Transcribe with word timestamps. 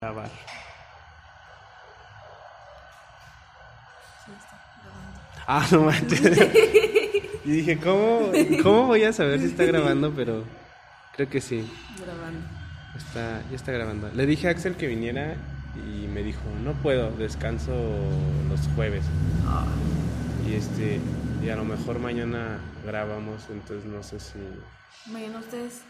grabar. 0.00 0.28
Sí, 4.24 4.32
está 4.32 4.60
grabando. 4.82 5.20
Ah, 5.46 5.66
no 5.70 5.80
manches. 5.84 7.44
y 7.44 7.50
dije, 7.50 7.78
¿cómo, 7.78 8.30
¿cómo 8.62 8.86
voy 8.88 9.04
a 9.04 9.12
saber 9.14 9.40
si 9.40 9.46
está 9.46 9.64
grabando? 9.64 10.12
Pero 10.14 10.44
creo 11.14 11.30
que 11.30 11.40
sí. 11.40 11.70
Grabando. 11.98 12.46
Está, 12.96 13.42
ya 13.50 13.56
está 13.56 13.72
grabando. 13.72 14.10
Le 14.10 14.26
dije 14.26 14.48
a 14.48 14.50
Axel 14.50 14.76
que 14.76 14.86
viniera 14.86 15.34
y 15.76 16.06
me 16.08 16.22
dijo, 16.22 16.42
no 16.62 16.72
puedo, 16.74 17.10
descanso 17.12 17.72
los 18.50 18.60
jueves. 18.74 19.04
Y 20.46 20.54
este, 20.56 21.00
y 21.42 21.48
a 21.48 21.56
lo 21.56 21.64
mejor 21.64 21.98
mañana 22.00 22.58
grabamos, 22.84 23.44
entonces 23.50 23.84
no 23.90 24.02
sé 24.02 24.20
si, 24.20 24.38
Mañana 25.10 25.38
ustedes. 25.38 25.80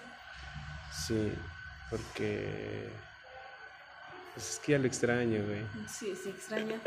sí, 0.92 1.32
porque 1.90 2.88
pues 4.36 4.50
es 4.50 4.58
que 4.58 4.72
ya 4.72 4.78
lo 4.78 4.86
extraño, 4.86 5.42
güey. 5.46 5.62
Sí, 5.88 6.12
sí, 6.22 6.28
extraña. 6.28 6.78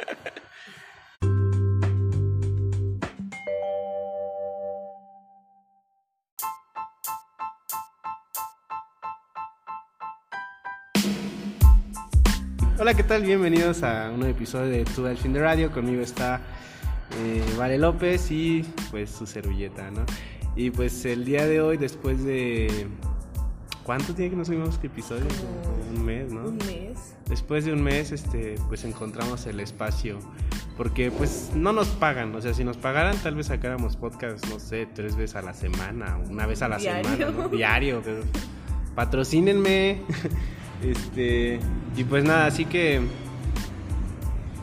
Hola, 12.78 12.94
¿qué 12.94 13.04
tal? 13.04 13.24
Bienvenidos 13.24 13.82
a 13.82 14.12
un 14.12 14.20
nuevo 14.20 14.36
episodio 14.36 14.70
de 14.70 14.86
Tu 14.86 15.04
al 15.08 15.18
fin 15.18 15.34
de 15.34 15.40
radio. 15.40 15.72
Conmigo 15.72 16.04
está 16.04 16.40
eh, 17.18 17.44
Vale 17.58 17.80
López 17.80 18.30
y 18.30 18.64
pues 18.92 19.10
su 19.10 19.26
servilleta, 19.26 19.90
¿no? 19.90 20.06
Y 20.56 20.70
pues 20.70 21.04
el 21.06 21.26
día 21.26 21.48
de 21.48 21.62
hoy, 21.62 21.78
después 21.78 22.24
de... 22.24 22.88
¿Cuánto 23.84 24.14
tiene 24.14 24.30
que 24.30 24.36
nos 24.38 24.46
subimos 24.46 24.76
este 24.76 24.86
episodio? 24.86 25.26
Como 25.42 25.98
Un 25.98 26.06
mes, 26.06 26.32
¿no? 26.32 26.42
Un 26.42 26.58
mes. 26.58 26.79
Después 27.30 27.64
de 27.64 27.74
un 27.74 27.84
mes, 27.84 28.12
este, 28.12 28.56
pues 28.68 28.84
encontramos 28.84 29.46
el 29.46 29.60
espacio. 29.60 30.20
Porque 30.76 31.12
pues 31.12 31.52
no 31.56 31.74
nos 31.74 31.88
pagan. 31.90 32.34
O 32.36 32.42
sea, 32.42 32.54
si 32.54 32.64
nos 32.64 32.78
pagaran, 32.78 33.16
tal 33.18 33.36
vez 33.36 33.48
sacáramos 33.48 33.96
podcast, 33.98 34.46
no 34.48 34.60
sé, 34.60 34.88
tres 34.88 35.16
veces 35.16 35.36
a 35.36 35.42
la 35.42 35.54
semana, 35.54 36.18
una 36.30 36.48
vez 36.48 36.62
a 36.62 36.68
la 36.68 36.78
Diario. 36.78 37.04
semana, 37.12 37.32
¿no? 37.38 37.50
Diario, 37.50 38.02
pero 38.04 38.22
patrocínenme. 38.96 40.02
este, 40.84 41.60
y 41.96 42.04
pues 42.06 42.24
nada, 42.24 42.48
así 42.48 42.66
que 42.66 43.02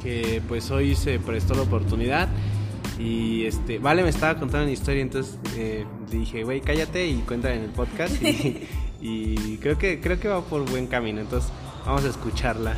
que 0.03 0.41
pues 0.47 0.71
hoy 0.71 0.95
se 0.95 1.19
prestó 1.19 1.55
la 1.55 1.63
oportunidad 1.63 2.29
y 2.99 3.45
este, 3.45 3.79
vale 3.79 4.03
me 4.05 4.09
estaba 4.09 4.39
contando 4.39 4.65
una 4.65 4.73
historia, 4.73 5.03
entonces 5.03 5.39
eh, 5.57 5.85
dije, 6.11 6.45
güey, 6.45 6.61
cállate 6.61 7.09
y 7.09 7.17
cuéntala 7.23 7.57
en 7.57 7.65
el 7.65 7.71
podcast 7.71 8.23
y, 8.23 8.63
y 9.01 9.59
creo 9.59 9.79
que 9.79 10.01
creo 10.01 10.21
que 10.21 10.29
va 10.29 10.43
por 10.43 10.69
buen 10.71 10.87
camino, 10.87 11.21
entonces 11.21 11.51
vamos 11.87 12.05
a 12.05 12.09
escucharla. 12.09 12.75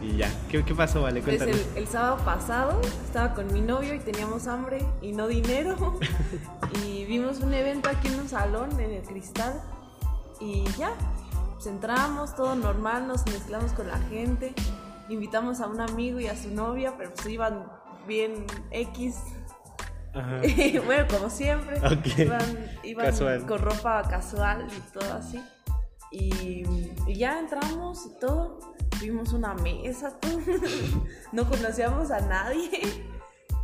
Y 0.00 0.16
ya, 0.16 0.30
¿qué, 0.48 0.64
qué 0.64 0.74
pasó, 0.74 1.02
vale? 1.02 1.20
Pues 1.20 1.42
el, 1.42 1.62
el 1.76 1.86
sábado 1.86 2.16
pasado 2.24 2.80
estaba 3.04 3.34
con 3.34 3.52
mi 3.52 3.60
novio 3.60 3.94
y 3.94 3.98
teníamos 3.98 4.46
hambre 4.46 4.86
y 5.02 5.12
no 5.12 5.26
dinero. 5.26 5.98
y 6.86 7.04
vimos 7.04 7.40
un 7.40 7.52
evento 7.52 7.90
aquí 7.90 8.08
en 8.08 8.20
un 8.20 8.28
salón, 8.28 8.80
en 8.80 8.92
el 8.92 9.02
cristal. 9.02 9.60
Y 10.40 10.64
ya, 10.78 10.94
pues 11.52 11.66
entramos, 11.66 12.34
todo 12.34 12.54
normal, 12.54 13.06
nos 13.08 13.26
mezclamos 13.26 13.72
con 13.72 13.88
la 13.88 13.98
gente. 14.08 14.54
Invitamos 15.10 15.60
a 15.60 15.66
un 15.66 15.80
amigo 15.80 16.18
y 16.18 16.28
a 16.28 16.36
su 16.36 16.50
novia, 16.50 16.94
pero 16.96 17.12
pues 17.12 17.26
iban 17.26 17.66
bien 18.06 18.46
X. 18.70 19.16
Ajá. 20.14 20.40
bueno, 20.86 21.06
como 21.10 21.28
siempre. 21.28 21.76
Ok. 21.78 22.18
Iban, 22.84 23.46
con 23.46 23.58
ropa 23.58 24.02
casual 24.08 24.66
y 24.74 24.98
todo 24.98 25.12
así. 25.12 25.42
Y, 26.10 26.64
y 27.06 27.14
ya 27.14 27.38
entramos 27.38 28.06
y 28.06 28.18
todo. 28.18 28.58
Vimos 29.00 29.32
una 29.32 29.54
mesa, 29.54 30.18
todo. 30.18 30.38
no 31.32 31.48
conocíamos 31.48 32.10
a 32.10 32.20
nadie. 32.20 33.06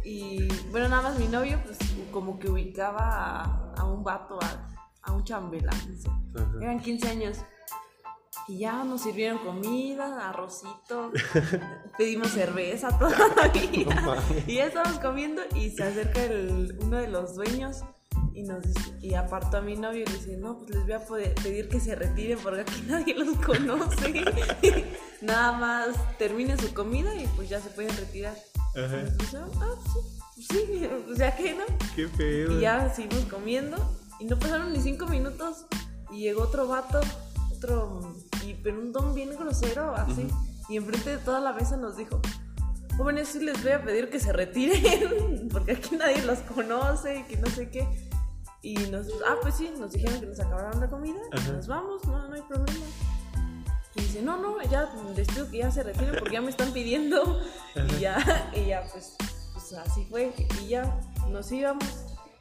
Y 0.04 0.48
bueno, 0.70 0.88
nada 0.88 1.02
más 1.02 1.18
mi 1.18 1.26
novio, 1.26 1.60
pues 1.64 1.78
como 2.12 2.38
que 2.38 2.48
ubicaba 2.48 3.42
a, 3.42 3.74
a 3.76 3.84
un 3.84 4.04
vato, 4.04 4.38
a, 4.40 4.76
a 5.02 5.12
un 5.12 5.24
chambelán. 5.24 5.76
Eran 6.60 6.80
15 6.80 7.08
años. 7.08 7.38
Y 8.48 8.58
ya 8.58 8.84
nos 8.84 9.02
sirvieron 9.02 9.38
comida, 9.38 10.28
arrocito, 10.28 11.10
pedimos 11.98 12.28
cerveza 12.28 12.96
todavía. 12.96 14.02
No 14.04 14.14
y 14.46 14.54
ya 14.54 14.66
estábamos 14.66 15.00
comiendo 15.00 15.42
y 15.54 15.70
se 15.70 15.82
acerca 15.82 16.22
el, 16.22 16.78
uno 16.80 16.98
de 16.98 17.08
los 17.08 17.34
dueños 17.34 17.82
y 18.36 18.42
nos 18.42 18.62
dice, 18.62 18.92
y 19.00 19.14
apartó 19.14 19.56
a 19.56 19.60
mi 19.62 19.76
novio 19.76 20.02
y 20.02 20.04
le 20.04 20.12
dice, 20.12 20.36
no, 20.36 20.58
pues 20.58 20.70
les 20.70 20.82
voy 20.82 20.92
a 20.92 21.00
poder 21.00 21.34
pedir 21.36 21.70
que 21.70 21.80
se 21.80 21.94
retiren 21.94 22.38
porque 22.38 22.60
aquí 22.60 22.82
nadie 22.86 23.14
los 23.14 23.34
conoce. 23.38 24.24
Nada 25.22 25.52
más 25.52 26.18
terminen 26.18 26.58
su 26.58 26.74
comida 26.74 27.14
y 27.14 27.26
pues 27.28 27.48
ya 27.48 27.62
se 27.62 27.70
pueden 27.70 27.96
retirar. 27.96 28.36
Ajá. 28.76 29.04
Nosotros, 29.18 29.56
ah, 29.62 29.74
sí, 30.36 30.44
sí, 30.48 30.88
pues 31.06 31.18
ya 31.18 31.34
que 31.34 31.54
no. 31.54 31.64
Qué 31.94 32.08
feo. 32.08 32.52
Y 32.52 32.60
ya 32.60 32.92
seguimos 32.94 33.24
comiendo 33.24 33.78
y 34.20 34.26
no 34.26 34.38
pasaron 34.38 34.70
ni 34.70 34.80
cinco 34.80 35.06
minutos 35.06 35.64
y 36.10 36.20
llegó 36.20 36.42
otro 36.42 36.68
vato, 36.68 37.00
otro, 37.56 38.16
y, 38.44 38.52
pero 38.52 38.78
un 38.78 38.92
don 38.92 39.14
bien 39.14 39.30
grosero, 39.30 39.94
así. 39.94 40.28
Y 40.68 40.76
enfrente 40.76 41.08
de 41.08 41.18
toda 41.18 41.40
la 41.40 41.54
mesa 41.54 41.78
nos 41.78 41.96
dijo, 41.96 42.20
jóvenes, 42.98 43.28
sí 43.28 43.40
les 43.40 43.62
voy 43.62 43.72
a 43.72 43.82
pedir 43.82 44.10
que 44.10 44.20
se 44.20 44.32
retiren, 44.34 45.48
porque 45.52 45.72
aquí 45.72 45.96
nadie 45.96 46.22
los 46.22 46.40
conoce 46.40 47.20
y 47.20 47.22
que 47.22 47.38
no 47.38 47.46
sé 47.46 47.70
qué. 47.70 47.88
Y 48.66 48.74
nos, 48.90 49.06
ah, 49.24 49.36
pues 49.42 49.54
sí, 49.54 49.70
nos 49.78 49.92
dijeron 49.92 50.18
que 50.18 50.26
nos 50.26 50.40
acabaron 50.40 50.80
la 50.80 50.88
comida, 50.88 51.20
y 51.32 51.38
Ajá. 51.38 51.52
nos 51.52 51.68
vamos, 51.68 52.04
no, 52.04 52.26
no 52.26 52.34
hay 52.34 52.42
problema. 52.42 52.84
Y 53.94 54.00
dice, 54.00 54.22
no, 54.22 54.38
no, 54.42 54.60
ya 54.68 54.92
les 55.14 55.28
pido 55.28 55.48
que 55.48 55.58
ya 55.58 55.70
se 55.70 55.84
retiren 55.84 56.16
porque 56.18 56.32
ya 56.32 56.40
me 56.40 56.50
están 56.50 56.72
pidiendo. 56.72 57.40
Y 57.96 58.00
ya, 58.00 58.50
y 58.52 58.66
ya, 58.66 58.82
pues, 58.90 59.14
pues 59.52 59.72
así 59.74 60.04
fue. 60.10 60.32
Y 60.60 60.68
ya 60.70 60.98
nos 61.30 61.52
íbamos. 61.52 61.84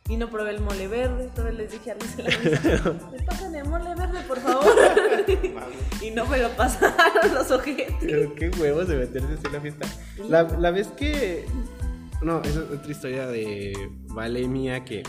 Y 0.09 0.17
no 0.17 0.31
probé 0.31 0.51
el 0.51 0.61
mole 0.61 0.87
verde. 0.87 1.29
Todavía 1.35 1.59
les 1.59 1.71
dije 1.73 1.91
a 1.91 1.95
Luis 1.95 2.17
me 3.11 3.19
pasan 3.23 3.53
el 3.53 3.67
mole 3.67 3.93
verde, 3.93 4.21
por 4.27 4.39
favor. 4.39 4.65
y 6.01 6.09
no 6.09 6.25
me 6.25 6.39
lo 6.39 6.49
pasaron 6.55 7.33
los 7.35 7.51
ojetes. 7.51 7.93
Pero 7.99 8.33
qué 8.33 8.49
huevos 8.49 8.87
de 8.87 8.95
meterse 8.95 9.33
así 9.33 9.45
en 9.45 9.53
la 9.53 9.61
fiesta. 9.61 9.87
La, 10.27 10.43
la 10.43 10.71
vez 10.71 10.87
que. 10.87 11.45
No, 12.23 12.41
esa 12.41 12.61
es 12.61 12.71
otra 12.71 12.91
historia 12.91 13.27
de 13.27 13.91
Vale 14.07 14.47
mía 14.47 14.83
que 14.85 15.03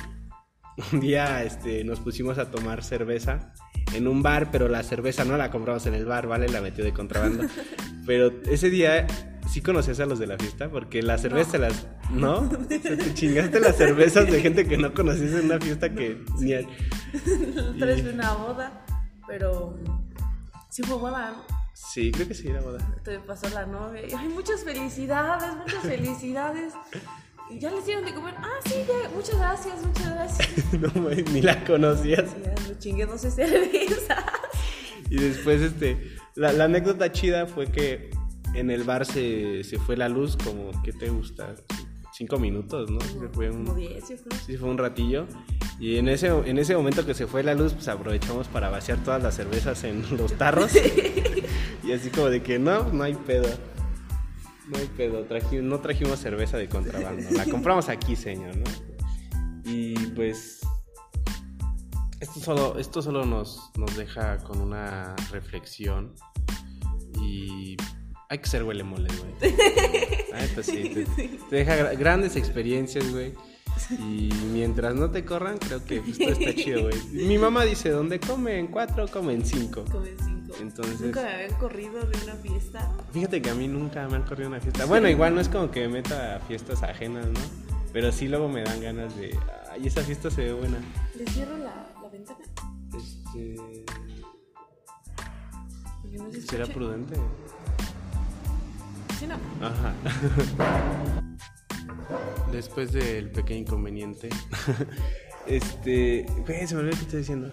un 0.93 1.01
día 1.01 1.43
este, 1.43 1.85
nos 1.85 2.01
pusimos 2.01 2.39
a 2.39 2.51
tomar 2.51 2.83
cerveza 2.85 3.53
en 3.95 4.09
un 4.09 4.23
bar, 4.23 4.51
pero 4.51 4.69
la 4.69 4.83
cerveza 4.83 5.25
no 5.25 5.37
la 5.37 5.51
compramos 5.51 5.87
en 5.87 5.95
el 5.95 6.05
bar, 6.05 6.27
Vale 6.27 6.49
la 6.49 6.61
metió 6.61 6.85
de 6.85 6.93
contrabando. 6.93 7.45
Pero 8.07 8.33
ese 8.49 8.71
día 8.71 9.05
sí 9.51 9.61
conocías 9.63 9.99
a 9.99 10.07
los 10.07 10.19
de 10.21 10.29
la 10.29 10.37
fiesta, 10.39 10.69
porque 10.71 11.03
la 11.03 11.19
cerveza 11.19 11.59
No. 11.59 11.65
las. 11.67 11.87
¿No? 12.11 12.39
O 12.51 12.69
sea, 12.69 12.97
te 12.97 13.15
chingaste 13.15 13.59
las 13.59 13.77
cervezas 13.77 14.31
de 14.31 14.41
gente 14.41 14.65
que 14.67 14.77
no 14.77 14.95
conocías 14.95 15.33
en 15.33 15.47
una 15.47 15.59
fiesta 15.59 15.93
que 15.93 16.23
ni. 16.39 16.55
a- 16.55 16.61
Otra 17.75 17.87
vez 17.87 18.03
fue 18.03 18.13
una 18.13 18.33
boda, 18.35 18.85
pero 19.27 19.77
sí 20.69 20.83
fue 20.85 20.97
boda, 20.99 21.31
¿no? 21.33 21.57
Sí, 21.75 22.13
creo 22.13 22.29
que 22.29 22.35
sí 22.35 22.49
era 22.49 22.61
boda. 22.61 22.79
Te 23.03 23.19
pasó 23.19 23.49
la 23.51 23.67
novia. 23.67 24.03
Ay, 24.17 24.29
muchas 24.29 24.63
felicidades, 24.63 25.57
muchas 25.57 25.83
felicidades. 25.83 26.73
Y 27.49 27.59
ya 27.59 27.71
les 27.71 27.87
dieron 27.87 28.05
de 28.05 28.13
comer. 28.13 28.35
Ah, 28.39 28.59
sí, 28.65 28.75
ya, 28.87 29.09
muchas 29.11 29.39
gracias, 29.39 29.75
muchas 29.85 30.15
gracias. 30.15 30.73
no, 30.81 31.03
güey, 31.03 31.23
ni 31.33 31.43
la 31.43 31.65
conocías. 31.65 32.35
Ya 32.43 32.55
me 32.69 32.79
chingué 32.79 33.07
12 33.07 33.31
cervezas. 33.31 34.25
Y 35.09 35.17
después, 35.17 35.61
este, 35.63 36.17
la, 36.35 36.53
la 36.53 36.65
anécdota 36.65 37.13
chida 37.13 37.47
fue 37.47 37.67
que 37.71 38.11
en 38.55 38.71
el 38.71 38.85
bar 38.85 39.07
se, 39.07 39.63
se 39.63 39.79
fue 39.79 39.97
la 39.97 40.09
luz 40.09 40.37
como, 40.37 40.71
¿qué 40.83 40.93
te 40.93 41.09
gusta? 41.09 41.55
Cinco 42.13 42.39
minutos, 42.39 42.91
¿no? 42.91 42.99
Que 42.99 43.29
fue 43.33 43.51
un, 43.51 43.67
Como 43.67 43.77
10, 43.77 44.09
yo 44.09 44.17
creo. 44.17 44.41
sí, 44.47 44.57
fue 44.57 44.69
un 44.71 44.79
ratillo. 44.79 45.27
Y 45.79 45.99
en 45.99 46.09
ese, 46.09 46.29
en 46.29 46.59
ese 46.59 46.75
momento 46.75 47.05
que 47.05 47.13
se 47.13 47.27
fue 47.27 47.43
la 47.43 47.55
luz, 47.55 47.75
pues 47.75 47.87
aprovechamos 47.89 48.49
para 48.49 48.71
vaciar 48.71 49.05
todas 49.05 49.23
las 49.23 49.37
cervezas 49.37 49.85
en 49.85 50.03
los 50.17 50.33
tarros. 50.33 50.73
y 51.85 51.93
así 51.93 52.09
como 52.09 52.31
de 52.31 52.43
que 52.43 52.59
no, 52.59 52.91
no 52.91 53.05
hay 53.05 53.15
pedo. 53.15 53.49
No 54.69 54.79
hay 54.79 54.87
pedo, 54.97 55.27
traji- 55.29 55.63
no 55.63 55.79
trajimos 55.81 56.19
cerveza 56.19 56.57
de 56.59 56.69
contrabando. 56.69 57.23
La 57.33 57.45
compramos 57.45 57.89
aquí, 57.89 58.17
señor, 58.17 58.57
¿no? 58.57 58.65
Y 59.65 59.95
pues 60.11 60.61
esto 62.21 62.41
solo, 62.41 62.79
esto 62.79 63.03
solo 63.03 63.25
nos, 63.27 63.71
nos 63.77 63.97
deja 63.97 64.39
con 64.39 64.61
una 64.61 65.15
reflexión. 65.31 66.15
Y 67.21 67.77
hay 68.29 68.39
que 68.39 68.49
ser 68.49 68.65
huele 68.65 68.83
mole, 68.85 69.09
güey. 69.19 69.53
Neta 70.33 70.63
sí, 70.63 70.91
te, 70.95 71.05
te 71.51 71.57
deja 71.57 71.77
gra- 71.77 71.97
grandes 71.99 72.37
experiencias, 72.37 73.11
güey. 73.13 73.35
Y 73.91 74.31
mientras 74.53 74.95
no 74.95 75.11
te 75.11 75.25
corran, 75.25 75.59
creo 75.59 75.85
que 75.85 76.01
pues, 76.01 76.19
todo 76.19 76.31
está 76.31 76.55
chido, 76.55 76.83
güey. 76.85 76.97
Mi 77.13 77.39
mamá 77.39 77.65
dice, 77.65 77.91
donde 77.91 78.19
comen 78.19 78.69
cuatro, 78.69 79.07
comen 79.09 79.45
cinco. 79.45 79.85
Como 79.91 80.07
en 80.07 80.36
Entonces- 80.61 81.01
Nunca 81.01 81.23
me 81.23 81.35
habían 81.35 81.59
corrido 81.59 82.07
de 82.07 82.19
una 82.25 82.35
fiesta. 82.37 82.91
Fíjate 83.13 83.43
que 83.43 83.51
a 83.51 83.55
mí 83.55 83.69
nunca 83.69 84.07
me 84.09 84.17
han 84.17 84.23
corrido 84.23 84.49
una 84.49 84.61
fiesta. 84.61 84.85
Bueno, 84.87 85.09
igual 85.09 85.35
no 85.35 85.41
es 85.41 85.49
como 85.49 85.71
que 85.71 85.81
me 85.83 85.89
meta 85.89 86.37
a 86.37 86.41
fiestas 86.41 86.83
ajenas, 86.83 87.27
¿no? 87.27 87.41
Pero 87.93 88.13
sí 88.13 88.29
luego 88.29 88.49
me 88.49 88.63
dan 88.63 88.81
ganas 88.81 89.17
de, 89.17 89.39
ay, 89.71 89.87
esa 89.87 90.03
fiesta 90.03 90.31
se 90.31 90.45
ve 90.45 90.53
buena. 90.53 90.79
¿Le 91.17 91.25
cierro 91.27 91.57
la, 91.59 91.87
la 92.03 92.09
ventana? 92.11 92.39
Este... 92.97 93.85
No 96.13 96.31
se 96.33 96.41
Será 96.43 96.67
prudente. 96.67 97.15
Sí, 99.19 99.27
no. 99.27 99.37
Ajá. 99.67 99.95
Después 102.53 102.93
del 102.93 103.31
pequeño 103.31 103.61
inconveniente. 103.61 104.29
este. 105.47 106.27
Se 106.67 106.75
me 106.75 106.81
olvidó 106.81 106.97
que 106.97 107.03
estoy 107.03 107.19
diciendo. 107.21 107.51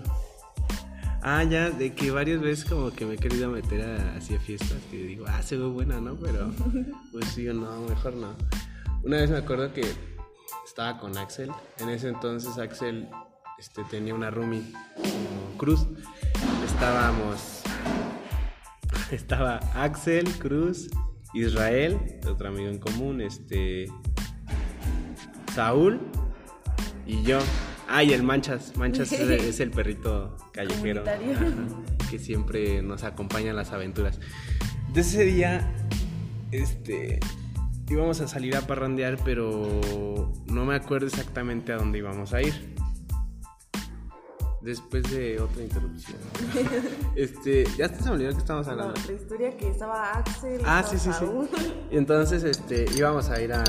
Ah, 1.26 1.44
ya, 1.44 1.70
de 1.70 1.94
que 1.94 2.12
varias 2.12 2.42
veces 2.42 2.66
como 2.66 2.92
que 2.92 3.06
me 3.06 3.14
he 3.14 3.18
querido 3.18 3.50
meter 3.50 3.82
a, 3.82 4.18
hacia 4.18 4.40
fiestas 4.40 4.78
que 4.92 4.98
digo, 4.98 5.26
ah, 5.28 5.42
se 5.42 5.56
ve 5.56 5.66
buena, 5.66 6.02
¿no? 6.02 6.16
Pero, 6.16 6.52
pues 7.14 7.26
sí 7.30 7.48
o 7.48 7.54
no, 7.54 7.80
mejor 7.88 8.16
no. 8.16 8.36
Una 9.04 9.18
vez 9.18 9.30
me 9.30 9.38
acuerdo 9.38 9.72
que 9.74 9.84
estaba 10.66 11.00
con 11.00 11.18
Axel. 11.18 11.50
En 11.80 11.90
ese 11.90 12.10
entonces 12.10 12.58
Axel 12.58 13.08
este, 13.58 13.84
tenía 13.86 14.14
una 14.14 14.32
roomie 14.32 14.64
Cruz. 15.58 15.88
Estábamos 16.66 17.64
estaba 19.12 19.58
Axel, 19.76 20.30
Cruz, 20.40 20.90
Israel, 21.34 21.98
otro 22.30 22.50
amigo 22.50 22.70
en 22.70 22.80
común, 22.80 23.22
este 23.22 23.88
Saúl 25.54 26.00
y 27.06 27.24
yo. 27.24 27.40
Ah, 27.88 28.04
y 28.04 28.14
el 28.14 28.24
Manchas. 28.24 28.76
Manchas 28.78 29.12
es, 29.12 29.60
el 29.60 29.72
perrito 29.72 30.36
callejero 30.52 31.04
que 32.10 32.20
siempre 32.20 32.82
nos 32.82 33.04
acompaña 33.04 33.50
en 33.52 33.56
las 33.56 33.72
aventuras. 33.72 34.20
De 34.94 35.02
ese 35.02 35.24
día, 35.26 35.72
este, 36.52 37.20
íbamos 37.90 38.22
a 38.22 38.28
salir 38.28 38.56
a 38.56 38.62
parrandear, 38.62 39.18
pero 39.26 40.32
no 40.48 40.66
me 40.66 40.76
acuerdo 40.76 41.08
exactamente 41.08 41.74
a 41.74 41.78
dónde 41.78 42.00
íbamos 42.00 42.34
a 42.34 42.42
ir. 42.42 42.74
Después 44.62 45.04
de 45.12 45.42
otra 45.42 45.62
interrupción. 45.62 46.18
este, 47.18 47.66
ya 47.78 47.90
se 47.90 48.02
me 48.06 48.12
olvidó 48.12 48.32
que 48.32 48.38
estábamos 48.38 48.68
No, 48.68 48.74
hablando. 48.74 48.94
la 49.08 49.14
historia 49.14 49.58
que 49.58 49.68
estaba 49.70 50.12
Axel. 50.14 50.62
Ah, 50.66 50.84
sí, 50.88 50.98
sí, 50.98 51.10
sí. 51.12 51.20
Saúl. 51.20 51.50
Entonces, 51.92 52.44
este, 52.44 52.86
íbamos 52.96 53.30
a 53.30 53.42
ir 53.42 53.52
a. 53.52 53.64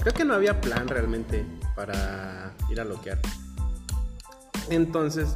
Creo 0.00 0.14
que 0.14 0.24
no 0.24 0.34
había 0.34 0.60
plan 0.60 0.88
realmente 0.88 1.44
para 1.78 2.52
ir 2.70 2.80
a 2.80 2.84
loquear. 2.84 3.20
Entonces, 4.68 5.30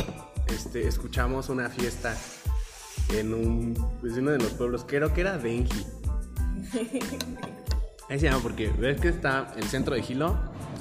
este, 0.48 0.88
escuchamos 0.88 1.48
una 1.48 1.68
fiesta 1.68 2.16
en 3.10 3.32
un, 3.32 3.74
pues, 4.00 4.14
uno 4.14 4.32
de 4.32 4.38
los 4.38 4.50
pueblos, 4.54 4.84
creo 4.84 5.14
que 5.14 5.20
era 5.20 5.38
Denji. 5.38 5.86
Ahí 8.08 8.18
se 8.18 8.26
llama 8.26 8.42
porque 8.42 8.70
ves 8.70 9.00
que 9.00 9.08
está 9.08 9.54
el 9.56 9.62
centro 9.68 9.94
de 9.94 10.00
Hilo, 10.00 10.36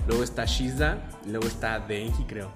luego 0.08 0.24
está 0.24 0.46
Shiza, 0.46 0.98
luego 1.28 1.46
está 1.46 1.80
Denji, 1.80 2.24
creo. 2.24 2.52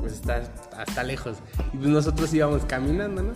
Pues 0.00 0.12
está 0.12 0.48
hasta 0.76 1.02
lejos. 1.02 1.38
Y 1.72 1.78
pues 1.78 1.88
nosotros 1.88 2.32
íbamos 2.32 2.64
caminando, 2.64 3.24
¿no? 3.24 3.32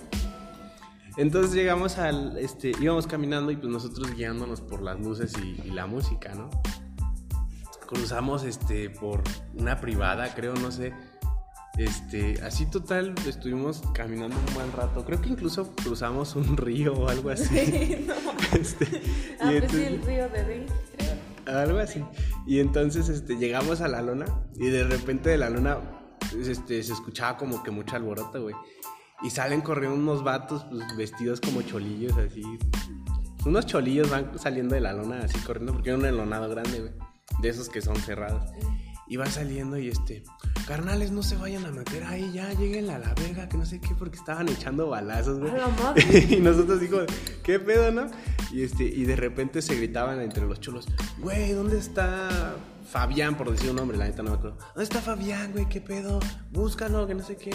Entonces 1.17 1.53
llegamos 1.53 1.99
al, 1.99 2.39
este, 2.39 2.71
íbamos 2.81 3.09
caminando 3.09 3.51
y 3.51 3.57
pues 3.57 3.73
nosotros 3.73 4.15
guiándonos 4.15 4.61
por 4.61 4.81
las 4.81 5.01
luces 5.01 5.33
y, 5.43 5.61
y 5.67 5.71
la 5.73 5.87
música, 5.87 6.33
¿no? 6.37 6.49
Cruzamos, 7.91 8.45
este, 8.45 8.89
por 8.89 9.23
una 9.55 9.81
privada, 9.81 10.33
creo, 10.33 10.55
no 10.55 10.71
sé. 10.71 10.95
Este, 11.77 12.41
así 12.43 12.67
total, 12.67 13.15
estuvimos 13.27 13.83
caminando 13.95 14.37
un 14.37 14.55
buen 14.55 14.73
rato. 14.73 15.05
Creo 15.05 15.21
que 15.21 15.31
incluso 15.31 15.75
cruzamos 15.75 16.37
un 16.37 16.57
río 16.57 16.95
o 16.95 17.09
algo 17.09 17.31
así. 17.31 18.05
no. 18.07 18.15
Este, 18.59 18.87
Ah, 19.41 19.53
y 19.53 19.59
pues 19.61 19.73
sí, 19.73 19.83
el 19.83 20.03
río 20.03 20.29
de 20.29 20.45
Dengue, 20.45 20.73
creo. 20.97 21.59
algo 21.59 21.79
así. 21.79 22.05
Y 22.47 22.61
entonces 22.61 23.09
este, 23.09 23.37
llegamos 23.37 23.81
a 23.81 23.89
la 23.89 24.03
lona 24.03 24.27
y 24.57 24.69
de 24.69 24.85
repente 24.85 25.31
de 25.31 25.39
la 25.39 25.51
lona 25.51 25.79
pues, 26.31 26.47
este, 26.47 26.83
se 26.83 26.93
escuchaba 26.93 27.37
como 27.37 27.63
que 27.63 27.71
mucho 27.71 27.97
alboroto, 27.97 28.43
güey. 28.43 28.55
Y 29.23 29.31
salen 29.31 29.61
corriendo 29.63 29.97
unos 29.97 30.23
vatos 30.23 30.65
pues, 30.65 30.97
vestidos 30.97 31.41
como 31.41 31.63
cholillos, 31.63 32.17
así. 32.19 32.43
Unos 33.45 33.67
cholillos 33.67 34.11
van 34.11 34.39
saliendo 34.39 34.75
de 34.75 34.81
la 34.81 34.93
lona 34.93 35.21
así 35.25 35.39
corriendo 35.41 35.73
porque 35.73 35.91
era 35.91 35.99
un 35.99 36.05
enlonado 36.05 36.49
grande, 36.51 36.81
güey. 36.81 36.93
De 37.41 37.49
esos 37.49 37.69
que 37.69 37.81
son 37.81 37.97
cerrados. 37.97 38.43
Y 39.07 39.17
van 39.17 39.31
saliendo 39.31 39.77
y 39.77 39.89
este, 39.89 40.23
carnales, 40.69 41.11
no 41.11 41.25
se 41.25 41.35
vayan 41.37 41.65
a 41.67 41.73
meter 41.73 42.05
ahí, 42.05 42.31
ya 42.33 42.53
lleguen 42.53 42.91
a 42.91 42.99
la 42.99 43.13
verga, 43.15 43.49
que 43.49 43.57
no 43.57 43.67
sé 43.67 43.81
qué, 43.81 43.93
porque 43.99 44.17
estaban 44.17 44.49
echando 44.49 44.89
balazos, 44.89 45.41
güey. 45.41 45.53
Y 46.31 46.37
nosotros 46.37 46.81
digo, 46.81 47.01
¿qué 47.43 47.59
pedo, 47.59 47.91
no? 47.91 48.09
Y 48.53 48.63
este, 48.63 48.85
y 48.85 49.05
de 49.05 49.17
repente 49.17 49.63
se 49.63 49.75
gritaban 49.75 50.21
entre 50.21 50.47
los 50.47 50.61
cholos, 50.61 50.87
güey, 51.19 51.53
¿dónde 51.53 51.79
está 51.79 52.55
Fabián? 52.89 53.37
Por 53.37 53.51
decir 53.51 53.71
un 53.71 53.77
nombre, 53.77 53.97
la 53.97 54.05
neta 54.05 54.23
no 54.23 54.31
me 54.31 54.37
acuerdo. 54.37 54.59
¿Dónde 54.75 54.85
está 54.85 55.01
Fabián, 55.01 55.51
güey? 55.51 55.69
¿Qué 55.69 55.81
pedo? 55.81 56.21
Búscalo, 56.53 57.07
que 57.09 57.15
no 57.15 57.25
sé 57.25 57.37
qué. 57.37 57.51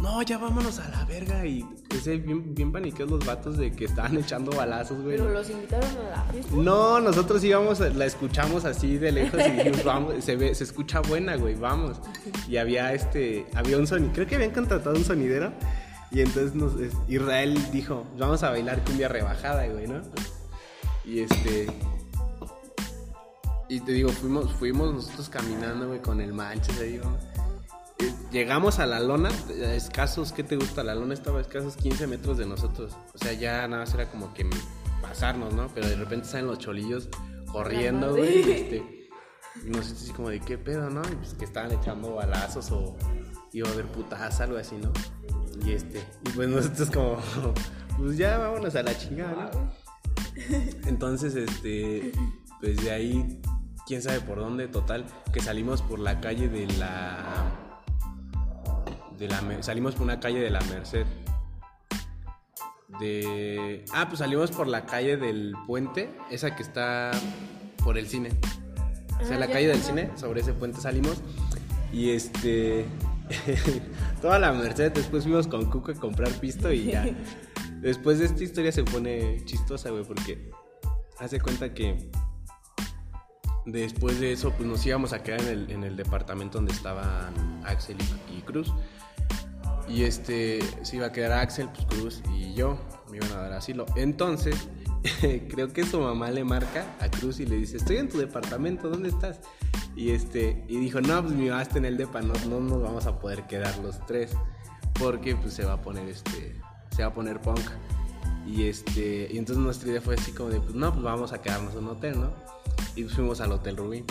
No, 0.00 0.22
ya 0.22 0.38
vámonos 0.38 0.78
a 0.78 0.88
la 0.88 1.04
verga. 1.04 1.44
Y 1.44 1.66
ese 1.90 2.18
bien, 2.18 2.54
bien 2.54 2.70
paniqueos 2.70 3.10
los 3.10 3.24
vatos 3.26 3.56
de 3.56 3.72
que 3.72 3.86
estaban 3.86 4.16
echando 4.18 4.52
balazos, 4.52 5.02
güey. 5.02 5.16
Pero 5.16 5.30
los 5.30 5.50
invitaron 5.50 5.90
a 6.06 6.10
la 6.10 6.22
fiesta. 6.24 6.54
No, 6.54 7.00
nosotros 7.00 7.42
íbamos, 7.42 7.80
la 7.80 8.06
escuchamos 8.06 8.64
así 8.64 8.96
de 8.98 9.12
lejos 9.12 9.40
y 9.44 9.50
dijimos, 9.50 9.84
vamos, 9.84 10.24
se 10.24 10.36
ve, 10.36 10.54
se 10.54 10.64
escucha 10.64 11.00
buena, 11.00 11.36
güey, 11.36 11.56
vamos. 11.56 12.00
Y 12.48 12.58
había 12.58 12.92
este, 12.92 13.46
había 13.54 13.76
un 13.76 13.86
sonido, 13.86 14.12
creo 14.12 14.26
que 14.26 14.36
habían 14.36 14.52
contratado 14.52 14.96
un 14.96 15.04
sonidero. 15.04 15.52
Y 16.10 16.20
entonces 16.20 16.54
nos, 16.54 16.72
Israel 17.08 17.58
dijo, 17.70 18.06
vamos 18.18 18.42
a 18.42 18.50
bailar 18.50 18.82
cumbia 18.84 19.08
rebajada, 19.08 19.66
güey, 19.66 19.86
¿no? 19.88 20.00
Y 21.04 21.20
este. 21.20 21.66
Y 23.68 23.80
te 23.80 23.92
digo, 23.92 24.08
fuimos, 24.10 24.50
fuimos 24.54 24.94
nosotros 24.94 25.28
caminando, 25.28 25.88
güey, 25.88 26.00
con 26.00 26.22
el 26.22 26.32
manches 26.32 26.80
ahí, 26.80 26.98
güey. 26.98 27.27
Llegamos 28.30 28.78
a 28.78 28.86
la 28.86 29.00
lona, 29.00 29.30
a 29.30 29.74
escasos, 29.74 30.32
¿qué 30.32 30.44
te 30.44 30.56
gusta? 30.56 30.84
La 30.84 30.94
lona 30.94 31.14
estaba 31.14 31.38
a 31.38 31.40
escasos 31.40 31.76
15 31.76 32.06
metros 32.06 32.36
de 32.36 32.46
nosotros. 32.46 32.96
O 33.14 33.18
sea, 33.18 33.32
ya 33.32 33.66
nada 33.66 33.84
más 33.84 33.94
era 33.94 34.10
como 34.10 34.34
que 34.34 34.48
pasarnos, 35.00 35.54
¿no? 35.54 35.68
Pero 35.74 35.88
de 35.88 35.96
repente 35.96 36.26
salen 36.28 36.46
los 36.46 36.58
cholillos 36.58 37.08
corriendo, 37.50 38.14
güey. 38.14 38.38
y, 38.38 38.52
Este, 38.52 39.10
y 39.64 39.70
nosotros 39.70 40.02
así 40.02 40.12
como 40.12 40.28
de 40.28 40.40
qué 40.40 40.58
pedo, 40.58 40.90
¿no? 40.90 41.02
Y 41.02 41.16
pues 41.16 41.34
que 41.34 41.44
estaban 41.44 41.72
echando 41.72 42.14
balazos 42.14 42.70
o 42.70 42.96
iba 43.52 43.68
a 43.68 43.72
haber 43.72 43.86
putadas, 43.86 44.40
algo 44.40 44.58
así, 44.58 44.76
¿no? 44.76 44.92
Y 45.66 45.72
este, 45.72 46.04
y 46.26 46.30
pues 46.30 46.48
nosotros 46.50 46.90
como, 46.90 47.18
pues 47.96 48.16
ya 48.16 48.38
vámonos 48.38 48.76
a 48.76 48.82
la 48.82 48.96
chingada, 48.96 49.50
¿no? 49.52 49.72
Entonces, 50.86 51.34
este, 51.34 52.12
pues 52.60 52.76
de 52.84 52.90
ahí, 52.90 53.40
quién 53.86 54.02
sabe 54.02 54.20
por 54.20 54.38
dónde, 54.38 54.68
total, 54.68 55.06
que 55.32 55.40
salimos 55.40 55.82
por 55.82 55.98
la 55.98 56.20
calle 56.20 56.48
de 56.48 56.66
la, 56.78 57.67
de 59.18 59.28
la, 59.28 59.42
salimos 59.62 59.94
por 59.94 60.04
una 60.04 60.20
calle 60.20 60.40
de 60.40 60.50
la 60.50 60.60
Merced. 60.60 61.06
De, 63.00 63.84
ah, 63.92 64.08
pues 64.08 64.20
salimos 64.20 64.50
por 64.50 64.66
la 64.66 64.86
calle 64.86 65.16
del 65.16 65.54
puente, 65.66 66.10
esa 66.30 66.56
que 66.56 66.62
está 66.62 67.10
por 67.84 67.98
el 67.98 68.08
cine. 68.08 68.30
O 69.20 69.26
sea, 69.26 69.36
Ah, 69.36 69.40
la 69.40 69.48
calle 69.48 69.68
del 69.68 69.80
cine, 69.80 70.10
sobre 70.16 70.40
ese 70.40 70.52
puente 70.52 70.80
salimos. 70.80 71.20
Y 71.92 72.10
este. 72.10 72.86
toda 74.22 74.38
la 74.38 74.52
Merced, 74.52 74.92
después 74.92 75.24
fuimos 75.24 75.46
con 75.46 75.70
Cuco 75.70 75.90
a 75.90 75.94
comprar 75.94 76.30
pisto 76.34 76.72
y 76.72 76.92
ya. 76.92 77.06
Después 77.80 78.18
de 78.18 78.24
esta 78.24 78.42
historia 78.42 78.72
se 78.72 78.82
pone 78.82 79.44
chistosa, 79.44 79.90
güey, 79.90 80.02
porque 80.02 80.50
hace 81.18 81.40
cuenta 81.40 81.72
que 81.72 82.10
después 83.72 84.20
de 84.20 84.32
eso, 84.32 84.52
pues 84.52 84.68
nos 84.68 84.84
íbamos 84.86 85.12
a 85.12 85.22
quedar 85.22 85.40
en 85.42 85.48
el, 85.48 85.70
en 85.70 85.84
el 85.84 85.96
departamento 85.96 86.58
donde 86.58 86.72
estaban 86.72 87.62
Axel 87.64 87.96
y, 88.36 88.40
Cruz. 88.42 88.72
Y 89.88 90.04
este, 90.04 90.60
se 90.82 90.96
iba 90.96 91.06
a 91.06 91.12
quedar 91.12 91.32
Axel, 91.32 91.68
pues 91.70 91.86
Cruz 91.86 92.22
y 92.34 92.54
yo, 92.54 92.78
me 93.10 93.16
iban 93.18 93.32
a 93.32 93.36
dar 93.36 93.52
asilo. 93.52 93.86
Entonces, 93.96 94.68
creo 95.48 95.72
que 95.72 95.84
su 95.84 96.00
mamá 96.00 96.30
le 96.30 96.44
marca 96.44 96.96
a 97.00 97.10
Cruz 97.10 97.40
y 97.40 97.46
le 97.46 97.56
dice, 97.56 97.76
estoy 97.76 97.96
en 97.96 98.08
tu 98.08 98.18
departamento, 98.18 98.88
¿dónde 98.88 99.08
estás? 99.08 99.40
Y 99.96 100.10
este, 100.10 100.64
y 100.68 100.78
dijo, 100.78 101.00
no, 101.00 101.22
pues 101.22 101.34
mi 101.34 101.48
mamá 101.48 101.62
está 101.62 101.78
en 101.78 101.86
el 101.86 101.96
depa, 101.96 102.20
no, 102.20 102.34
no 102.48 102.60
nos 102.60 102.82
vamos 102.82 103.06
a 103.06 103.18
poder 103.18 103.46
quedar 103.46 103.76
los 103.78 104.04
tres, 104.06 104.32
porque 104.98 105.34
pues 105.36 105.54
se 105.54 105.64
va 105.64 105.74
a 105.74 105.80
poner 105.80 106.08
este, 106.08 106.54
se 106.94 107.02
va 107.02 107.08
a 107.08 107.14
poner 107.14 107.40
punk. 107.40 107.60
Y 108.46 108.64
este, 108.64 109.28
y 109.30 109.36
entonces 109.36 109.62
nuestra 109.62 109.90
idea 109.90 110.00
fue 110.00 110.14
así 110.14 110.32
como 110.32 110.50
de, 110.50 110.60
pues 110.60 110.74
no, 110.74 110.90
pues 110.92 111.02
vamos 111.02 111.32
a 111.32 111.42
quedarnos 111.42 111.74
en 111.74 111.80
un 111.80 111.88
hotel, 111.88 112.20
¿no? 112.20 112.32
Y 112.96 113.04
fuimos 113.04 113.40
al 113.40 113.52
Hotel 113.52 113.76
Rubí. 113.76 114.04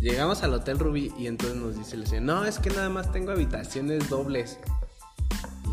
Llegamos 0.00 0.42
al 0.42 0.54
Hotel 0.54 0.78
Rubí 0.78 1.12
y 1.18 1.26
entonces 1.26 1.58
nos 1.58 1.76
dice 1.76 1.96
el 1.96 2.06
señor, 2.06 2.22
no, 2.22 2.44
es 2.44 2.58
que 2.58 2.70
nada 2.70 2.88
más 2.88 3.10
tengo 3.12 3.32
habitaciones 3.32 4.08
dobles. 4.08 4.58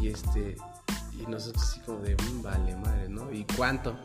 Y 0.02 0.08
este, 0.08 0.58
y 1.20 1.30
nosotros 1.30 1.64
así 1.64 1.80
como 1.82 2.00
de, 2.00 2.16
"Mm, 2.16 2.42
vale, 2.42 2.76
madre, 2.76 3.08
¿no? 3.10 3.32
¿Y 3.32 3.46
cuánto? 3.56 3.96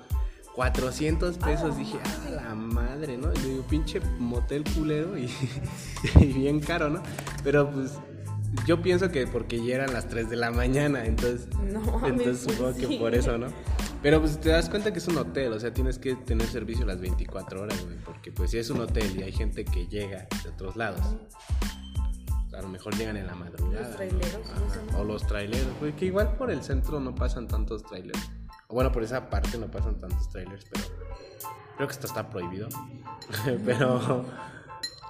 400 0.54 1.38
pesos. 1.38 1.76
Dije, 1.78 1.98
ah, 2.04 2.30
la 2.30 2.54
madre, 2.54 3.16
¿no? 3.16 3.32
Y 3.32 3.36
le 3.38 3.48
digo, 3.50 3.62
pinche 3.62 4.00
motel 4.18 4.64
culero 4.74 5.16
y, 5.16 5.30
y 6.20 6.24
bien 6.26 6.60
caro, 6.60 6.90
¿no? 6.90 7.02
Pero 7.42 7.70
pues 7.70 7.92
yo 8.66 8.82
pienso 8.82 9.10
que 9.10 9.26
porque 9.26 9.64
ya 9.64 9.76
eran 9.76 9.92
las 9.92 10.08
3 10.08 10.28
de 10.28 10.36
la 10.36 10.50
mañana, 10.50 11.04
entonces, 11.06 11.48
No 11.56 12.04
entonces 12.06 12.40
supongo 12.50 12.74
que 12.74 12.86
sí. 12.88 12.96
por 12.98 13.14
eso, 13.14 13.38
¿no? 13.38 13.46
Pero 14.02 14.20
pues 14.20 14.40
te 14.40 14.48
das 14.48 14.70
cuenta 14.70 14.92
que 14.92 14.98
es 14.98 15.08
un 15.08 15.18
hotel, 15.18 15.52
o 15.52 15.60
sea, 15.60 15.74
tienes 15.74 15.98
que 15.98 16.14
tener 16.14 16.46
servicio 16.46 16.86
las 16.86 17.00
24 17.00 17.60
horas, 17.60 17.84
güey, 17.84 17.98
porque 17.98 18.32
pues 18.32 18.50
si 18.50 18.58
es 18.58 18.70
un 18.70 18.80
hotel 18.80 19.18
y 19.18 19.22
hay 19.22 19.32
gente 19.32 19.64
que 19.64 19.86
llega 19.88 20.26
de 20.42 20.48
otros 20.48 20.76
lados, 20.76 21.02
a 22.54 22.62
lo 22.62 22.68
mejor 22.68 22.96
llegan 22.96 23.16
en 23.18 23.26
la 23.26 23.34
madrugada. 23.34 23.86
Los 23.86 23.96
traileros, 23.96 24.46
¿no? 24.92 24.98
O 24.98 25.04
los 25.04 25.26
traileros, 25.26 25.78
güey, 25.80 25.94
que 25.94 26.06
igual 26.06 26.34
por 26.36 26.50
el 26.50 26.62
centro 26.62 26.98
no 26.98 27.14
pasan 27.14 27.46
tantos 27.46 27.82
trailers. 27.82 28.30
O 28.68 28.74
bueno, 28.74 28.90
por 28.90 29.02
esa 29.02 29.28
parte 29.28 29.58
no 29.58 29.70
pasan 29.70 30.00
tantos 30.00 30.30
trailers, 30.30 30.64
pero 30.70 30.84
creo 31.76 31.88
que 31.88 31.92
esto 31.92 32.06
está 32.06 32.30
prohibido. 32.30 32.68
pero, 33.66 34.24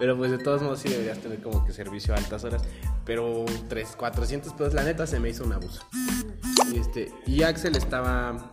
pero 0.01 0.17
pues 0.17 0.33
de 0.33 0.39
todos 0.39 0.63
modos 0.63 0.81
sí 0.81 0.89
deberías 0.89 1.19
tener 1.21 1.41
como 1.41 1.65
que 1.65 1.73
servicio 1.73 2.15
a 2.15 2.19
altas 2.19 2.43
horas. 2.43 2.63
Pero 3.05 3.45
3, 3.69 3.97
400 3.97 4.53
pesos, 4.53 4.75
la 4.75 4.83
neta 4.83 5.07
se 5.07 5.21
me 5.21 5.29
hizo 5.29 5.45
un 5.45 5.53
abuso. 5.53 5.83
Y, 6.73 6.79
este, 6.79 7.13
y 7.27 7.43
Axel 7.43 7.77
estaba 7.77 8.53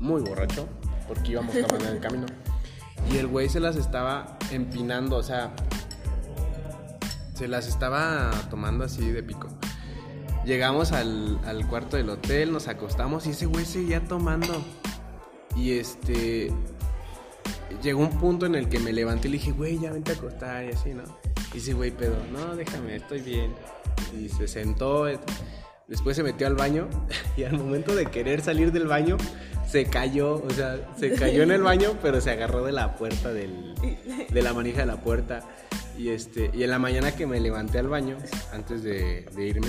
muy 0.00 0.22
borracho 0.22 0.68
porque 1.06 1.32
íbamos 1.32 1.54
tomando 1.60 1.86
en 1.88 1.96
el 1.96 2.00
camino. 2.00 2.26
Y 3.10 3.18
el 3.18 3.26
güey 3.26 3.48
se 3.48 3.60
las 3.60 3.76
estaba 3.76 4.36
empinando, 4.50 5.16
o 5.16 5.22
sea, 5.22 5.52
se 7.34 7.48
las 7.48 7.68
estaba 7.68 8.30
tomando 8.50 8.84
así 8.84 9.10
de 9.10 9.22
pico. 9.22 9.48
Llegamos 10.44 10.92
al, 10.92 11.38
al 11.44 11.66
cuarto 11.66 11.96
del 11.96 12.10
hotel, 12.10 12.52
nos 12.52 12.68
acostamos 12.68 13.26
y 13.26 13.30
ese 13.30 13.46
güey 13.46 13.64
seguía 13.64 14.02
tomando. 14.04 14.62
Y 15.56 15.78
este. 15.78 16.52
Llegó 17.82 18.00
un 18.00 18.18
punto 18.18 18.46
en 18.46 18.54
el 18.54 18.68
que 18.68 18.78
me 18.78 18.92
levanté 18.92 19.28
y 19.28 19.30
le 19.32 19.38
dije, 19.38 19.52
güey, 19.52 19.78
ya 19.78 19.92
vente 19.92 20.12
a 20.12 20.14
acostar 20.14 20.64
y 20.64 20.68
así, 20.68 20.92
¿no? 20.92 21.04
Y 21.54 21.58
ese 21.58 21.72
güey, 21.72 21.90
pedo, 21.90 22.16
no, 22.32 22.56
déjame, 22.56 22.96
estoy 22.96 23.20
bien. 23.20 23.54
Y 24.18 24.28
se 24.28 24.48
sentó. 24.48 25.06
Después 25.88 26.16
se 26.16 26.22
metió 26.22 26.46
al 26.46 26.54
baño 26.54 26.88
y 27.36 27.44
al 27.44 27.58
momento 27.58 27.94
de 27.94 28.06
querer 28.06 28.42
salir 28.42 28.70
del 28.72 28.86
baño 28.86 29.16
se 29.70 29.84
cayó, 29.84 30.42
o 30.42 30.50
sea, 30.50 30.80
se 30.98 31.14
cayó 31.14 31.42
en 31.44 31.52
el 31.52 31.62
baño, 31.62 31.96
pero 32.02 32.20
se 32.20 32.30
agarró 32.30 32.64
de 32.64 32.72
la 32.72 32.96
puerta 32.96 33.32
del, 33.32 33.74
de 34.28 34.42
la 34.42 34.52
manija 34.52 34.80
de 34.80 34.86
la 34.86 34.96
puerta. 34.96 35.42
Y 35.96 36.08
este, 36.08 36.50
y 36.52 36.64
en 36.64 36.70
la 36.70 36.78
mañana 36.78 37.12
que 37.12 37.26
me 37.26 37.38
levanté 37.40 37.78
al 37.78 37.88
baño, 37.88 38.16
antes 38.52 38.82
de, 38.82 39.26
irme, 39.36 39.68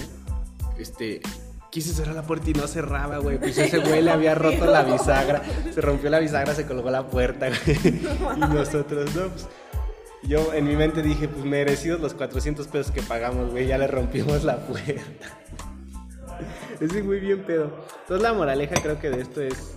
este, 0.79 1.21
quise 1.69 1.93
cerrar 1.93 2.15
la 2.15 2.23
puerta 2.23 2.49
y 2.49 2.53
no 2.53 2.67
cerraba, 2.67 3.19
güey. 3.19 3.37
Pues 3.37 3.57
ese 3.57 3.77
güey 3.79 4.01
le 4.01 4.11
había 4.11 4.33
roto 4.33 4.65
la 4.65 4.83
bisagra. 4.83 5.43
Se 5.71 5.81
rompió 5.81 6.09
la 6.09 6.19
bisagra, 6.19 6.55
se 6.55 6.65
colgó 6.65 6.89
la 6.89 7.05
puerta, 7.07 7.49
güey. 7.49 7.77
Y 8.37 8.39
nosotros, 8.39 9.13
no, 9.13 9.27
pues. 9.29 9.47
Yo 10.23 10.53
en 10.53 10.65
mi 10.65 10.75
mente 10.75 11.01
dije, 11.01 11.27
pues 11.27 11.43
merecidos 11.45 11.99
los 11.99 12.13
400 12.13 12.67
pesos 12.67 12.91
que 12.91 13.01
pagamos, 13.01 13.51
güey. 13.51 13.67
Ya 13.67 13.77
le 13.77 13.87
rompimos 13.87 14.43
la 14.43 14.57
puerta. 14.65 15.39
Ese 16.79 17.01
güey 17.01 17.19
bien 17.19 17.43
pedo. 17.43 17.85
Entonces 18.01 18.23
la 18.23 18.33
moraleja 18.33 18.75
creo 18.81 18.99
que 18.99 19.09
de 19.09 19.21
esto 19.21 19.41
es, 19.41 19.75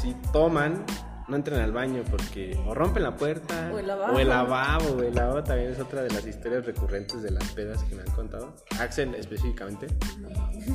si 0.00 0.14
toman, 0.32 0.84
no 1.28 1.36
entren 1.36 1.60
al 1.60 1.72
baño 1.72 2.02
porque 2.10 2.58
o 2.66 2.74
rompen 2.74 3.02
la 3.02 3.16
puerta 3.16 3.70
O 3.72 3.78
el 3.78 3.86
lavabo. 3.86 4.16
o 4.16 4.18
el 4.18 4.28
lavabo, 4.28 4.94
güey. 4.94 5.08
El 5.08 5.14
lavabo 5.14 5.42
también 5.44 5.72
es 5.72 5.78
otra 5.80 6.02
de 6.02 6.10
las 6.10 6.26
historias 6.26 6.64
recurrentes 6.66 7.22
de 7.22 7.30
las 7.30 7.44
pedas 7.52 7.82
que 7.84 7.94
me 7.94 8.02
han 8.02 8.10
contado. 8.12 8.54
Axel 8.80 9.14
específicamente. 9.14 9.86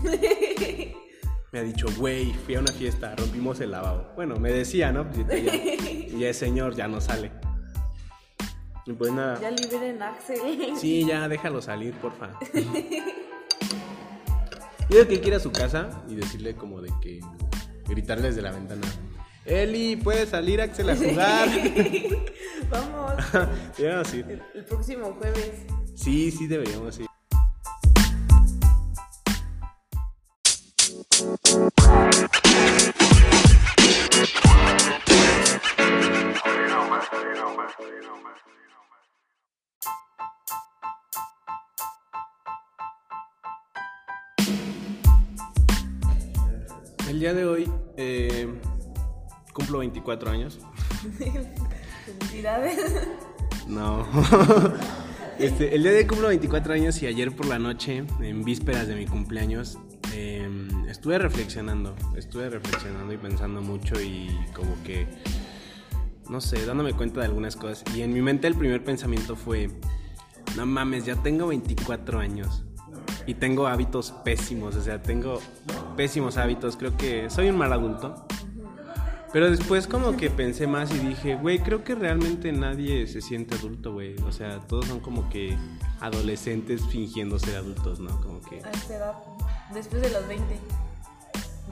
Me 1.51 1.59
ha 1.59 1.63
dicho, 1.63 1.85
güey, 1.99 2.33
fui 2.33 2.55
a 2.55 2.61
una 2.61 2.71
fiesta, 2.71 3.15
rompimos 3.15 3.59
el 3.61 3.69
lavabo. 3.69 4.07
Bueno, 4.15 4.37
me 4.37 4.51
decía, 4.51 4.91
¿no? 4.91 5.07
Pues, 5.07 5.27
ya, 5.27 5.35
y 5.55 6.17
ya 6.19 6.29
es 6.29 6.37
señor, 6.37 6.73
ya 6.73 6.87
no 6.87 6.99
sale. 6.99 7.31
Y 8.87 8.93
pues 8.93 9.11
nada. 9.11 9.39
Ya 9.39 9.51
liberen 9.51 10.01
a 10.01 10.09
Axel. 10.09 10.39
Sí, 10.75 11.05
ya 11.05 11.27
déjalo 11.27 11.61
salir, 11.61 11.93
porfa. 11.93 12.31
Digo 14.89 15.07
que 15.07 15.13
él 15.13 15.21
quiere 15.21 15.35
a 15.35 15.39
su 15.39 15.51
casa 15.51 16.01
y 16.09 16.15
decirle 16.15 16.55
como 16.55 16.81
de 16.81 16.91
que 17.03 17.19
gritarle 17.87 18.29
desde 18.29 18.41
la 18.41 18.51
ventana. 18.51 18.81
Eli, 19.45 19.97
¿puedes 19.97 20.29
salir 20.29 20.61
Axel 20.61 20.89
a 20.89 20.95
jugar? 20.95 21.49
Vamos. 22.69 23.13
Deberíamos 23.77 24.13
ir. 24.13 24.25
El, 24.29 24.41
el 24.55 24.65
próximo 24.65 25.17
jueves. 25.19 25.65
Sí, 25.95 26.31
sí 26.31 26.47
deberíamos 26.47 26.99
ir. 26.99 27.07
El 47.09 47.19
día 47.19 47.33
de 47.33 47.45
hoy 47.45 47.71
eh, 47.97 48.47
cumplo 49.53 49.79
24 49.79 50.31
años. 50.31 50.59
Felicidades. 52.19 53.07
No. 53.67 54.05
Este, 55.39 55.75
el 55.75 55.81
día 55.81 55.93
de 55.93 56.05
cumplo 56.05 56.27
24 56.27 56.75
años 56.75 57.01
y 57.01 57.07
ayer 57.07 57.35
por 57.35 57.47
la 57.47 57.57
noche, 57.57 58.05
en 58.21 58.43
vísperas 58.43 58.87
de 58.87 58.95
mi 58.95 59.07
cumpleaños, 59.07 59.79
eh, 60.13 60.47
estuve 60.87 61.17
reflexionando. 61.17 61.95
Estuve 62.15 62.49
reflexionando 62.49 63.11
y 63.11 63.17
pensando 63.17 63.61
mucho 63.61 63.99
y 63.99 64.29
como 64.53 64.75
que, 64.83 65.07
no 66.29 66.39
sé, 66.39 66.63
dándome 66.65 66.93
cuenta 66.93 67.21
de 67.21 67.25
algunas 67.25 67.55
cosas. 67.55 67.83
Y 67.95 68.03
en 68.03 68.13
mi 68.13 68.21
mente 68.21 68.47
el 68.47 68.55
primer 68.55 68.83
pensamiento 68.83 69.35
fue, 69.35 69.71
no 70.55 70.67
mames, 70.67 71.05
ya 71.05 71.15
tengo 71.15 71.47
24 71.47 72.19
años. 72.19 72.63
Y 73.25 73.33
tengo 73.33 73.65
hábitos 73.67 74.11
pésimos, 74.23 74.75
o 74.75 74.81
sea, 74.81 75.01
tengo 75.01 75.41
pésimos 75.97 76.37
hábitos. 76.37 76.77
Creo 76.77 76.95
que 76.95 77.29
soy 77.29 77.49
un 77.49 77.57
mal 77.57 77.73
adulto. 77.73 78.27
Pero 79.33 79.49
después 79.49 79.87
como 79.87 80.15
que 80.15 80.29
pensé 80.29 80.67
más 80.67 80.93
y 80.93 80.99
dije, 80.99 81.35
güey, 81.35 81.57
creo 81.57 81.83
que 81.83 81.95
realmente 81.95 82.51
nadie 82.51 83.07
se 83.07 83.19
siente 83.19 83.55
adulto, 83.55 83.91
güey. 83.91 84.15
O 84.27 84.31
sea, 84.31 84.59
todos 84.59 84.85
son 84.85 84.99
como 84.99 85.27
que 85.31 85.57
adolescentes 85.99 86.85
fingiendo 86.85 87.39
ser 87.39 87.55
adultos, 87.55 87.99
¿no? 87.99 88.21
Como 88.21 88.41
que 88.41 88.63
A 88.63 88.69
esta 88.69 88.95
edad. 88.95 89.13
Después 89.73 90.03
de 90.03 90.11
los 90.11 90.27
20. 90.27 90.45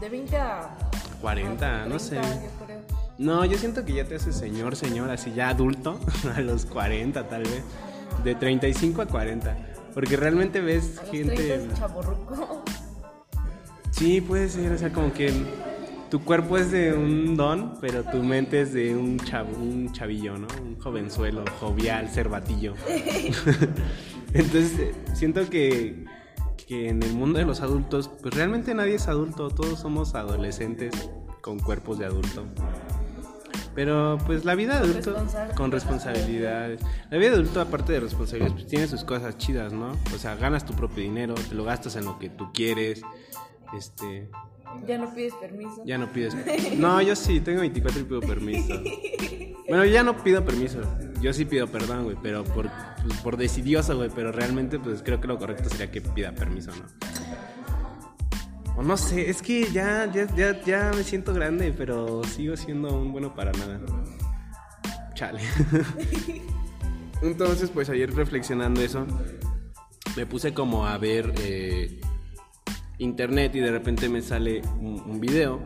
De 0.02 0.10
20 0.10 0.38
a. 0.38 0.76
40, 1.22 1.84
a 1.84 1.86
no 1.86 2.00
sé. 2.00 2.20
30, 2.20 2.44
yo 2.44 2.66
creo. 2.66 2.80
No, 3.20 3.46
yo 3.46 3.60
siento 3.60 3.86
que 3.86 3.94
ya 3.94 4.06
te 4.06 4.16
haces 4.16 4.36
señor, 4.36 4.76
señor, 4.76 5.12
así 5.12 5.32
ya 5.32 5.50
adulto, 5.50 6.00
a 6.36 6.42
los 6.42 6.66
40 6.66 7.30
tal 7.30 7.44
vez. 7.44 7.64
De 8.24 8.34
35 8.34 9.04
a 9.04 9.06
40. 9.06 9.56
Porque 9.94 10.18
realmente 10.18 10.62
ves 10.62 10.98
A 10.98 11.02
los 11.04 11.12
gente... 11.12 11.36
30 11.36 11.74
es 11.74 11.80
chaborruco. 11.80 12.64
Sí, 13.92 14.20
puede 14.20 14.50
ser, 14.50 14.72
o 14.72 14.78
sea, 14.80 14.92
como 14.92 15.14
que 15.14 15.32
tu 16.12 16.24
cuerpo 16.26 16.58
es 16.58 16.72
de 16.72 16.94
un 16.94 17.38
don, 17.38 17.76
pero 17.80 18.04
tu 18.04 18.22
mente 18.22 18.62
es 18.62 18.74
de 18.74 18.94
un, 18.94 19.18
chavo, 19.18 19.58
un 19.58 19.94
chavillo, 19.94 20.38
¿no? 20.38 20.48
Un 20.62 20.78
jovenzuelo, 20.78 21.46
jovial, 21.62 22.10
cervatillo. 22.10 22.74
Entonces, 24.34 24.94
siento 25.14 25.50
que, 25.50 26.04
que 26.68 26.90
en 26.90 27.02
el 27.02 27.14
mundo 27.14 27.40
de 27.40 27.46
los 27.46 27.62
adultos, 27.62 28.12
pues 28.22 28.36
realmente 28.36 28.76
nadie 28.76 28.96
es 28.96 29.08
adulto, 29.08 29.50
todos 29.52 29.80
somos 29.80 30.14
adolescentes 30.14 30.94
con 31.40 31.60
cuerpos 31.60 31.98
de 31.98 32.06
adulto. 32.06 32.44
Pero 33.74 34.18
pues 34.26 34.44
la 34.44 34.54
vida 34.56 34.80
adulto 34.80 35.16
con 35.56 35.72
responsabilidades. 35.72 36.82
La 37.10 37.18
vida 37.18 37.30
de 37.30 37.36
adulto 37.38 37.62
aparte 37.62 37.94
de 37.94 38.02
responsabilidades 38.02 38.54
pues 38.54 38.68
tiene 38.68 38.86
sus 38.86 39.06
cosas 39.06 39.38
chidas, 39.38 39.72
¿no? 39.72 39.94
O 40.14 40.18
sea, 40.18 40.36
ganas 40.36 40.66
tu 40.66 40.74
propio 40.74 41.04
dinero, 41.04 41.36
te 41.36 41.56
lo 41.56 41.64
gastas 41.64 41.96
en 41.96 42.04
lo 42.04 42.20
que 42.20 42.30
tú 42.30 42.52
quieres. 42.54 43.02
Este, 43.74 44.30
Ya 44.88 44.98
no 44.98 45.14
pides 45.14 45.34
permiso. 45.36 45.84
ya 45.86 45.98
no 45.98 46.12
pides. 46.12 46.36
No, 46.78 47.02
yo 47.02 47.16
sí, 47.16 47.40
tengo 47.40 47.62
24 47.62 48.02
y 48.02 48.04
pido 48.04 48.22
permiso. 48.22 48.74
Bueno, 49.68 49.86
ya 49.86 50.04
no 50.04 50.22
pido 50.22 50.44
permiso. 50.44 50.82
Yo 51.22 51.32
sí 51.32 51.46
pido 51.46 51.66
perdón, 51.66 52.04
güey, 52.04 52.18
pero 52.22 52.44
por, 52.44 52.70
pues, 53.08 53.18
por 53.22 53.38
decidioso, 53.38 53.96
güey. 53.96 54.10
Pero 54.14 54.34
realmente, 54.34 54.80
pues 54.80 55.02
creo 55.02 55.22
que 55.22 55.28
lo 55.30 55.38
correcto 55.38 55.70
sería 55.70 55.90
que 55.90 56.02
pida 56.02 56.34
permiso, 56.34 56.72
¿no? 56.72 56.84
O 58.76 58.84
no 58.84 58.98
sé, 58.98 59.30
es 59.30 59.42
que 59.42 59.72
ya, 59.72 60.12
ya, 60.12 60.28
ya, 60.36 60.62
ya 60.64 60.92
me 60.94 61.04
siento 61.04 61.34
grande, 61.34 61.74
pero 61.78 62.22
sigo 62.26 62.58
siendo 62.58 63.00
un 63.00 63.14
bueno 63.14 63.34
para 63.34 63.54
nada. 63.54 63.80
Chale. 65.14 65.40
Entonces, 67.22 67.70
pues 67.70 67.90
ayer 67.90 68.14
reflexionando 68.14 68.82
eso, 68.82 69.06
me 70.18 70.26
puse 70.26 70.54
como 70.54 70.88
a 70.88 70.98
ver 70.98 71.34
eh, 71.40 72.02
internet 73.02 73.56
y 73.56 73.60
de 73.60 73.72
repente 73.72 74.10
me 74.10 74.22
sale 74.22 74.62
un, 74.80 75.02
un 75.06 75.20
video 75.20 75.60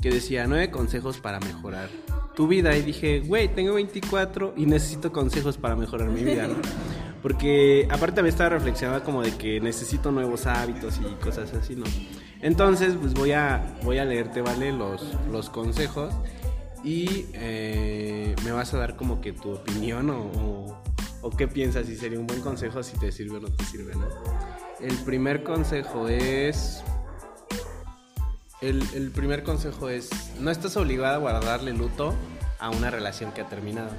que 0.00 0.10
decía 0.10 0.46
nueve 0.46 0.70
consejos 0.70 1.18
para 1.18 1.40
mejorar 1.40 1.88
tu 2.34 2.46
vida 2.46 2.76
y 2.76 2.82
dije, 2.82 3.20
güey, 3.20 3.48
tengo 3.48 3.74
24 3.74 4.54
y 4.56 4.66
necesito 4.66 5.12
consejos 5.12 5.56
para 5.56 5.76
mejorar 5.76 6.10
mi 6.10 6.22
vida, 6.22 6.46
¿no? 6.46 6.56
Porque 7.22 7.88
aparte 7.90 8.22
me 8.22 8.28
estaba 8.28 8.50
reflexionando 8.50 9.02
como 9.02 9.22
de 9.22 9.32
que 9.32 9.60
necesito 9.60 10.12
nuevos 10.12 10.46
hábitos 10.46 11.00
y 11.00 11.24
cosas 11.24 11.54
así, 11.54 11.74
¿no? 11.74 11.86
Entonces, 12.42 12.94
pues 13.00 13.14
voy 13.14 13.32
a, 13.32 13.78
voy 13.82 13.96
a 13.96 14.04
leerte, 14.04 14.42
¿vale? 14.42 14.72
Los, 14.72 15.02
los 15.32 15.48
consejos 15.48 16.12
y 16.82 17.26
eh, 17.32 18.36
me 18.44 18.52
vas 18.52 18.74
a 18.74 18.78
dar 18.78 18.96
como 18.96 19.22
que 19.22 19.32
tu 19.32 19.52
opinión 19.52 20.10
o, 20.10 20.18
o, 20.18 20.82
o 21.22 21.30
qué 21.30 21.48
piensas, 21.48 21.86
si 21.86 21.96
sería 21.96 22.18
un 22.18 22.26
buen 22.26 22.42
consejo, 22.42 22.82
si 22.82 22.98
te 22.98 23.10
sirve 23.10 23.38
o 23.38 23.40
no 23.40 23.48
te 23.48 23.64
sirve, 23.64 23.94
¿no? 23.94 24.06
El 24.80 24.96
primer 25.04 25.42
consejo 25.42 26.08
es... 26.08 26.82
El, 28.60 29.10
primer 29.10 29.42
consejo 29.44 29.90
es, 29.90 30.08
no 30.40 30.50
estás 30.50 30.76
obligada 30.78 31.16
a 31.16 31.18
guardarle 31.18 31.74
luto 31.74 32.14
a 32.58 32.70
una 32.70 32.90
relación 32.90 33.30
que 33.32 33.42
ha 33.42 33.46
terminado. 33.46 33.90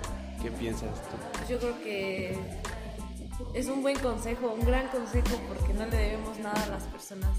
¿Qué 0.41 0.50
piensas 0.50 0.89
tú? 0.89 1.48
Yo 1.48 1.60
creo 1.60 1.79
que 1.84 2.36
es 3.53 3.67
un 3.67 3.84
buen 3.84 4.00
consejo, 4.00 4.55
un 4.60 4.65
gran 4.65 4.88
consejo, 4.88 5.39
porque 5.48 5.72
no 5.75 5.86
le 5.86 5.96
debemos 5.96 6.39
nada 6.39 6.63
a 6.63 6.67
las 6.67 6.84
personas. 6.84 7.29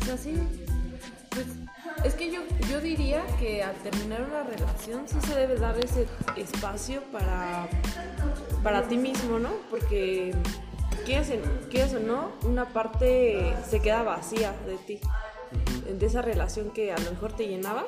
O 0.00 0.04
sea, 0.06 0.16
sí, 0.16 0.34
pues 1.30 1.46
es 2.04 2.14
que 2.14 2.32
yo, 2.32 2.40
yo 2.70 2.80
diría 2.80 3.26
que 3.38 3.62
al 3.62 3.74
terminar 3.76 4.22
una 4.22 4.42
relación 4.42 5.06
sí 5.06 5.16
se 5.26 5.34
debe 5.34 5.56
dar 5.56 5.78
ese 5.78 6.06
espacio 6.36 7.02
para, 7.12 7.68
para 8.62 8.88
ti 8.88 8.96
mismo, 8.96 9.38
¿no? 9.38 9.50
Porque 9.68 10.34
quieras, 11.04 11.30
quieras 11.70 11.94
o 11.94 12.00
no, 12.00 12.32
una 12.44 12.72
parte 12.72 13.54
se 13.68 13.80
queda 13.80 14.02
vacía 14.02 14.54
de 14.66 14.76
ti, 14.76 15.00
de 15.86 16.06
esa 16.06 16.22
relación 16.22 16.70
que 16.70 16.92
a 16.92 16.98
lo 16.98 17.10
mejor 17.10 17.32
te 17.32 17.46
llenaba, 17.46 17.84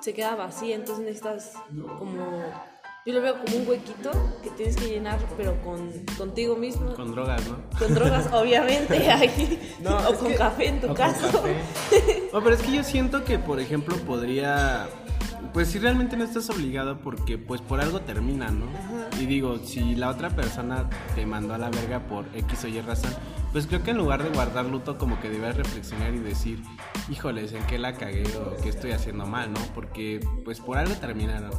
se 0.00 0.14
queda 0.14 0.34
vacía, 0.34 0.76
entonces 0.76 1.04
necesitas 1.04 1.52
como 1.98 2.42
yo 3.08 3.14
lo 3.14 3.22
veo 3.22 3.42
como 3.42 3.56
un 3.56 3.66
huequito 3.66 4.10
que 4.42 4.50
tienes 4.50 4.76
que 4.76 4.86
llenar, 4.86 5.18
pero 5.38 5.58
con 5.62 5.90
contigo 6.18 6.56
mismo. 6.56 6.94
Con 6.94 7.12
drogas, 7.12 7.40
¿no? 7.48 7.56
Con 7.78 7.94
drogas, 7.94 8.26
obviamente, 8.34 9.08
o 9.82 10.14
con 10.14 10.34
café 10.34 10.66
en 10.66 10.80
tu 10.82 10.92
caso. 10.92 11.42
No, 12.34 12.42
pero 12.42 12.56
es 12.56 12.60
que 12.60 12.70
yo 12.70 12.84
siento 12.84 13.24
que, 13.24 13.38
por 13.38 13.58
ejemplo, 13.58 13.96
podría 14.06 14.86
pues 15.52 15.68
si 15.68 15.78
realmente 15.78 16.16
no 16.16 16.24
estás 16.24 16.48
obligado 16.50 17.00
porque 17.00 17.38
pues 17.38 17.60
por 17.60 17.80
algo 17.80 18.00
termina, 18.00 18.50
¿no? 18.50 18.66
Y 19.20 19.26
digo, 19.26 19.58
si 19.58 19.94
la 19.94 20.08
otra 20.08 20.30
persona 20.30 20.88
te 21.14 21.26
mandó 21.26 21.54
a 21.54 21.58
la 21.58 21.70
verga 21.70 22.00
por 22.06 22.26
X 22.34 22.64
o 22.64 22.68
Y 22.68 22.80
razón, 22.80 23.12
pues 23.52 23.66
creo 23.66 23.82
que 23.82 23.90
en 23.92 23.98
lugar 23.98 24.22
de 24.22 24.30
guardar 24.30 24.66
luto 24.66 24.98
como 24.98 25.20
que 25.20 25.30
debes 25.30 25.56
reflexionar 25.56 26.14
y 26.14 26.18
decir, 26.18 26.62
híjoles, 27.10 27.52
¿en 27.52 27.66
qué 27.66 27.78
la 27.78 27.94
cagué 27.94 28.24
o 28.36 28.56
qué 28.62 28.68
estoy 28.68 28.92
haciendo 28.92 29.26
mal, 29.26 29.52
¿no? 29.52 29.60
Porque 29.74 30.20
pues 30.44 30.60
por 30.60 30.78
algo 30.78 30.94
terminaron. 30.94 31.50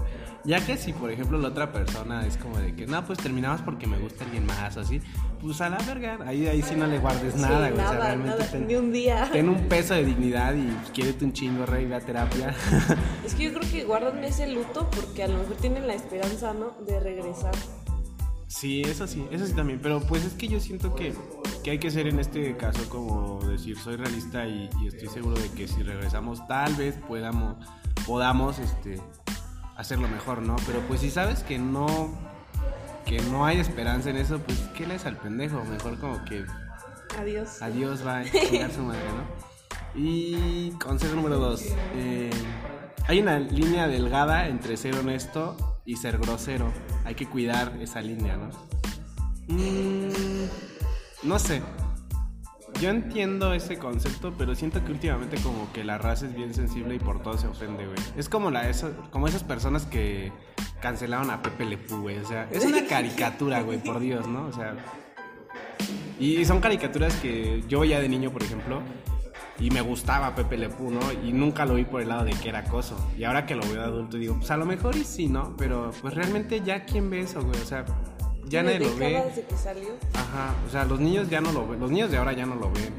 Ya 0.46 0.66
que 0.66 0.78
si 0.78 0.94
por 0.94 1.12
ejemplo 1.12 1.38
la 1.38 1.50
otra 1.50 1.72
persona 1.72 2.26
es 2.26 2.38
como 2.38 2.58
de 2.58 2.76
que, 2.76 2.88
no, 2.88 3.06
pues 3.06 3.20
terminamos 3.20 3.62
porque 3.62 3.88
me 3.88 3.98
gusta 3.98 4.24
alguien 4.24 4.46
más 4.46 4.78
o 4.78 4.82
así, 4.82 5.02
pues 5.42 5.60
a 5.62 5.70
la 5.70 5.78
verga, 5.80 6.18
ahí, 6.26 6.48
ahí 6.48 6.62
sí 6.62 6.76
no 6.76 6.88
le 6.88 7.00
guardes 7.00 7.36
nada, 7.36 7.70
güey. 7.70 7.84
o 7.84 7.90
sea, 7.90 8.00
realmente 8.00 8.60
ni 8.60 8.76
un 8.76 8.92
día. 8.92 9.30
Ten 9.32 9.50
un 9.50 9.68
peso 9.68 9.94
de 9.94 10.06
dignidad 10.06 10.56
y 10.56 10.68
quiérete 10.94 11.26
un 11.26 11.34
chingo, 11.34 11.66
rey, 11.66 11.86
ve 11.86 11.96
a 11.96 12.02
terapia. 12.02 12.56
Es 13.26 13.36
que 13.36 13.44
yo 13.44 13.54
creo 13.54 13.70
que 13.70 13.84
guardan 13.84 14.24
ese 14.24 14.48
luto 14.48 14.90
porque 14.90 15.24
a 15.24 15.28
lo 15.28 15.38
mejor 15.38 15.56
tienen 15.58 15.86
la 15.88 15.94
esperanza, 15.94 16.54
¿no? 16.54 16.72
De 16.86 17.00
regresar. 17.00 17.54
Sí, 18.50 18.82
eso 18.82 19.06
sí, 19.06 19.26
eso 19.30 19.46
sí 19.46 19.54
también. 19.54 19.80
Pero 19.82 20.02
pues 20.02 20.26
es 20.26 20.34
que 20.34 20.48
yo 20.48 20.60
siento 20.60 20.96
que, 20.96 21.14
que 21.64 21.72
hay 21.72 21.80
que 21.80 21.92
ser 21.92 22.08
en 22.08 22.20
este 22.20 22.58
caso 22.58 22.90
como 22.90 23.40
decir, 23.48 23.78
soy 23.78 23.96
realista 23.96 24.48
y, 24.48 24.70
estoy 24.88 25.08
seguro 25.08 25.40
de 25.40 25.50
que 25.52 25.68
si 25.68 25.84
regresamos 25.84 26.46
tal 26.48 26.74
vez 26.74 26.96
podamos, 27.08 27.58
podamos 28.08 28.58
este, 28.58 29.00
hacerlo 29.80 30.10
mejor, 30.10 30.42
¿no? 30.42 30.58
Pero 30.68 30.82
pues 30.82 31.00
si 31.00 31.10
sabes 31.10 31.42
que 31.42 31.58
no, 31.58 32.14
que 33.06 33.22
no 33.22 33.46
hay 33.46 33.60
esperanza 33.60 34.10
en 34.10 34.18
eso, 34.18 34.40
pues 34.40 34.60
¿qué 34.76 34.86
lees 34.86 35.06
al 35.06 35.16
pendejo? 35.16 35.64
Mejor 35.64 35.98
como 35.98 36.24
que... 36.26 36.46
Adiós. 37.18 37.62
Adiós, 37.62 38.06
va 38.06 38.20
a 38.20 38.26
su 38.70 38.84
madre, 38.84 39.00
¿no? 39.16 40.00
Y 40.00 40.72
consejo 40.72 41.16
número 41.16 41.40
dos. 41.40 41.64
Eh, 41.96 42.30
hay 43.08 43.22
una 43.22 43.40
línea 43.40 43.88
delgada 43.88 44.50
entre 44.50 44.76
ser 44.76 44.96
honesto 44.96 45.82
y 45.86 45.96
ser 45.96 46.18
grosero. 46.20 46.72
Hay 47.06 47.16
que 47.16 47.28
cuidar 47.28 47.74
esa 47.82 48.02
línea, 48.02 48.36
¿no? 48.36 48.50
Mm, 49.48 50.48
no 51.24 51.40
sé. 51.40 51.62
Yo 52.80 52.90
entiendo 52.90 53.54
ese 53.54 53.78
concepto, 53.78 54.34
pero 54.38 54.56
siento 54.56 54.84
que 54.86 54.92
últimamente 54.92 55.38
como 55.42 55.72
que 55.74 55.84
la 55.84 55.98
raza 55.98 56.28
es 56.28 56.34
bien 56.34 56.54
sensible 56.54 56.96
y 56.96 57.00
por 57.00 57.22
todo 57.22 57.38
se 57.38 57.48
ofende, 57.48 57.86
güey. 57.86 57.98
Es 58.16 58.30
como 58.30 58.52
la 58.52 58.72
como 59.12 59.28
esas 59.28 59.44
personas 59.44 59.86
que 59.86 60.32
cancelaron 60.82 61.30
a 61.30 61.42
Pepe 61.42 61.66
Le 61.66 61.76
güey. 61.76 62.18
O 62.20 62.26
sea, 62.26 62.48
es 62.52 62.64
una 62.64 62.86
caricatura, 62.88 63.62
güey, 63.62 63.84
por 63.84 64.00
Dios, 64.00 64.28
¿no? 64.28 64.46
O 64.46 64.54
sea, 64.54 64.76
y 66.20 66.44
son 66.46 66.60
caricaturas 66.60 67.16
que 67.16 67.64
yo 67.68 67.84
ya 67.84 68.00
de 68.00 68.10
niño, 68.10 68.32
por 68.32 68.44
ejemplo, 68.44 68.82
y 69.60 69.72
me 69.72 69.82
gustaba 69.82 70.36
Pepe 70.36 70.58
Le 70.58 70.70
¿no? 70.70 71.00
Y 71.24 71.34
nunca 71.34 71.66
lo 71.66 71.76
vi 71.76 71.86
por 71.86 72.02
el 72.02 72.10
lado 72.10 72.26
de 72.26 72.32
que 72.32 72.50
era 72.50 72.60
acoso. 72.60 72.96
Y 73.18 73.24
ahora 73.24 73.46
que 73.46 73.56
lo 73.56 73.64
veo 73.64 73.82
de 73.82 73.84
adulto 73.84 74.18
digo, 74.18 74.36
pues 74.36 74.52
a 74.52 74.58
lo 74.58 74.66
mejor 74.66 74.96
y 74.96 75.04
sí, 75.04 75.28
¿no? 75.28 75.56
Pero 75.58 75.92
pues 76.02 76.14
realmente 76.14 76.62
ya 76.62 76.86
quién 76.86 77.10
ve 77.10 77.22
eso, 77.22 77.42
güey, 77.42 77.60
o 77.62 77.66
sea, 77.66 77.86
ya 78.50 78.64
nadie 78.64 78.80
lo 78.80 78.96
ve. 78.96 79.24
Desde 79.28 79.44
que 79.44 79.56
salió? 79.56 79.90
Ajá, 80.14 80.56
o 80.68 80.72
sea, 80.72 80.86
los 80.86 81.00
niños 81.00 81.30
ya 81.30 81.40
no 81.40 81.52
lo 81.52 81.68
ven, 81.68 81.80
los 81.80 81.92
niños 81.92 82.12
de 82.12 82.18
ahora 82.18 82.34
ya 82.34 82.46
no 82.46 82.56
lo 82.56 82.72
ven. 82.72 82.94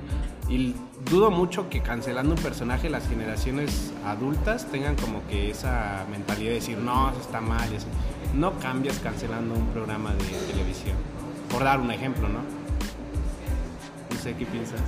Y 0.48 0.74
dudo 1.10 1.30
mucho 1.30 1.68
que 1.68 1.80
cancelando 1.80 2.34
un 2.34 2.40
personaje 2.40 2.88
las 2.88 3.08
generaciones 3.08 3.92
adultas 4.04 4.66
tengan 4.70 4.96
como 4.96 5.26
que 5.28 5.50
esa 5.50 6.06
mentalidad 6.10 6.50
de 6.50 6.54
decir, 6.54 6.78
no, 6.78 7.10
eso 7.10 7.20
está 7.20 7.40
mal, 7.40 7.72
eso. 7.72 7.86
No 8.34 8.58
cambias 8.58 8.98
cancelando 8.98 9.54
un 9.54 9.66
programa 9.68 10.12
de 10.14 10.24
televisión. 10.52 10.96
Por 11.50 11.64
dar 11.64 11.80
un 11.80 11.90
ejemplo, 11.90 12.28
¿no? 12.28 12.40
No 14.10 14.20
sé 14.20 14.34
qué 14.34 14.46
piensas. 14.46 14.80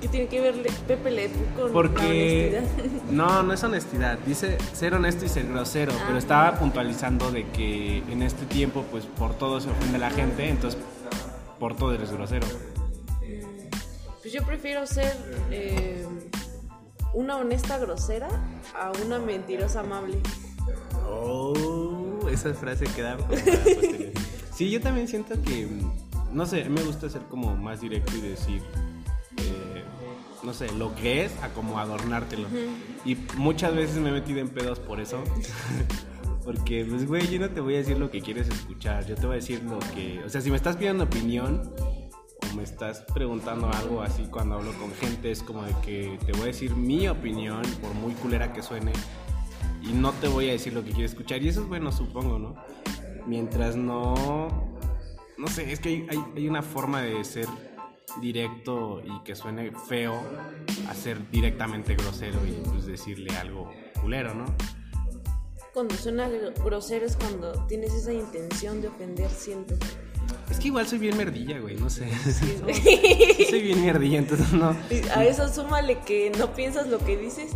¿Qué 0.00 0.08
tiene 0.08 0.26
que 0.28 0.40
ver 0.40 0.54
Pepe 0.86 1.10
Le 1.10 1.30
con 1.56 1.72
Porque... 1.72 2.58
honestidad? 2.58 3.02
No, 3.10 3.42
no 3.42 3.52
es 3.52 3.64
honestidad. 3.64 4.18
Dice 4.26 4.58
ser 4.74 4.94
honesto 4.94 5.24
y 5.24 5.28
ser 5.28 5.46
grosero, 5.46 5.92
ah. 5.94 6.04
pero 6.06 6.18
estaba 6.18 6.58
puntualizando 6.58 7.30
de 7.30 7.48
que 7.50 7.98
en 8.10 8.22
este 8.22 8.44
tiempo, 8.46 8.84
pues 8.90 9.04
por 9.06 9.34
todo 9.34 9.60
se 9.60 9.70
ofende 9.70 9.98
la 9.98 10.10
gente, 10.10 10.48
entonces 10.48 10.80
por 11.58 11.76
todo 11.76 11.94
eres 11.94 12.12
grosero. 12.12 12.46
Pues 14.20 14.32
yo 14.32 14.42
prefiero 14.42 14.86
ser 14.86 15.16
eh, 15.50 16.04
una 17.14 17.36
honesta 17.36 17.78
grosera 17.78 18.28
a 18.78 18.92
una 19.04 19.18
mentirosa 19.18 19.80
amable. 19.80 20.18
Oh, 21.08 22.18
esa 22.30 22.52
frase 22.52 22.84
queda. 22.94 23.16
sí, 24.52 24.70
yo 24.70 24.80
también 24.80 25.08
siento 25.08 25.40
que, 25.40 25.68
no 26.32 26.44
sé, 26.44 26.68
me 26.68 26.82
gusta 26.82 27.08
ser 27.08 27.22
como 27.30 27.56
más 27.56 27.80
directo 27.80 28.14
y 28.16 28.20
decir 28.20 28.62
no 30.42 30.52
sé, 30.52 30.72
lo 30.72 30.94
que 30.94 31.24
es 31.24 31.32
a 31.42 31.50
como 31.50 31.78
adornártelo. 31.78 32.48
Y 33.04 33.16
muchas 33.36 33.74
veces 33.74 33.96
me 33.96 34.10
he 34.10 34.12
metido 34.12 34.40
en 34.40 34.48
pedos 34.48 34.78
por 34.78 35.00
eso. 35.00 35.22
Porque, 36.44 36.86
pues, 36.88 37.06
güey, 37.06 37.28
yo 37.28 37.40
no 37.40 37.50
te 37.50 37.60
voy 37.60 37.74
a 37.74 37.78
decir 37.78 37.98
lo 37.98 38.10
que 38.10 38.20
quieres 38.20 38.48
escuchar. 38.48 39.04
Yo 39.06 39.16
te 39.16 39.26
voy 39.26 39.32
a 39.32 39.36
decir 39.36 39.62
lo 39.64 39.80
que. 39.94 40.22
O 40.24 40.28
sea, 40.28 40.40
si 40.40 40.50
me 40.50 40.56
estás 40.56 40.76
pidiendo 40.76 41.04
opinión 41.04 41.74
o 42.40 42.54
me 42.54 42.62
estás 42.62 43.04
preguntando 43.12 43.68
algo 43.68 44.00
así 44.02 44.28
cuando 44.30 44.54
hablo 44.54 44.72
con 44.78 44.92
gente, 44.92 45.32
es 45.32 45.42
como 45.42 45.64
de 45.64 45.74
que 45.84 46.18
te 46.24 46.32
voy 46.32 46.42
a 46.42 46.46
decir 46.46 46.76
mi 46.76 47.08
opinión, 47.08 47.62
por 47.82 47.92
muy 47.94 48.12
culera 48.14 48.52
que 48.52 48.62
suene. 48.62 48.92
Y 49.82 49.92
no 49.92 50.12
te 50.12 50.28
voy 50.28 50.48
a 50.48 50.52
decir 50.52 50.72
lo 50.72 50.84
que 50.84 50.90
quieres 50.90 51.12
escuchar. 51.12 51.42
Y 51.42 51.48
eso 51.48 51.62
es 51.62 51.68
bueno, 51.68 51.90
supongo, 51.90 52.38
¿no? 52.38 52.54
Mientras 53.26 53.74
no. 53.74 54.70
No 55.36 55.48
sé, 55.48 55.72
es 55.72 55.80
que 55.80 55.88
hay, 55.88 56.06
hay, 56.10 56.24
hay 56.36 56.48
una 56.48 56.62
forma 56.62 57.02
de 57.02 57.22
ser 57.24 57.46
directo 58.20 59.02
y 59.04 59.22
que 59.24 59.34
suene 59.34 59.72
feo 59.88 60.22
a 60.88 60.94
ser 60.94 61.30
directamente 61.30 61.94
grosero 61.94 62.38
y 62.46 62.52
pues 62.68 62.86
decirle 62.86 63.36
algo 63.36 63.70
culero, 64.00 64.34
¿no? 64.34 64.46
Cuando 65.72 65.94
suena 65.94 66.28
grosero 66.64 67.04
es 67.04 67.16
cuando 67.16 67.52
tienes 67.66 67.92
esa 67.92 68.12
intención 68.12 68.80
de 68.80 68.88
ofender, 68.88 69.30
siento. 69.30 69.74
Es 70.50 70.58
que 70.58 70.68
igual 70.68 70.86
soy 70.86 70.98
bien 70.98 71.16
merdilla, 71.16 71.58
güey, 71.58 71.76
no 71.76 71.90
sé. 71.90 72.08
soy 73.50 73.62
bien 73.62 73.84
merdilla, 73.84 74.18
entonces 74.18 74.52
no. 74.52 74.74
A 75.14 75.24
eso 75.24 75.52
súmale 75.52 75.98
que 76.00 76.30
no 76.38 76.54
piensas 76.54 76.88
lo 76.88 76.98
que 76.98 77.16
dices. 77.16 77.52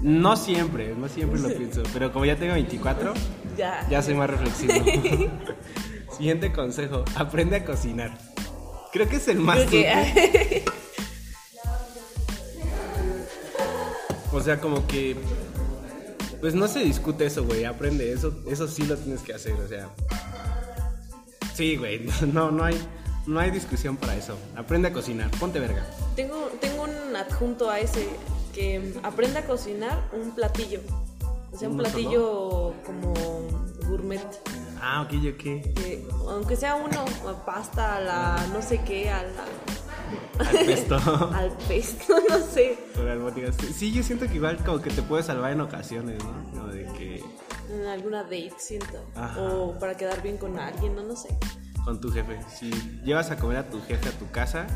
No 0.00 0.36
siempre, 0.36 0.94
no 0.94 1.08
siempre 1.08 1.40
lo 1.40 1.48
pienso, 1.56 1.82
pero 1.92 2.12
como 2.12 2.24
ya 2.24 2.36
tengo 2.36 2.54
24, 2.54 3.12
ya, 3.56 3.86
ya 3.90 4.02
soy 4.02 4.14
más 4.14 4.30
reflexivo. 4.30 4.72
Siguiente 6.16 6.52
consejo, 6.52 7.04
aprende 7.16 7.56
a 7.56 7.64
cocinar. 7.64 8.16
Creo 8.96 9.08
que 9.10 9.16
es 9.16 9.28
el 9.28 9.40
más 9.40 9.58
o 14.32 14.40
sea, 14.40 14.58
como 14.58 14.86
que. 14.86 15.14
Pues 16.40 16.54
no 16.54 16.66
se 16.66 16.78
discute 16.78 17.26
eso, 17.26 17.44
güey. 17.44 17.66
Aprende 17.66 18.10
eso. 18.10 18.32
Eso 18.48 18.66
sí 18.66 18.84
lo 18.84 18.96
tienes 18.96 19.20
que 19.20 19.34
hacer, 19.34 19.52
o 19.52 19.68
sea. 19.68 19.90
Sí, 21.54 21.76
güey. 21.76 22.06
No, 22.32 22.50
no 22.50 22.64
hay. 22.64 22.80
No 23.26 23.38
hay 23.38 23.50
discusión 23.50 23.98
para 23.98 24.16
eso. 24.16 24.38
Aprende 24.56 24.88
a 24.88 24.94
cocinar. 24.94 25.30
Ponte 25.32 25.60
verga. 25.60 25.84
Tengo, 26.14 26.50
tengo 26.62 26.84
un 26.84 27.14
adjunto 27.14 27.68
a 27.68 27.80
ese 27.80 28.08
que 28.54 28.94
aprende 29.02 29.40
a 29.40 29.44
cocinar 29.44 30.08
un 30.14 30.34
platillo. 30.34 30.80
O 31.52 31.58
sea, 31.58 31.68
un 31.68 31.76
platillo 31.76 32.72
como 32.86 33.12
gourmet. 33.86 34.22
Ah, 34.88 35.02
ok, 35.02 35.14
ok. 35.34 35.42
Que, 35.74 36.06
aunque 36.28 36.54
sea 36.54 36.76
uno, 36.76 37.04
pasta, 37.44 37.96
a 37.96 38.00
la 38.00 38.46
no 38.52 38.62
sé 38.62 38.82
qué, 38.84 39.10
a 39.10 39.18
al 39.18 40.64
pesto. 40.64 40.96
al 41.34 41.50
pesto, 41.66 42.14
no 42.28 42.38
sé. 42.38 42.78
Sí, 43.74 43.92
yo 43.92 44.04
siento 44.04 44.28
que 44.28 44.34
igual 44.34 44.58
como 44.64 44.80
que 44.80 44.90
te 44.90 45.02
puede 45.02 45.24
salvar 45.24 45.50
en 45.50 45.60
ocasiones, 45.60 46.22
¿no? 46.54 46.68
de 46.68 46.84
que... 46.92 47.24
En 47.68 47.84
alguna 47.86 48.22
date, 48.22 48.54
siento. 48.58 49.04
O 49.36 49.76
para 49.80 49.96
quedar 49.96 50.22
bien 50.22 50.36
con 50.36 50.56
alguien, 50.56 50.94
no, 50.94 51.02
no 51.02 51.16
sé. 51.16 51.36
Con 51.84 52.00
tu 52.00 52.12
jefe. 52.12 52.38
Si 52.48 52.70
llevas 53.04 53.32
a 53.32 53.36
comer 53.36 53.56
a 53.56 53.68
tu 53.68 53.82
jefe 53.82 54.08
a 54.08 54.12
tu 54.12 54.30
casa, 54.30 54.68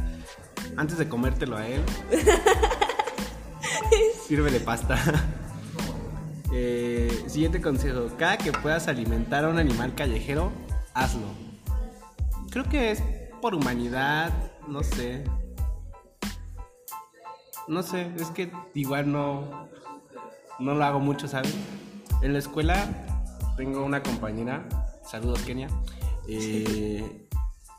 antes 0.77 0.99
de 0.99 1.09
comértelo 1.09 1.57
a 1.57 1.69
él, 1.69 1.83
sírvele 4.27 4.59
pasta. 4.59 4.99
Eh, 6.53 7.25
siguiente 7.27 7.61
consejo. 7.61 8.07
Cada 8.19 8.37
que 8.39 8.53
puedas 8.53 8.89
alimentar 8.89 9.45
a 9.45 9.49
un 9.49 9.59
animal 9.59 9.95
callejero, 9.95 10.51
hazlo. 10.95 11.27
creo 12.51 12.65
que 12.65 12.91
es 12.91 13.03
por 13.41 13.55
humanidad, 13.55 14.33
no 14.67 14.83
sé. 14.83 15.25
No 17.69 17.83
sé, 17.83 18.11
es 18.17 18.31
que 18.31 18.51
igual 18.75 19.13
no, 19.13 19.69
no 20.59 20.75
lo 20.75 20.85
hago 20.85 20.99
mucho, 20.99 21.29
¿sabes? 21.29 21.55
En 22.21 22.33
la 22.33 22.41
escuela 22.41 22.89
tengo 23.57 23.85
una 23.85 24.03
compañera, 24.03 24.67
saludos 25.05 25.43
Kenia, 25.43 25.69
eh, 26.27 27.29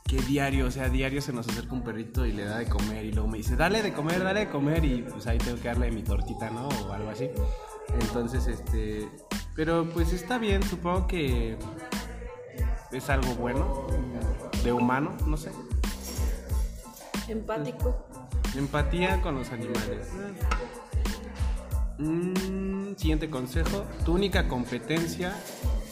que 0.06 0.16
diario, 0.22 0.66
o 0.66 0.70
sea, 0.70 0.88
diario 0.88 1.20
se 1.20 1.32
nos 1.32 1.46
acerca 1.46 1.74
un 1.74 1.82
perrito 1.82 2.24
y 2.24 2.32
le 2.32 2.44
da 2.44 2.58
de 2.58 2.66
comer 2.66 3.04
y 3.04 3.12
luego 3.12 3.28
me 3.28 3.38
dice, 3.38 3.54
dale 3.54 3.82
de 3.82 3.92
comer, 3.92 4.22
dale 4.24 4.40
de 4.40 4.48
comer 4.48 4.84
y 4.84 5.02
pues 5.02 5.26
ahí 5.26 5.38
tengo 5.38 5.60
que 5.60 5.68
darle 5.68 5.90
mi 5.90 6.02
tortita, 6.02 6.50
¿no? 6.50 6.68
O 6.68 6.92
algo 6.92 7.10
así. 7.10 7.28
Entonces, 8.00 8.46
este, 8.46 9.08
pero 9.54 9.88
pues 9.90 10.12
está 10.12 10.38
bien, 10.38 10.62
supongo 10.62 11.06
que 11.06 11.56
es 12.90 13.10
algo 13.10 13.34
bueno, 13.34 13.86
de 14.64 14.72
humano, 14.72 15.16
no 15.26 15.36
sé. 15.36 15.50
Empático. 17.28 18.06
Empatía 18.56 19.20
con 19.22 19.36
los 19.36 19.50
animales. 19.50 20.08
Mm, 21.98 22.94
siguiente 22.96 23.30
consejo. 23.30 23.84
Tu 24.04 24.12
única 24.12 24.48
competencia 24.48 25.34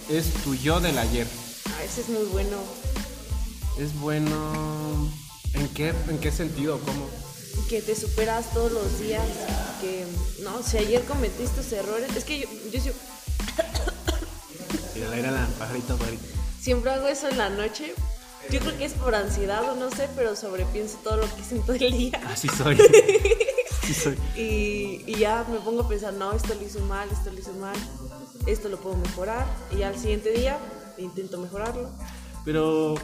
es 0.09 0.33
tu 0.44 0.55
yo 0.55 0.81
del 0.81 0.98
ayer. 0.98 1.26
Ah, 1.68 1.85
ese 1.85 2.03
es 2.03 2.09
muy 2.09 2.24
bueno. 2.33 2.57
Es 3.79 3.98
bueno. 4.00 5.11
¿En 5.55 5.68
qué, 5.68 5.94
en 6.09 6.18
qué 6.18 6.31
sentido? 6.31 6.79
¿Cómo? 6.81 7.07
Que 7.68 7.80
te 7.82 7.94
superas 7.94 8.52
todos 8.52 8.72
los 8.72 9.00
días. 9.00 9.22
Que, 9.80 10.06
no, 10.42 10.62
si 10.62 10.78
ayer 10.78 11.02
cometiste 11.04 11.62
tus 11.62 11.72
errores. 11.72 12.14
Es 12.16 12.24
que 12.24 12.40
yo, 12.40 12.48
yo, 12.72 12.92
yo 14.96 15.08
la 15.08 15.16
era 15.16 15.30
la 15.30 15.46
pajarito, 15.58 15.96
pajarito. 15.96 16.24
siempre 16.60 16.90
hago 16.90 17.06
eso 17.06 17.28
en 17.28 17.38
la 17.38 17.48
noche. 17.50 17.94
Yo 18.50 18.58
creo 18.60 18.76
que 18.76 18.84
es 18.84 18.94
por 18.94 19.14
ansiedad 19.14 19.62
o 19.70 19.76
no 19.76 19.90
sé, 19.90 20.08
pero 20.16 20.34
sobrepienso 20.34 20.98
todo 21.04 21.18
lo 21.18 21.34
que 21.34 21.40
hice 21.40 21.56
en 21.56 21.62
todo 21.62 21.76
el 21.76 21.92
día. 21.92 22.20
Así 22.26 22.48
soy. 22.48 22.76
Así 23.82 23.94
soy. 23.94 24.18
Y, 24.36 25.02
y 25.06 25.16
ya 25.18 25.44
me 25.50 25.58
pongo 25.58 25.82
a 25.82 25.88
pensar, 25.88 26.12
no, 26.14 26.32
esto 26.32 26.54
lo 26.54 26.62
hice 26.62 26.78
mal, 26.80 27.08
esto 27.10 27.32
lo 27.32 27.38
hice 27.40 27.50
mal, 27.52 27.74
esto 28.46 28.68
lo 28.68 28.80
puedo 28.80 28.96
mejorar. 28.96 29.44
Y 29.72 29.78
ya 29.78 29.88
al 29.88 29.98
siguiente 29.98 30.30
día 30.30 30.58
intento 30.96 31.38
mejorarlo. 31.38 31.90
Pero 32.44 32.94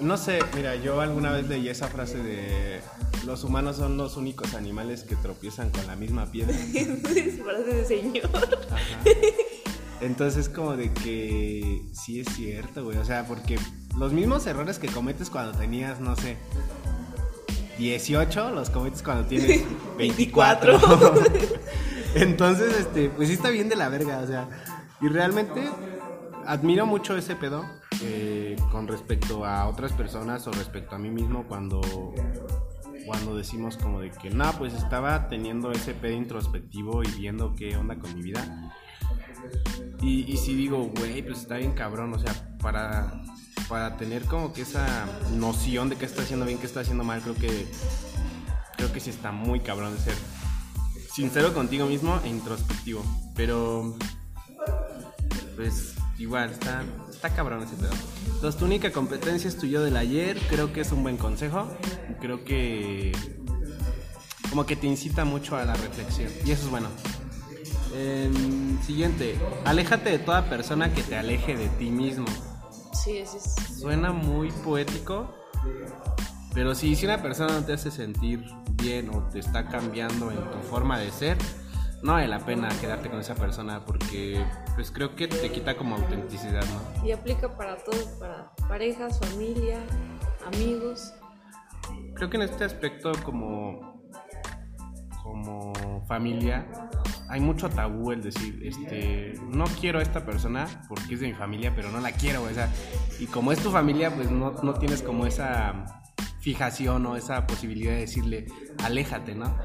no 0.00 0.16
sé, 0.16 0.38
mira, 0.54 0.74
yo 0.76 1.00
alguna 1.00 1.32
vez 1.32 1.48
leí 1.48 1.68
esa 1.68 1.88
frase 1.88 2.18
de 2.18 2.80
los 3.26 3.44
humanos 3.44 3.76
son 3.76 3.96
los 3.96 4.16
únicos 4.16 4.54
animales 4.54 5.02
que 5.02 5.16
tropiezan 5.16 5.70
con 5.70 5.86
la 5.86 5.96
misma 5.96 6.26
piedra. 6.26 6.56
Entonces, 6.74 7.42
frase 7.42 7.64
de 7.64 7.84
señor. 7.84 8.30
Ajá. 8.34 9.00
Entonces 10.00 10.48
como 10.48 10.76
de 10.76 10.92
que 10.92 11.82
sí 11.92 12.20
es 12.20 12.28
cierto, 12.34 12.84
güey. 12.84 12.98
O 12.98 13.04
sea, 13.04 13.26
porque 13.26 13.58
los 13.96 14.12
mismos 14.12 14.46
errores 14.46 14.78
que 14.78 14.88
cometes 14.88 15.30
cuando 15.30 15.56
tenías, 15.56 16.00
no 16.00 16.16
sé, 16.16 16.36
18, 17.78 18.50
los 18.50 18.70
cometes 18.70 19.02
cuando 19.02 19.26
tienes 19.26 19.64
24. 19.98 20.80
Entonces, 22.14 22.76
este, 22.78 23.10
pues 23.10 23.28
sí 23.28 23.34
está 23.34 23.50
bien 23.50 23.68
de 23.68 23.76
la 23.76 23.88
verga, 23.88 24.18
o 24.18 24.26
sea. 24.26 24.48
Y 25.00 25.08
realmente 25.08 25.62
admiro 26.46 26.86
mucho 26.86 27.16
ese 27.16 27.36
pedo 27.36 27.64
eh, 28.02 28.56
con 28.70 28.88
respecto 28.88 29.44
a 29.44 29.66
otras 29.66 29.92
personas 29.92 30.46
o 30.46 30.52
respecto 30.52 30.94
a 30.94 30.98
mí 30.98 31.10
mismo 31.10 31.44
cuando 31.46 31.80
cuando 33.06 33.36
decimos 33.36 33.76
como 33.76 34.00
de 34.00 34.10
que 34.10 34.30
no, 34.30 34.52
pues 34.58 34.74
estaba 34.74 35.28
teniendo 35.28 35.70
ese 35.72 35.94
pedo 35.94 36.14
introspectivo 36.14 37.02
y 37.02 37.08
viendo 37.12 37.54
qué 37.54 37.76
onda 37.76 37.98
con 37.98 38.14
mi 38.14 38.22
vida. 38.22 38.72
Y, 40.02 40.30
y 40.30 40.36
sí 40.36 40.54
digo, 40.54 40.90
güey, 40.96 41.22
pues 41.22 41.38
está 41.38 41.56
bien 41.56 41.72
cabrón, 41.72 42.12
o 42.12 42.18
sea, 42.18 42.56
para, 42.60 43.22
para 43.68 43.96
tener 43.96 44.24
como 44.24 44.52
que 44.52 44.62
esa 44.62 45.06
noción 45.32 45.88
de 45.88 45.96
qué 45.96 46.04
está 46.04 46.22
haciendo 46.22 46.44
bien, 46.44 46.58
qué 46.58 46.66
está 46.66 46.80
haciendo 46.80 47.04
mal, 47.04 47.22
creo 47.22 47.34
que 47.34 47.66
creo 48.76 48.92
que 48.92 49.00
sí 49.00 49.10
está 49.10 49.32
muy 49.32 49.60
cabrón 49.60 49.94
de 49.94 50.00
ser 50.00 50.14
sincero 51.12 51.54
contigo 51.54 51.86
mismo 51.86 52.20
e 52.24 52.28
introspectivo. 52.28 53.02
Pero 53.34 53.96
pues 55.56 55.95
igual, 56.18 56.50
está, 56.50 56.82
está 57.10 57.30
cabrón 57.30 57.62
ese 57.62 57.76
pedo. 57.76 57.92
Entonces, 58.26 58.58
tu 58.58 58.64
única 58.64 58.92
competencia 58.92 59.48
es 59.48 59.56
tu 59.56 59.66
yo 59.66 59.82
del 59.82 59.96
ayer. 59.96 60.38
Creo 60.48 60.72
que 60.72 60.80
es 60.80 60.92
un 60.92 61.02
buen 61.02 61.16
consejo. 61.16 61.68
Creo 62.20 62.44
que. 62.44 63.12
Como 64.50 64.64
que 64.64 64.76
te 64.76 64.86
incita 64.86 65.24
mucho 65.24 65.56
a 65.56 65.64
la 65.64 65.74
reflexión. 65.74 66.30
Y 66.44 66.50
eso 66.50 66.64
es 66.64 66.70
bueno. 66.70 66.88
Em, 67.94 68.80
siguiente. 68.82 69.38
Aléjate 69.64 70.10
de 70.10 70.18
toda 70.18 70.48
persona 70.48 70.92
que 70.92 71.02
te 71.02 71.16
aleje 71.16 71.56
de 71.56 71.68
ti 71.70 71.90
mismo. 71.90 72.26
Sí, 72.92 73.18
ese 73.18 73.38
es. 73.38 73.54
Suena 73.80 74.12
muy 74.12 74.50
poético. 74.50 75.34
Pero 76.54 76.74
sí, 76.74 76.96
si 76.96 77.04
una 77.04 77.20
persona 77.20 77.52
no 77.52 77.64
te 77.64 77.74
hace 77.74 77.90
sentir 77.90 78.42
bien 78.72 79.10
o 79.10 79.22
te 79.24 79.40
está 79.40 79.68
cambiando 79.68 80.30
en 80.30 80.38
tu 80.38 80.58
forma 80.70 80.98
de 80.98 81.10
ser, 81.10 81.36
no 82.02 82.12
vale 82.12 82.28
la 82.28 82.40
pena 82.40 82.68
quedarte 82.80 83.08
con 83.08 83.20
esa 83.20 83.34
persona 83.34 83.84
porque 83.84 84.44
pues 84.74 84.90
creo 84.90 85.16
que 85.16 85.28
te 85.28 85.50
quita 85.50 85.76
como 85.76 85.96
autenticidad, 85.96 86.64
¿no? 86.64 87.06
Y 87.06 87.12
aplica 87.12 87.56
para 87.56 87.76
todo, 87.78 88.18
para 88.18 88.52
parejas, 88.68 89.18
familia, 89.18 89.80
amigos. 90.46 91.14
Creo 92.14 92.30
que 92.30 92.36
en 92.36 92.42
este 92.42 92.64
aspecto 92.64 93.12
como 93.24 93.96
como 95.22 95.72
familia 96.06 96.66
hay 97.28 97.40
mucho 97.40 97.68
tabú 97.68 98.12
el 98.12 98.22
decir, 98.22 98.60
este, 98.62 99.34
no 99.48 99.64
quiero 99.80 99.98
a 99.98 100.02
esta 100.02 100.24
persona 100.24 100.66
porque 100.88 101.14
es 101.14 101.20
de 101.20 101.26
mi 101.26 101.34
familia, 101.34 101.72
pero 101.74 101.90
no 101.90 102.00
la 102.00 102.12
quiero, 102.12 102.44
o 102.44 102.50
sea, 102.50 102.72
y 103.18 103.26
como 103.26 103.50
es 103.50 103.58
tu 103.58 103.70
familia, 103.70 104.14
pues 104.14 104.30
no, 104.30 104.52
no 104.62 104.74
tienes 104.74 105.02
como 105.02 105.26
esa 105.26 106.02
fijación 106.40 107.04
o 107.06 107.16
esa 107.16 107.46
posibilidad 107.46 107.92
de 107.94 108.00
decirle, 108.00 108.46
aléjate, 108.84 109.34
¿no? 109.34 109.58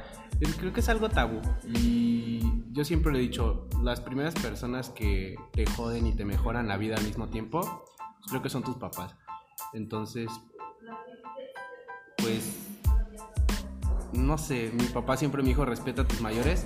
Creo 0.57 0.73
que 0.73 0.79
es 0.79 0.89
algo 0.89 1.07
tabú 1.07 1.39
y 1.67 2.41
yo 2.71 2.83
siempre 2.83 3.11
lo 3.11 3.19
he 3.19 3.21
dicho, 3.21 3.67
las 3.83 4.01
primeras 4.01 4.33
personas 4.33 4.89
que 4.89 5.35
te 5.51 5.67
joden 5.67 6.07
y 6.07 6.15
te 6.15 6.25
mejoran 6.25 6.67
la 6.67 6.77
vida 6.77 6.95
al 6.95 7.03
mismo 7.03 7.29
tiempo, 7.29 7.61
pues 7.61 8.29
creo 8.29 8.41
que 8.41 8.49
son 8.49 8.63
tus 8.63 8.77
papás. 8.77 9.15
Entonces, 9.73 10.29
pues, 12.17 12.69
no 14.13 14.39
sé, 14.39 14.71
mi 14.73 14.85
papá 14.85 15.15
siempre 15.15 15.43
me 15.43 15.49
dijo, 15.49 15.63
respeta 15.63 16.01
a 16.01 16.07
tus 16.07 16.21
mayores 16.21 16.65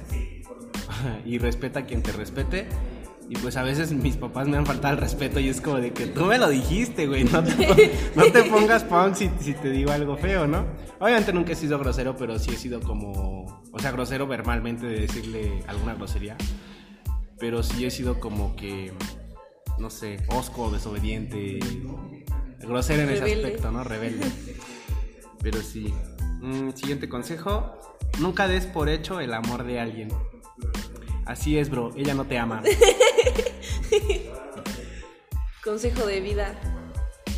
y 1.26 1.38
respeta 1.38 1.82
a 1.82 1.86
quien 1.86 2.02
te 2.02 2.14
respete. 2.14 2.70
Y 3.28 3.36
pues 3.38 3.58
a 3.58 3.64
veces 3.64 3.92
mis 3.92 4.18
papás 4.18 4.48
me 4.48 4.56
han 4.58 4.66
faltado 4.66 4.94
el 4.94 5.00
respeto 5.00 5.40
y 5.40 5.50
es 5.50 5.60
como 5.60 5.78
de 5.78 5.92
que 5.92 6.06
tú 6.06 6.26
me 6.26 6.38
lo 6.38 6.48
dijiste, 6.50 7.08
güey. 7.08 7.24
No 7.24 7.44
te, 7.44 7.92
no 8.16 8.26
te 8.32 8.44
pongas 8.44 8.84
punk 8.84 9.16
si, 9.16 9.32
si 9.40 9.54
te 9.54 9.72
digo 9.72 9.92
algo 9.92 10.16
feo, 10.16 10.46
¿no? 10.46 10.66
Obviamente 11.00 11.34
nunca 11.34 11.54
he 11.54 11.56
sido 11.56 11.80
grosero, 11.80 12.16
pero 12.16 12.38
sí 12.38 12.52
he 12.52 12.58
sido 12.58 12.80
como. 12.82 13.64
O 13.72 13.80
sea, 13.80 13.92
grosero 13.92 14.28
verbalmente 14.28 14.86
de 14.86 15.00
decirle 15.02 15.64
alguna 15.68 15.96
grosería. 15.96 16.38
Pero 17.40 17.64
sí 17.64 17.86
he 17.86 17.92
sido 17.92 18.20
como 18.20 18.56
que. 18.56 18.94
No 19.80 19.90
sé, 19.90 20.18
osco, 20.28 20.70
desobediente. 20.70 21.60
Grosero 22.60 23.02
en 23.04 23.10
ese 23.10 23.22
Rebelde. 23.22 23.46
aspecto, 23.48 23.72
¿no? 23.72 23.84
Rebelde. 23.84 24.26
Pero 25.42 25.62
sí. 25.62 25.92
Mm, 26.42 26.72
siguiente 26.76 27.10
consejo: 27.10 27.76
nunca 28.20 28.48
des 28.48 28.68
por 28.68 28.88
hecho 28.88 29.20
el 29.20 29.34
amor 29.34 29.64
de 29.64 29.80
alguien. 29.80 30.10
Así 31.26 31.58
es, 31.58 31.72
bro. 31.72 31.92
Ella 31.98 32.14
no 32.14 32.26
te 32.26 32.38
ama. 32.38 32.62
Consejo 35.66 36.06
de 36.06 36.22
vida. 36.22 36.56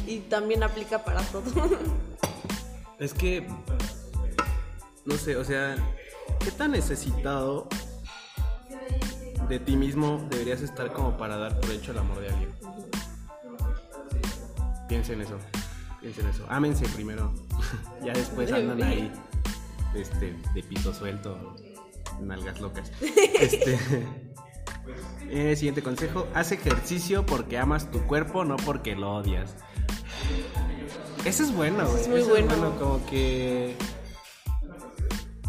Y 0.06 0.20
también 0.20 0.62
aplica 0.62 1.04
para 1.04 1.22
todo. 1.22 1.44
Es 3.00 3.14
que, 3.14 3.48
no 5.06 5.16
sé, 5.18 5.36
o 5.36 5.44
sea, 5.44 5.76
¿qué 6.40 6.50
tan 6.50 6.72
necesitado 6.72 7.68
de 9.48 9.60
ti 9.60 9.78
mismo 9.78 10.28
deberías 10.32 10.64
estar 10.64 10.92
como 10.92 11.16
para 11.16 11.38
dar 11.38 11.60
por 11.60 11.70
hecho 11.70 11.92
el 11.92 12.00
amor 12.00 12.20
de 12.22 12.30
alguien? 12.30 12.50
Piensa 14.88 15.14
en 15.14 15.22
eso, 15.22 15.38
piensa 16.02 16.22
en 16.22 16.28
eso. 16.30 16.44
Ámense 16.50 16.88
primero, 16.88 17.32
ya 18.04 18.14
después 18.14 18.52
andan 18.52 18.82
ahí, 18.82 19.12
este, 19.94 20.36
de 20.56 20.64
pito 20.64 20.92
suelto, 20.92 21.56
nalgas 22.20 22.60
locas. 22.60 22.92
Este, 23.40 23.78
eh, 25.30 25.56
siguiente 25.56 25.82
consejo, 25.84 26.28
haz 26.34 26.52
ejercicio 26.52 27.26
porque 27.26 27.58
amas 27.58 27.92
tu 27.92 28.02
cuerpo, 28.04 28.46
no 28.46 28.58
porque 28.58 28.96
lo 28.96 29.16
odias. 29.16 29.56
Eso 31.26 31.44
es 31.44 31.54
bueno, 31.54 31.86
güey. 31.86 32.02
es 32.02 32.08
muy 32.08 32.20
Eso 32.22 32.30
bueno. 32.30 32.76
Como 32.80 33.06
que. 33.06 33.76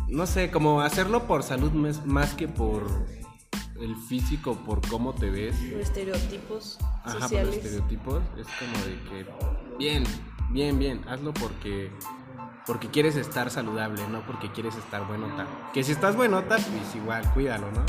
No 0.08 0.26
sé, 0.26 0.50
como 0.50 0.80
hacerlo 0.80 1.26
por 1.26 1.42
salud 1.42 1.70
más, 1.72 2.04
más 2.06 2.34
que 2.34 2.48
por 2.48 2.82
el 3.80 3.94
físico, 3.94 4.56
por 4.66 4.86
cómo 4.88 5.14
te 5.14 5.30
ves. 5.30 5.60
Los 5.62 5.82
estereotipos 5.82 6.78
Ajá, 6.80 7.12
por 7.12 7.20
sociales. 7.22 7.56
estereotipos. 7.56 8.22
Es 8.38 8.46
como 8.58 8.84
de 8.84 9.24
que. 9.24 9.26
Bien, 9.78 10.04
bien, 10.50 10.78
bien. 10.78 11.02
Hazlo 11.08 11.32
porque. 11.34 11.92
Porque 12.66 12.88
quieres 12.88 13.16
estar 13.16 13.50
saludable, 13.50 14.06
no 14.08 14.20
porque 14.26 14.50
quieres 14.52 14.74
estar 14.76 15.06
buenota. 15.06 15.46
Que 15.72 15.82
si 15.82 15.92
estás 15.92 16.16
buenota, 16.16 16.56
pues 16.56 16.94
igual, 16.96 17.22
cuídalo, 17.32 17.70
¿no? 17.72 17.82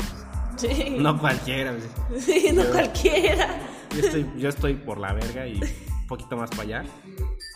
Sí. 0.60 0.96
No 0.98 1.18
cualquiera. 1.18 1.74
Sí, 2.18 2.50
no 2.52 2.64
cualquiera. 2.64 3.58
Yo 3.94 4.00
estoy, 4.00 4.26
yo 4.36 4.48
estoy 4.48 4.74
por 4.74 4.98
la 4.98 5.12
verga 5.12 5.46
y 5.46 5.54
un 5.54 6.06
poquito 6.06 6.36
más 6.36 6.50
para 6.50 6.62
allá. 6.62 6.84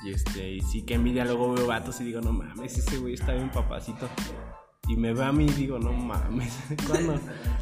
Y 0.05 0.13
este, 0.13 0.53
y 0.53 0.61
sí 0.61 0.83
que 0.83 0.95
envidia 0.95 1.25
luego 1.25 1.53
veo 1.53 1.67
vatos 1.67 2.01
y 2.01 2.05
digo, 2.05 2.21
no 2.21 2.33
mames, 2.33 2.79
ese 2.79 2.99
güey 2.99 3.15
está 3.15 3.33
bien 3.33 3.51
papacito. 3.51 4.09
Y 4.89 4.97
me 4.97 5.15
va 5.15 5.29
a 5.29 5.33
mí 5.33 5.47
y 5.47 5.53
digo, 5.53 5.79
no 5.79 5.93
mames, 5.93 6.59
¿cuándo? 6.87 7.19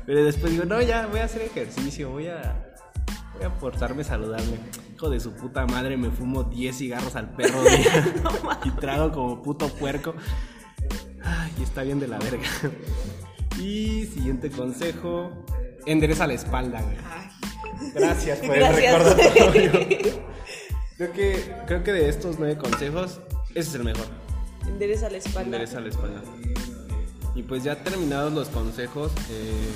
Pero 0.06 0.24
después 0.24 0.52
digo, 0.52 0.64
no, 0.64 0.80
ya 0.80 1.06
voy 1.06 1.20
a 1.20 1.24
hacer 1.24 1.42
ejercicio, 1.42 2.10
voy 2.10 2.28
a, 2.28 2.74
voy 3.34 3.44
a 3.44 3.54
portarme 3.58 4.04
saludable. 4.04 4.58
Hijo 4.94 5.10
de 5.10 5.20
su 5.20 5.32
puta 5.32 5.66
madre, 5.66 5.96
me 5.96 6.10
fumo 6.10 6.44
10 6.44 6.76
cigarros 6.76 7.16
al 7.16 7.30
perro 7.34 7.62
día 7.64 8.14
y 8.64 8.70
trago 8.70 9.12
como 9.12 9.42
puto 9.42 9.68
puerco. 9.68 10.14
Ay, 11.24 11.52
está 11.62 11.82
bien 11.82 12.00
de 12.00 12.08
la 12.08 12.18
verga. 12.18 12.48
Y 13.58 14.06
siguiente 14.06 14.50
consejo, 14.50 15.30
endereza 15.86 16.26
la 16.26 16.34
espalda, 16.34 16.82
güey. 16.82 16.96
Gracias 17.94 18.38
por 18.40 18.56
el 18.56 18.74
recordatorio. 18.74 19.72
Creo 20.96 21.12
que, 21.12 21.52
creo 21.66 21.82
que 21.82 21.92
de 21.92 22.08
estos 22.08 22.38
nueve 22.38 22.56
consejos, 22.56 23.18
ese 23.50 23.60
es 23.70 23.74
el 23.74 23.82
mejor. 23.82 24.06
Endereza 24.68 25.10
la 25.10 25.18
espalda. 25.18 25.42
Endereza 25.42 25.80
la 25.80 25.88
espalda. 25.88 26.22
Y 27.34 27.42
pues 27.42 27.64
ya 27.64 27.82
terminados 27.82 28.32
los 28.32 28.48
consejos, 28.50 29.10
eh, 29.30 29.72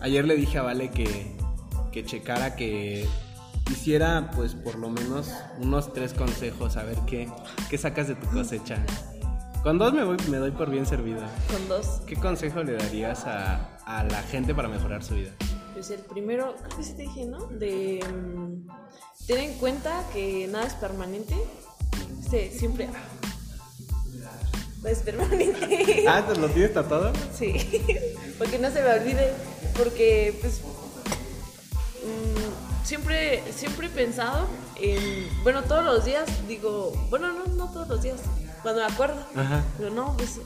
ayer 0.00 0.24
le 0.26 0.36
dije 0.36 0.58
a 0.58 0.62
Vale 0.62 0.90
que, 0.90 1.34
que 1.90 2.04
checara 2.04 2.54
que 2.54 3.08
hiciera 3.72 4.30
pues 4.36 4.54
por 4.54 4.76
lo 4.76 4.90
menos 4.90 5.30
unos 5.58 5.92
tres 5.92 6.12
consejos, 6.12 6.76
a 6.76 6.84
ver 6.84 6.98
qué, 7.06 7.28
qué 7.68 7.78
sacas 7.78 8.08
de 8.08 8.14
tu 8.14 8.26
cosecha. 8.28 8.84
Con 9.62 9.76
dos 9.78 9.92
me, 9.92 10.04
voy, 10.04 10.16
me 10.28 10.38
doy 10.38 10.50
por 10.52 10.70
bien 10.70 10.86
servida. 10.86 11.28
Con 11.50 11.68
dos. 11.68 12.00
¿Qué 12.06 12.16
consejo 12.16 12.62
le 12.62 12.72
darías 12.74 13.26
a, 13.26 13.76
a 13.84 14.04
la 14.04 14.22
gente 14.22 14.54
para 14.54 14.68
mejorar 14.68 15.04
su 15.04 15.14
vida? 15.14 15.32
Pues 15.74 15.90
el 15.90 16.00
primero, 16.00 16.54
creo 16.62 16.76
que 16.78 16.82
sí 16.82 16.94
te 16.94 17.02
dije, 17.02 17.26
¿no? 17.26 17.46
De 17.46 18.00
mm, 18.02 19.26
tener 19.26 19.50
en 19.50 19.58
cuenta 19.58 20.02
que 20.14 20.48
nada 20.48 20.66
es 20.66 20.74
permanente. 20.74 21.36
Este, 22.22 22.50
siempre. 22.50 22.88
Es 24.84 25.00
permanente. 25.00 26.04
Ah, 26.08 26.24
¿te 26.26 26.40
lo 26.40 26.48
tienes 26.48 26.72
tatuado? 26.72 27.12
Sí. 27.36 27.52
Porque 28.38 28.58
no 28.58 28.70
se 28.70 28.82
me 28.82 28.92
olvide. 28.94 29.32
Porque, 29.76 30.38
pues. 30.40 30.62
mm, 32.02 32.86
siempre, 32.86 33.42
siempre 33.52 33.88
he 33.88 33.90
pensado 33.90 34.46
en. 34.80 35.28
Bueno, 35.42 35.62
todos 35.64 35.84
los 35.84 36.04
días 36.06 36.26
digo. 36.48 36.92
Bueno, 37.10 37.30
no, 37.32 37.44
no 37.46 37.70
todos 37.70 37.88
los 37.88 38.02
días. 38.02 38.20
Cuando 38.62 38.80
me 38.86 38.92
acuerdo. 38.92 39.24
Ajá. 39.36 39.62
Pero 39.78 39.90
no, 39.90 40.16
pues. 40.16 40.40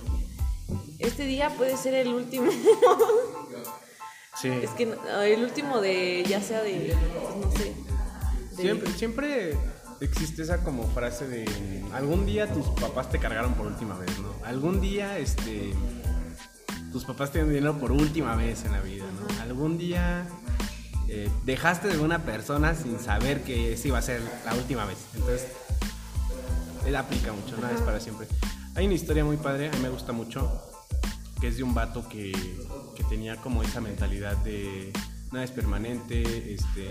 Este 0.98 1.24
día 1.24 1.50
puede 1.50 1.76
ser 1.76 1.94
el 1.94 2.08
último. 2.08 2.50
Sí. 4.40 4.48
Es 4.48 4.70
que 4.70 4.92
el 5.22 5.44
último 5.44 5.80
de, 5.80 6.24
ya 6.28 6.40
sea 6.42 6.60
de, 6.60 6.96
pues, 7.14 7.36
no 7.46 7.52
sé. 7.52 7.72
de- 8.56 8.62
Siempre, 8.62 8.92
siempre 8.92 9.56
existe 10.00 10.42
esa 10.42 10.64
como 10.64 10.88
frase 10.90 11.28
de 11.28 11.44
algún 11.92 12.26
día 12.26 12.52
tus 12.52 12.66
papás 12.70 13.10
te 13.10 13.20
cargaron 13.20 13.54
por 13.54 13.68
última 13.68 13.96
vez, 13.96 14.10
¿no? 14.18 14.34
Algún 14.44 14.80
día 14.80 15.18
este 15.18 15.72
tus 16.90 17.04
papás 17.04 17.30
te 17.30 17.38
dieron 17.38 17.54
dinero 17.54 17.78
por 17.78 17.92
última 17.92 18.34
vez 18.34 18.64
en 18.64 18.72
la 18.72 18.80
vida, 18.80 19.04
¿no? 19.20 19.40
Algún 19.42 19.78
día 19.78 20.26
eh, 21.08 21.30
dejaste 21.44 21.86
de 21.88 21.98
una 21.98 22.24
persona 22.24 22.74
sin 22.74 22.98
saber 22.98 23.44
que 23.44 23.72
esa 23.74 23.86
iba 23.88 23.98
a 23.98 24.02
ser 24.02 24.20
la 24.44 24.54
última 24.54 24.84
vez. 24.84 24.98
Entonces, 25.14 25.46
él 26.86 26.96
aplica 26.96 27.32
mucho, 27.32 27.56
nada 27.60 27.74
es 27.74 27.80
para 27.80 28.00
siempre. 28.00 28.26
Hay 28.74 28.86
una 28.86 28.94
historia 28.94 29.24
muy 29.24 29.36
padre, 29.36 29.68
a 29.68 29.72
mí 29.72 29.78
me 29.80 29.88
gusta 29.88 30.12
mucho, 30.12 30.50
que 31.40 31.48
es 31.48 31.56
de 31.56 31.62
un 31.62 31.74
vato 31.74 32.08
que, 32.08 32.32
que 32.94 33.04
tenía 33.04 33.36
como 33.36 33.62
esa 33.62 33.80
mentalidad 33.80 34.36
de 34.38 34.92
nada 35.32 35.44
es 35.44 35.50
permanente, 35.50 36.54
este, 36.54 36.90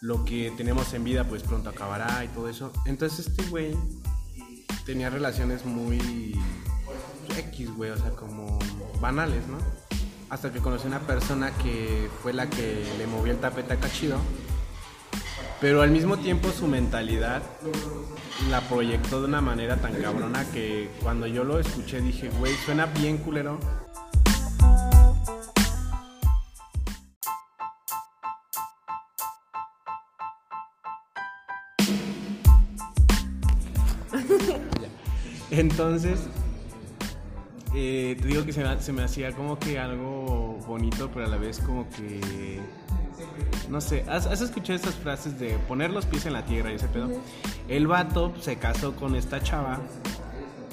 lo 0.00 0.24
que 0.24 0.52
tenemos 0.56 0.92
en 0.94 1.04
vida 1.04 1.24
pues 1.24 1.42
pronto 1.42 1.70
acabará 1.70 2.24
y 2.24 2.28
todo 2.28 2.48
eso. 2.48 2.72
Entonces 2.84 3.26
este 3.26 3.42
güey 3.50 3.76
tenía 4.84 5.10
relaciones 5.10 5.64
muy 5.64 6.38
X, 7.36 7.74
güey, 7.74 7.90
o 7.90 7.96
sea, 7.96 8.10
como 8.10 8.58
banales, 9.00 9.46
¿no? 9.48 9.58
Hasta 10.30 10.52
que 10.52 10.60
conocí 10.60 10.86
una 10.86 11.00
persona 11.00 11.50
que 11.58 12.08
fue 12.22 12.32
la 12.32 12.48
que 12.48 12.84
le 12.98 13.06
movió 13.06 13.32
el 13.32 13.38
tapete 13.38 13.74
a 13.74 13.80
Cachido. 13.80 14.18
Pero 15.60 15.80
al 15.80 15.90
mismo 15.90 16.18
tiempo 16.18 16.50
su 16.50 16.66
mentalidad 16.66 17.42
la 18.50 18.60
proyectó 18.60 19.20
de 19.20 19.28
una 19.28 19.40
manera 19.40 19.76
tan 19.76 19.94
cabrona 19.94 20.44
que 20.52 20.90
cuando 21.02 21.26
yo 21.26 21.44
lo 21.44 21.58
escuché 21.58 22.02
dije, 22.02 22.28
güey, 22.38 22.54
suena 22.64 22.84
bien 22.86 23.16
culero. 23.18 23.58
Entonces, 35.50 36.20
eh, 37.74 38.16
te 38.20 38.28
digo 38.28 38.44
que 38.44 38.52
se 38.52 38.62
me, 38.62 38.82
se 38.82 38.92
me 38.92 39.02
hacía 39.04 39.32
como 39.32 39.58
que 39.58 39.78
algo 39.78 40.58
bonito, 40.66 41.10
pero 41.12 41.24
a 41.24 41.28
la 41.28 41.38
vez 41.38 41.60
como 41.60 41.88
que... 41.88 42.60
No 43.68 43.80
sé, 43.80 44.04
¿has, 44.08 44.26
has 44.26 44.40
escuchado 44.40 44.76
estas 44.76 44.94
frases 44.94 45.38
de 45.38 45.58
poner 45.68 45.90
los 45.90 46.06
pies 46.06 46.26
en 46.26 46.32
la 46.32 46.44
tierra 46.44 46.72
y 46.72 46.76
ese 46.76 46.88
pedo? 46.88 47.10
El 47.68 47.86
vato 47.86 48.32
se 48.40 48.56
casó 48.56 48.94
con 48.94 49.16
esta 49.16 49.42
chava 49.42 49.80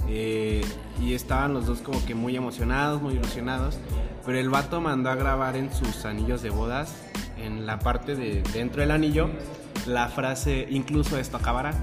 eh, 0.08 0.64
y 1.02 1.14
estaban 1.14 1.54
los 1.54 1.66
dos 1.66 1.80
como 1.80 2.06
que 2.06 2.14
muy 2.14 2.36
emocionados, 2.36 3.02
muy 3.02 3.16
ilusionados, 3.16 3.80
pero 4.26 4.38
el 4.38 4.50
vato 4.50 4.82
mandó 4.82 5.10
a 5.10 5.16
grabar 5.16 5.56
en 5.56 5.74
sus 5.74 6.06
anillos 6.06 6.42
de 6.42 6.50
bodas, 6.50 6.96
en 7.38 7.66
la 7.66 7.80
parte 7.80 8.16
de 8.16 8.44
dentro 8.54 8.82
del 8.82 8.92
anillo, 8.92 9.30
la 9.88 10.08
frase, 10.10 10.68
incluso 10.70 11.18
esto 11.18 11.38
acabará. 11.38 11.74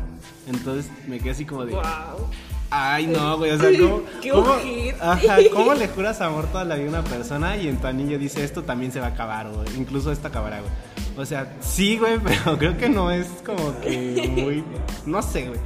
Entonces 0.46 0.90
me 1.06 1.18
quedé 1.18 1.30
así 1.30 1.44
como 1.44 1.64
de... 1.64 1.74
Wow. 1.74 2.30
Ay, 2.70 3.06
no, 3.08 3.36
güey, 3.36 3.50
o 3.50 3.58
sea, 3.58 3.70
¿cómo, 3.78 4.02
Qué 4.22 4.30
cómo- 4.30 4.54
ajá, 5.00 5.36
¿cómo 5.52 5.74
le 5.74 5.88
juras 5.88 6.20
amor 6.20 6.46
toda 6.46 6.64
la 6.64 6.76
vida 6.76 6.86
a 6.86 7.00
una 7.00 7.04
persona 7.04 7.56
y 7.56 7.66
en 7.68 7.78
tu 7.78 7.86
anillo 7.88 8.18
dice 8.18 8.44
esto 8.44 8.62
también 8.62 8.92
se 8.92 9.00
va 9.00 9.06
a 9.06 9.10
acabar, 9.10 9.50
güey? 9.50 9.66
Incluso 9.76 10.12
esto 10.12 10.28
acabará, 10.28 10.60
güey. 10.60 10.70
O 11.16 11.26
sea, 11.26 11.52
sí, 11.60 11.98
güey, 11.98 12.18
pero 12.24 12.56
creo 12.58 12.76
que 12.78 12.88
no 12.88 13.10
es 13.10 13.26
como 13.44 13.78
que 13.80 14.28
muy... 14.36 14.64
No 15.04 15.20
sé, 15.22 15.48
güey. 15.48 15.60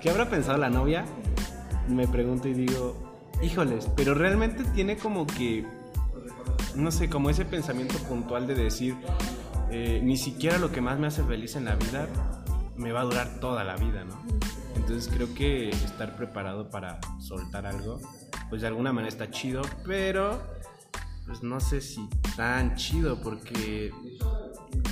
¿Qué 0.00 0.10
habrá 0.10 0.28
pensado 0.28 0.58
la 0.58 0.68
novia? 0.68 1.04
Me 1.88 2.08
pregunto 2.08 2.48
y 2.48 2.54
digo, 2.54 2.96
híjoles, 3.40 3.88
pero 3.96 4.14
realmente 4.14 4.64
tiene 4.74 4.96
como 4.96 5.26
que... 5.26 5.64
No 6.74 6.90
sé, 6.90 7.08
como 7.08 7.30
ese 7.30 7.44
pensamiento 7.44 7.96
puntual 7.98 8.46
de 8.46 8.54
decir, 8.54 8.96
eh, 9.70 10.00
ni 10.02 10.16
siquiera 10.16 10.58
lo 10.58 10.70
que 10.72 10.80
más 10.80 10.98
me 10.98 11.06
hace 11.06 11.22
feliz 11.22 11.56
en 11.56 11.64
la 11.66 11.76
vida 11.76 12.08
me 12.76 12.92
va 12.92 13.00
a 13.00 13.04
durar 13.04 13.40
toda 13.40 13.64
la 13.64 13.76
vida, 13.76 14.04
¿no? 14.04 14.14
Entonces 14.78 15.12
creo 15.12 15.34
que 15.34 15.68
estar 15.70 16.16
preparado 16.16 16.70
para 16.70 16.98
soltar 17.18 17.66
algo, 17.66 18.00
pues 18.48 18.62
de 18.62 18.68
alguna 18.68 18.92
manera 18.92 19.08
está 19.08 19.30
chido, 19.30 19.62
pero 19.84 20.40
pues 21.26 21.42
no 21.42 21.60
sé 21.60 21.80
si 21.82 22.08
tan 22.36 22.74
chido 22.76 23.20
porque 23.20 23.92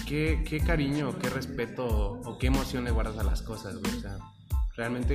qué, 0.06 0.44
qué 0.46 0.60
cariño, 0.60 1.18
qué 1.18 1.30
respeto 1.30 1.86
o 1.86 2.36
qué 2.38 2.48
emoción 2.48 2.84
le 2.84 2.90
guardas 2.90 3.16
a 3.18 3.22
las 3.24 3.40
cosas. 3.42 3.76
O 3.76 4.00
sea, 4.00 4.18
realmente 4.76 5.14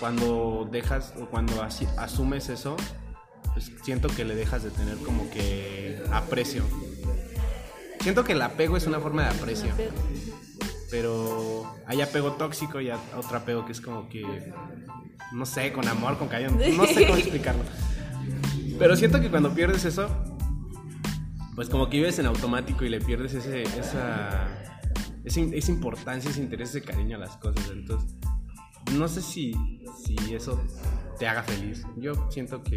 cuando 0.00 0.66
dejas 0.70 1.12
o 1.20 1.26
cuando 1.26 1.62
asi- 1.62 1.88
asumes 1.98 2.48
eso, 2.48 2.76
pues 3.52 3.72
siento 3.82 4.08
que 4.08 4.24
le 4.24 4.34
dejas 4.34 4.62
de 4.62 4.70
tener 4.70 4.96
como 4.98 5.28
que 5.30 6.02
aprecio. 6.12 6.62
Siento 8.00 8.24
que 8.24 8.32
el 8.32 8.40
apego 8.42 8.76
es 8.76 8.86
una 8.86 9.00
forma 9.00 9.24
de 9.24 9.28
aprecio 9.36 9.72
Pero- 10.90 11.64
hay 11.86 12.00
apego 12.00 12.32
tóxico 12.32 12.80
y 12.80 12.90
otro 12.90 13.36
apego 13.36 13.64
que 13.66 13.72
es 13.72 13.80
como 13.80 14.08
que 14.08 14.52
no 15.32 15.44
sé, 15.44 15.72
con 15.72 15.86
amor, 15.88 16.16
con 16.18 16.28
cariño, 16.28 16.50
no 16.76 16.86
sé 16.86 17.06
cómo 17.06 17.16
explicarlo. 17.18 17.62
Pero 18.78 18.96
siento 18.96 19.20
que 19.20 19.28
cuando 19.28 19.52
pierdes 19.52 19.84
eso, 19.84 20.08
pues 21.54 21.68
como 21.68 21.90
que 21.90 21.98
vives 21.98 22.18
en 22.18 22.26
automático 22.26 22.84
y 22.84 22.88
le 22.88 23.00
pierdes 23.00 23.34
ese, 23.34 23.62
esa, 23.64 24.48
esa, 25.24 25.40
esa 25.40 25.70
importancia, 25.72 26.30
ese 26.30 26.40
interés, 26.40 26.70
ese 26.70 26.82
cariño 26.82 27.16
a 27.16 27.20
las 27.20 27.36
cosas. 27.36 27.68
Entonces, 27.72 28.14
no 28.96 29.08
sé 29.08 29.20
si, 29.20 29.52
si 30.04 30.16
eso 30.34 30.62
te 31.18 31.26
haga 31.28 31.42
feliz. 31.42 31.84
Yo 31.96 32.30
siento 32.30 32.62
que 32.62 32.76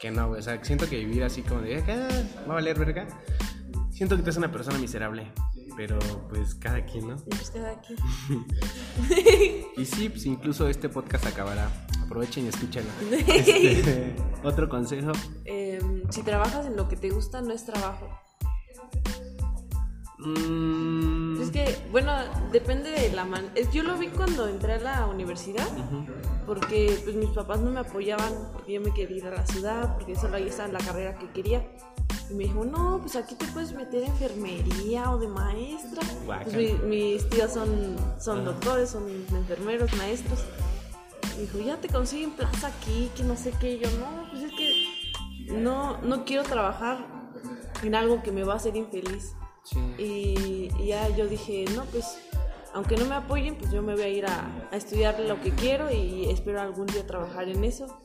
que 0.00 0.10
no. 0.12 0.30
O 0.30 0.42
sea, 0.42 0.62
siento 0.64 0.88
que 0.88 0.96
vivir 0.98 1.24
así 1.24 1.42
como 1.42 1.60
de, 1.62 1.78
"Ah, 1.82 2.08
va 2.46 2.52
a 2.52 2.54
valer 2.56 2.78
verga. 2.78 3.06
Siento 3.90 4.16
que 4.16 4.22
te 4.22 4.30
hace 4.30 4.38
una 4.38 4.52
persona 4.52 4.78
miserable. 4.78 5.32
Pero 5.78 5.96
pues 6.28 6.56
cada 6.56 6.84
quien, 6.84 7.06
¿no? 7.06 7.16
pues 7.30 7.50
cada 7.52 7.80
quien. 7.80 8.00
Y 9.76 9.84
sí, 9.84 10.08
pues 10.08 10.26
incluso 10.26 10.66
este 10.66 10.88
podcast 10.88 11.24
acabará. 11.24 11.70
Aprovechen 12.04 12.46
y 12.46 12.48
escúchenlo. 12.48 12.90
Este, 13.28 14.16
otro 14.42 14.68
consejo. 14.68 15.12
Em, 15.44 16.02
si 16.10 16.24
trabajas 16.24 16.66
en 16.66 16.74
lo 16.74 16.88
que 16.88 16.96
te 16.96 17.10
gusta, 17.10 17.42
no 17.42 17.52
es 17.52 17.64
trabajo. 17.64 18.08
Mm, 20.18 21.40
Es 21.40 21.50
que, 21.50 21.76
bueno, 21.92 22.12
depende 22.52 22.90
de 22.90 23.10
la 23.12 23.24
man. 23.24 23.50
es- 23.54 23.70
Yo 23.72 23.82
lo 23.82 23.96
vi 23.96 24.08
cuando 24.08 24.48
entré 24.48 24.74
a 24.74 24.78
la 24.78 25.06
universidad, 25.06 25.68
porque 26.46 26.98
pues 27.04 27.14
mis 27.16 27.30
papás 27.30 27.60
no 27.60 27.70
me 27.70 27.80
apoyaban, 27.80 28.32
porque 28.52 28.74
yo 28.74 28.80
me 28.80 28.92
quería 28.92 29.16
ir 29.18 29.26
a 29.26 29.30
la 29.30 29.46
ciudad, 29.46 29.96
porque 29.96 30.16
solo 30.16 30.36
ahí 30.36 30.48
estaba 30.48 30.66
en 30.68 30.74
la 30.74 30.80
carrera 30.80 31.18
que 31.18 31.30
quería. 31.30 31.64
Y 32.30 32.34
me 32.34 32.44
dijo, 32.44 32.64
no, 32.64 32.98
pues 33.00 33.16
aquí 33.16 33.34
te 33.36 33.46
puedes 33.46 33.72
meter 33.72 34.02
en 34.02 34.10
enfermería 34.10 35.10
o 35.10 35.18
de 35.18 35.28
maestra. 35.28 36.02
Pues 36.44 36.54
mi- 36.56 36.86
mis 36.88 37.30
tías 37.30 37.54
son, 37.54 37.96
son 38.20 38.44
doctores, 38.44 38.90
son 38.90 39.04
enfermeros, 39.34 39.90
maestros. 39.96 40.40
Y 41.38 41.42
dijo, 41.42 41.58
ya 41.60 41.76
te 41.76 41.88
consiguen 41.88 42.32
plaza 42.32 42.66
aquí, 42.66 43.10
que 43.16 43.22
no 43.22 43.36
sé 43.36 43.52
qué. 43.60 43.74
Y 43.74 43.78
yo, 43.78 43.88
no, 43.98 44.28
pues 44.30 44.42
es 44.42 44.52
que 44.52 45.54
no, 45.54 45.98
no 46.02 46.24
quiero 46.24 46.42
trabajar 46.42 46.98
en 47.82 47.94
algo 47.94 48.22
que 48.22 48.32
me 48.32 48.42
va 48.44 48.54
a 48.54 48.56
hacer 48.56 48.76
infeliz. 48.76 49.34
Sí. 49.70 49.78
Y, 49.98 50.70
y 50.82 50.86
ya 50.86 51.08
yo 51.16 51.26
dije, 51.26 51.64
no, 51.74 51.84
pues 51.86 52.18
aunque 52.74 52.96
no 52.96 53.06
me 53.06 53.14
apoyen, 53.14 53.56
pues 53.56 53.72
yo 53.72 53.82
me 53.82 53.94
voy 53.94 54.02
a 54.02 54.08
ir 54.08 54.26
a, 54.26 54.68
a 54.70 54.76
estudiar 54.76 55.18
lo 55.20 55.40
que 55.40 55.50
quiero 55.50 55.90
y 55.90 56.30
espero 56.30 56.60
algún 56.60 56.86
día 56.86 57.06
trabajar 57.06 57.48
en 57.48 57.64
eso. 57.64 58.00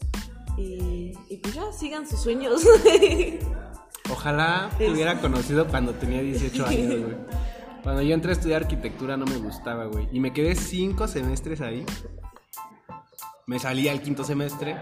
Y, 0.58 1.14
y 1.30 1.38
pues 1.38 1.54
ya, 1.54 1.72
sigan 1.72 2.08
sus 2.08 2.22
sueños. 2.22 2.64
Ojalá 4.12 4.70
te 4.78 4.92
hubiera 4.92 5.20
conocido 5.20 5.68
cuando 5.68 5.94
tenía 5.94 6.22
18 6.22 6.66
años, 6.68 7.04
güey. 7.04 7.16
Cuando 7.84 8.02
yo 8.02 8.14
entré 8.14 8.32
a 8.32 8.34
estudiar 8.34 8.64
arquitectura 8.64 9.18
no 9.18 9.26
me 9.26 9.38
gustaba, 9.38 9.86
güey. 9.86 10.08
Y 10.12 10.20
me 10.20 10.32
quedé 10.32 10.56
cinco 10.56 11.08
semestres 11.08 11.60
ahí. 11.62 11.86
Me 13.46 13.60
salí 13.60 13.90
al 13.90 14.02
quinto 14.02 14.24
semestre 14.24 14.78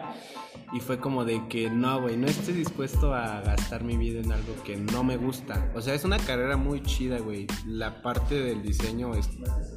y 0.73 0.79
fue 0.79 0.99
como 0.99 1.25
de 1.25 1.47
que 1.47 1.69
no, 1.69 2.01
güey, 2.01 2.15
no 2.15 2.27
estoy 2.27 2.53
dispuesto 2.53 3.13
a 3.13 3.41
gastar 3.41 3.83
mi 3.83 3.97
vida 3.97 4.19
en 4.19 4.31
algo 4.31 4.53
que 4.63 4.77
no 4.77 5.03
me 5.03 5.17
gusta. 5.17 5.71
O 5.73 5.81
sea, 5.81 5.95
es 5.95 6.05
una 6.05 6.17
carrera 6.19 6.57
muy 6.57 6.83
chida, 6.83 7.17
güey. 7.19 7.47
La 7.65 8.01
parte 8.03 8.35
del 8.35 8.61
diseño 8.61 9.15
es... 9.15 9.29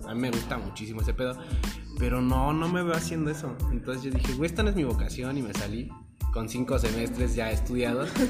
A 0.06 0.14
mí 0.14 0.20
me 0.20 0.30
gusta 0.30 0.58
muchísimo 0.58 1.00
ese 1.00 1.14
pedo. 1.14 1.36
Pero 1.98 2.20
no, 2.20 2.52
no 2.52 2.68
me 2.68 2.82
veo 2.82 2.94
haciendo 2.94 3.30
eso. 3.30 3.56
Entonces 3.72 4.04
yo 4.04 4.10
dije, 4.10 4.34
güey, 4.34 4.50
esta 4.50 4.62
no 4.62 4.70
es 4.70 4.76
mi 4.76 4.84
vocación 4.84 5.38
y 5.38 5.42
me 5.42 5.54
salí 5.54 5.88
con 6.32 6.48
cinco 6.48 6.78
semestres 6.78 7.34
ya 7.34 7.50
estudiados. 7.50 8.10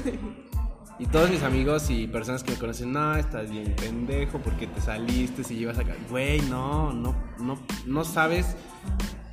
Y 0.97 1.07
todos 1.07 1.29
mis 1.29 1.43
amigos 1.43 1.89
y 1.89 2.07
personas 2.07 2.41
que 2.41 2.53
me 2.53 2.57
conocen, 2.57 2.93
no, 2.93 3.17
estás 3.17 3.51
bien 3.51 3.75
pendejo 3.75 4.39
porque 4.39 4.65
te 4.65 4.79
saliste, 4.79 5.43
si 5.43 5.55
llevas 5.57 5.77
acá. 5.77 5.93
Güey, 6.09 6.39
no, 6.43 6.93
no, 6.93 7.13
no, 7.37 7.59
no 7.85 8.05
sabes, 8.05 8.55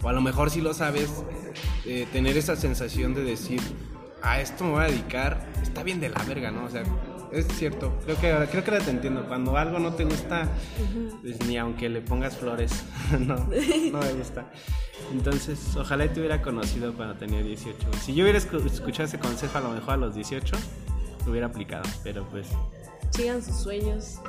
o 0.03 0.09
a 0.09 0.13
lo 0.13 0.21
mejor 0.21 0.51
sí 0.51 0.61
lo 0.61 0.75
sabes, 0.75 1.11
eh, 1.87 2.07
tener 2.13 2.37
esa 2.37 2.57
sensación 2.57 3.15
de 3.15 3.23
decir, 3.25 3.61
a 4.23 4.41
esto 4.41 4.65
me 4.65 4.71
voy 4.73 4.85
a 4.85 4.87
dedicar, 4.89 5.47
está 5.63 5.83
bien 5.83 6.01
de 6.01 6.09
la 6.09 6.23
verga, 6.25 6.51
¿no? 6.51 6.65
O 6.65 6.69
sea, 6.71 6.83
es 7.33 7.47
cierto, 7.49 7.99
creo 8.05 8.21
que, 8.21 8.31
ahora- 8.31 8.47
creo 8.49 8.63
que 8.63 8.71
ahora 8.73 8.85
te 8.85 8.91
entiendo. 8.91 9.27
Cuando 9.27 9.57
algo 9.57 9.79
no 9.79 9.95
te 9.95 10.05
gusta, 10.05 10.49
pues 11.23 11.41
ni 11.47 11.57
aunque 11.57 11.89
le 11.89 12.01
pongas 12.03 12.37
flores, 12.37 12.85
no, 13.19 13.37
no 13.37 13.99
me 13.99 14.13
gusta. 14.13 14.51
Entonces, 15.13 15.75
ojalá 15.77 16.11
te 16.13 16.21
hubiera 16.21 16.43
conocido 16.43 16.93
cuando 16.95 17.15
tenía 17.17 17.43
18. 17.43 17.77
Si 18.05 18.15
yo 18.15 18.25
hubiera 18.25 18.39
escu- 18.39 18.65
escuchado 18.67 19.05
ese 19.09 19.19
consejo 19.19 19.59
a 19.59 19.61
lo 19.63 19.71
mejor 19.71 19.95
a 19.95 19.97
los 19.97 20.15
18, 20.15 20.57
lo 21.25 21.31
hubiera 21.31 21.47
aplicado, 21.49 21.83
pero 22.05 22.25
pues... 22.29 22.49
sigan 23.11 23.43
sus 23.43 23.57
sueños. 23.57 24.21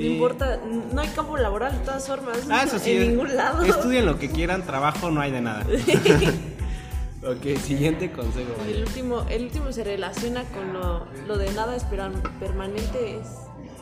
Sí. 0.00 0.06
No 0.08 0.14
importa, 0.14 0.58
no 0.92 1.00
hay 1.00 1.08
campo 1.08 1.36
laboral 1.36 1.72
de 1.78 1.84
todas 1.84 2.06
formas. 2.06 2.38
Ah, 2.50 2.62
eso 2.64 2.78
sí. 2.78 2.92
En 2.92 3.02
es- 3.02 3.08
ningún 3.08 3.36
lado. 3.36 3.62
Estudien 3.62 4.06
lo 4.06 4.18
que 4.18 4.30
quieran, 4.30 4.64
trabajo 4.64 5.10
no 5.10 5.20
hay 5.20 5.30
de 5.30 5.40
nada. 5.42 5.66
ok, 7.22 7.58
siguiente 7.62 8.10
consejo. 8.10 8.50
Y 8.66 8.72
el 8.72 8.82
último, 8.84 9.26
el 9.28 9.44
último 9.44 9.72
se 9.72 9.84
relaciona 9.84 10.44
con 10.44 10.72
lo, 10.72 11.06
lo 11.26 11.36
de 11.36 11.52
nada 11.52 11.76
esperar 11.76 12.12
permanente 12.38 13.16
es 13.18 13.26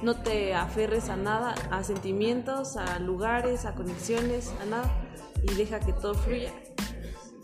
no 0.02 0.16
te 0.16 0.54
aferres 0.54 1.08
a 1.08 1.16
nada, 1.16 1.54
a 1.70 1.82
sentimientos, 1.84 2.76
a 2.76 2.98
lugares, 2.98 3.64
a 3.64 3.74
conexiones, 3.74 4.52
a 4.62 4.64
nada 4.66 4.90
y 5.42 5.54
deja 5.54 5.80
que 5.80 5.92
todo 5.92 6.14
fluya. 6.14 6.52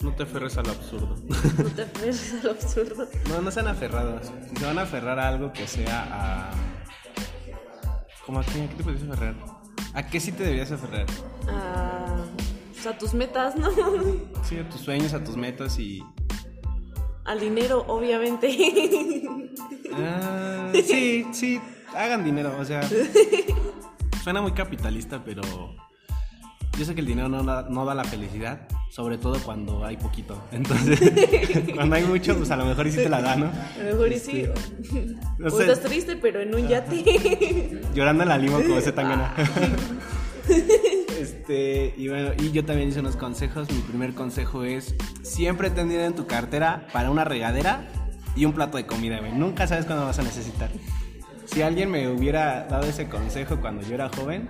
No 0.02 0.12
te 0.14 0.24
aferres 0.24 0.56
a 0.58 0.62
lo 0.62 0.70
absurdo. 0.70 1.16
No 1.26 1.70
te 1.70 1.82
aferres 1.82 2.34
a 2.34 2.44
lo 2.44 2.50
absurdo. 2.50 3.08
no, 3.30 3.40
no 3.40 3.50
sean 3.50 3.68
aferrados. 3.68 4.30
Si 4.50 4.56
se 4.56 4.66
van 4.66 4.78
a 4.78 4.82
aferrar 4.82 5.18
a 5.18 5.28
algo 5.28 5.52
que 5.52 5.66
sea 5.66 6.06
a... 6.10 6.50
¿Cómo 8.26 8.40
a 8.40 8.44
qué? 8.44 8.62
¿A 8.62 8.68
qué 8.68 8.74
te 8.76 8.82
puedes 8.82 9.02
aferrar? 9.02 9.34
¿A 9.92 10.06
qué 10.06 10.18
sí 10.18 10.32
te 10.32 10.44
deberías 10.44 10.72
aferrar? 10.72 11.06
A, 11.48 12.24
pues, 12.72 12.86
a 12.86 12.96
tus 12.96 13.12
metas, 13.14 13.56
¿no? 13.56 13.70
Sí, 14.44 14.58
a 14.58 14.68
tus 14.68 14.80
sueños, 14.80 15.12
a 15.14 15.22
tus 15.22 15.36
metas 15.36 15.78
y... 15.78 16.02
Al 17.24 17.40
dinero, 17.40 17.84
obviamente. 17.88 18.48
Ah, 19.96 20.72
sí, 20.72 21.24
sí, 21.32 21.60
hagan 21.94 22.24
dinero, 22.24 22.56
o 22.58 22.64
sea, 22.64 22.82
suena 24.24 24.42
muy 24.42 24.50
capitalista, 24.50 25.22
pero 25.22 25.42
yo 26.78 26.84
sé 26.84 26.94
que 26.94 27.00
el 27.00 27.06
dinero 27.06 27.28
no 27.28 27.42
da, 27.42 27.66
no 27.68 27.84
da 27.84 27.94
la 27.94 28.04
felicidad, 28.04 28.66
sobre 28.90 29.18
todo 29.18 29.38
cuando 29.40 29.84
hay 29.84 29.96
poquito. 29.96 30.42
Entonces, 30.52 31.00
cuando 31.74 31.96
hay 31.96 32.04
mucho, 32.04 32.36
pues 32.36 32.50
a 32.50 32.56
lo 32.56 32.64
mejor 32.66 32.90
sí 32.90 32.96
te 32.96 33.08
la 33.08 33.20
da, 33.20 33.36
¿no? 33.36 33.46
A 33.46 33.78
lo 33.82 33.92
mejor 33.92 34.12
y 34.12 34.18
sí. 34.18 34.44
No 35.38 35.46
O 35.48 35.50
sé. 35.50 35.62
estás 35.70 35.80
triste, 35.80 36.16
pero 36.16 36.40
en 36.40 36.54
un 36.54 36.66
yate. 36.68 37.80
Llorando 37.94 38.22
en 38.22 38.28
la 38.28 38.38
limo 38.38 38.56
como 38.60 38.76
ese 38.78 38.92
tangana. 38.92 39.34
Este, 41.18 41.94
y 41.96 42.08
bueno, 42.08 42.32
y 42.38 42.50
yo 42.50 42.64
también 42.64 42.88
hice 42.88 43.00
unos 43.00 43.16
consejos. 43.16 43.70
Mi 43.70 43.78
primer 43.80 44.14
consejo 44.14 44.64
es: 44.64 44.94
siempre 45.22 45.70
ten 45.70 45.88
dinero 45.88 46.06
en 46.08 46.14
tu 46.14 46.26
cartera 46.26 46.86
para 46.92 47.10
una 47.10 47.24
regadera 47.24 47.86
y 48.36 48.44
un 48.44 48.52
plato 48.52 48.76
de 48.76 48.84
comida, 48.86 49.20
güey. 49.20 49.32
Nunca 49.32 49.66
sabes 49.66 49.86
cuándo 49.86 50.04
vas 50.04 50.18
a 50.18 50.22
necesitar. 50.22 50.70
Si 51.46 51.62
alguien 51.62 51.90
me 51.90 52.08
hubiera 52.08 52.64
dado 52.64 52.86
ese 52.86 53.08
consejo 53.08 53.58
cuando 53.60 53.86
yo 53.86 53.94
era 53.94 54.08
joven, 54.10 54.48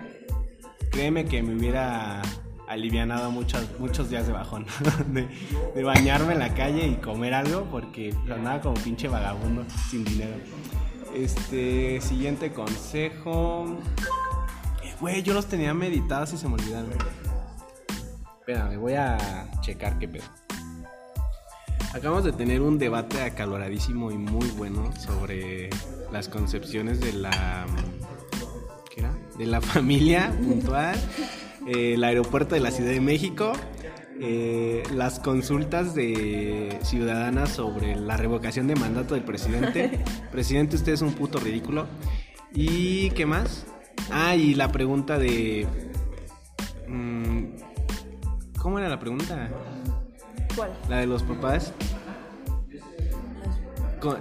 créeme 0.95 1.25
que 1.25 1.43
me 1.43 1.57
hubiera 1.57 2.23
alivianado 2.69 3.33
muchos, 3.33 3.69
muchos 3.81 4.11
días 4.11 4.29
de 4.29 4.33
bajón. 4.33 4.65
de, 5.75 5.83
bañarme 5.83 6.35
en 6.35 6.39
la 6.39 6.55
calle 6.55 6.87
y 6.87 6.95
comer 6.95 7.35
algo 7.35 7.65
porque 7.65 8.15
andaba 8.31 8.61
como 8.61 8.75
pinche 8.75 9.09
vagabundo 9.09 9.65
sin 9.91 10.05
dinero. 10.05 10.37
Este, 11.13 12.01
siguiente 12.01 12.53
consejo. 12.53 13.77
Eh, 14.85 14.95
Güey, 15.01 15.23
yo 15.25 15.35
los 15.35 15.47
tenía 15.47 15.75
meditados 15.75 16.33
y 16.33 16.39
se 16.39 16.49
me 16.49 16.55
olvidaron. 16.55 16.91
Espérame, 18.39 18.79
voy 18.79 18.95
a 18.95 19.51
checar 19.63 19.99
qué 19.99 20.07
pedo. 20.07 20.25
Acabamos 21.93 22.25
de 22.25 22.33
tener 22.33 22.61
un 22.61 22.79
debate 22.79 23.21
acaloradísimo 23.23 24.13
y 24.13 24.19
muy 24.19 24.49
bueno 24.51 24.93
sobre 24.97 25.71
las 26.13 26.29
concepciones 26.29 27.01
de 27.01 27.13
la. 27.15 27.67
De 29.39 29.47
la 29.47 29.61
familia 29.63 30.33
puntual, 30.43 30.97
eh, 31.67 31.95
el 31.95 32.05
aeropuerto 32.05 32.55
de 32.55 32.61
la 32.61 32.71
Ciudad 32.71 32.91
de 32.91 33.01
México, 33.01 33.53
eh, 34.21 34.83
las 34.93 35.19
consultas 35.19 35.95
de 35.95 36.79
ciudadanas 36.83 37.51
sobre 37.51 37.97
la 37.97 38.17
revocación 38.17 38.67
de 38.69 38.77
mandato 38.77 39.15
del 39.15 39.25
presidente. 39.25 40.05
Presidente, 40.33 40.77
usted 40.77 40.93
es 40.93 41.03
un 41.03 41.13
puto 41.15 41.39
ridículo. 41.41 41.87
¿Y 42.53 43.11
qué 43.11 43.27
más? 43.27 43.67
Ah, 44.13 44.37
y 44.37 44.55
la 44.55 44.71
pregunta 44.71 45.19
de. 45.19 45.67
mm, 46.87 47.45
¿Cómo 48.61 48.79
era 48.79 48.89
la 48.89 49.01
pregunta? 49.01 49.51
¿Cuál? 50.55 50.73
La 50.89 50.99
de 50.99 51.07
los 51.07 51.23
papás. 51.23 51.73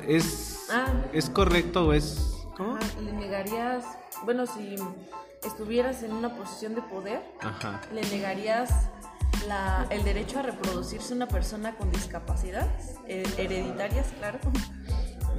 ¿Es, 0.08 0.50
Ah. 0.72 0.86
¿es 1.12 1.30
correcto 1.30 1.88
o 1.88 1.94
es.? 1.94 2.46
¿Cómo? 2.58 2.78
¿Le 3.04 3.12
negarías, 3.14 3.84
bueno, 4.26 4.46
si 4.46 4.76
estuvieras 5.46 6.04
en 6.04 6.14
una 6.14 6.36
posición 6.36 6.76
de 6.76 6.82
poder, 6.82 7.22
Ajá. 7.42 7.82
le 7.94 8.02
negarías 8.10 8.90
la- 9.48 9.86
el 9.90 10.04
derecho 10.04 10.40
a 10.40 10.44
reproducirse 10.44 11.14
una 11.14 11.28
persona 11.28 11.76
con 11.76 11.92
discapacidades 11.92 12.96
eh, 13.08 13.24
hereditarias, 13.38 14.08
claro? 14.20 14.40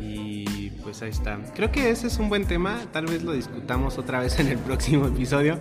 Y 0.00 0.70
pues 0.82 1.00
ahí 1.02 1.10
está. 1.10 1.38
Creo 1.54 1.70
que 1.72 1.88
ese 1.90 2.08
es 2.08 2.18
un 2.18 2.28
buen 2.28 2.46
tema. 2.46 2.78
Tal 2.92 3.06
vez 3.06 3.22
lo 3.22 3.32
discutamos 3.32 3.96
otra 3.96 4.20
vez 4.20 4.38
en 4.40 4.48
el 4.48 4.58
próximo 4.58 5.06
episodio. 5.06 5.58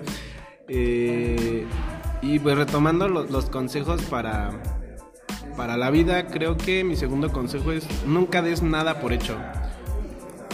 Eh, 0.67 1.65
y 2.21 2.39
pues 2.39 2.57
retomando 2.57 3.07
lo- 3.07 3.23
los 3.25 3.49
consejos 3.49 4.01
para, 4.03 4.51
para 5.55 5.77
la 5.77 5.89
vida, 5.91 6.27
creo 6.27 6.57
que 6.57 6.83
mi 6.83 6.95
segundo 6.95 7.31
consejo 7.31 7.71
es 7.71 7.85
nunca 8.05 8.41
des 8.41 8.61
nada 8.63 8.99
por 8.99 9.13
hecho. 9.13 9.37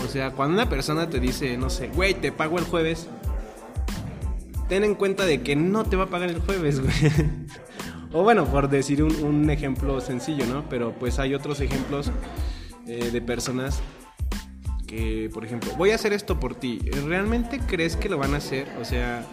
O 0.09 0.11
sea, 0.11 0.31
cuando 0.31 0.55
una 0.55 0.67
persona 0.67 1.07
te 1.07 1.19
dice, 1.19 1.55
no 1.55 1.69
sé, 1.69 1.89
güey, 1.89 2.15
te 2.15 2.31
pago 2.31 2.57
el 2.57 2.65
jueves, 2.65 3.07
ten 4.67 4.83
en 4.83 4.95
cuenta 4.95 5.23
de 5.23 5.43
que 5.43 5.55
no 5.55 5.83
te 5.83 5.97
va 5.97 6.05
a 6.05 6.07
pagar 6.07 6.29
el 6.29 6.39
jueves, 6.39 6.79
güey. 6.81 6.91
o 8.11 8.23
bueno, 8.23 8.45
por 8.45 8.69
decir 8.69 9.03
un, 9.03 9.47
ejemplo 9.51 10.01
sencillo, 10.01 10.47
¿no? 10.47 10.67
Pero 10.67 10.93
pues 10.93 11.19
hay 11.19 11.35
otros 11.35 11.61
ejemplos 11.61 12.09
eh, 12.87 13.11
de 13.11 13.21
personas 13.21 13.81
que, 14.87 15.29
por 15.31 15.45
ejemplo, 15.45 15.73
voy 15.77 15.91
a 15.91 15.95
hacer 15.95 16.11
esto 16.11 16.39
por 16.39 16.55
ti. 16.55 16.79
¿Realmente 17.05 17.59
crees 17.59 17.95
que 17.95 18.09
lo 18.09 18.17
van 18.17 18.33
a 18.33 18.37
hacer? 18.37 18.67
O 18.81 18.85
sea, 18.85 19.23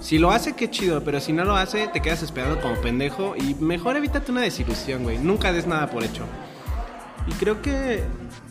si 0.00 0.18
lo 0.18 0.32
hace, 0.32 0.52
qué 0.52 0.68
chido, 0.68 1.02
pero 1.02 1.18
si 1.18 1.32
no 1.32 1.46
lo 1.46 1.56
hace, 1.56 1.88
te 1.88 2.02
quedas 2.02 2.22
esperando 2.22 2.60
como 2.60 2.78
pendejo 2.82 3.36
y 3.38 3.54
mejor 3.54 3.96
evítate 3.96 4.30
una 4.30 4.42
desilusión, 4.42 5.02
güey. 5.02 5.16
Nunca 5.16 5.50
des 5.50 5.66
nada 5.66 5.90
por 5.90 6.04
hecho. 6.04 6.26
Y 7.26 7.32
creo 7.32 7.62
que 7.62 8.02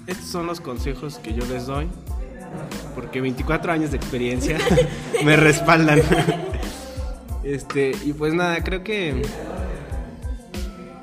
estos 0.07 0.27
son 0.27 0.47
los 0.47 0.61
consejos 0.61 1.17
que 1.17 1.33
yo 1.33 1.45
les 1.45 1.65
doy. 1.65 1.87
Porque 2.95 3.21
24 3.21 3.71
años 3.71 3.91
de 3.91 3.97
experiencia 3.97 4.57
me 5.25 5.35
respaldan. 5.35 6.01
Este, 7.43 7.91
y 8.03 8.13
pues 8.13 8.33
nada, 8.33 8.63
creo 8.63 8.83
que. 8.83 9.21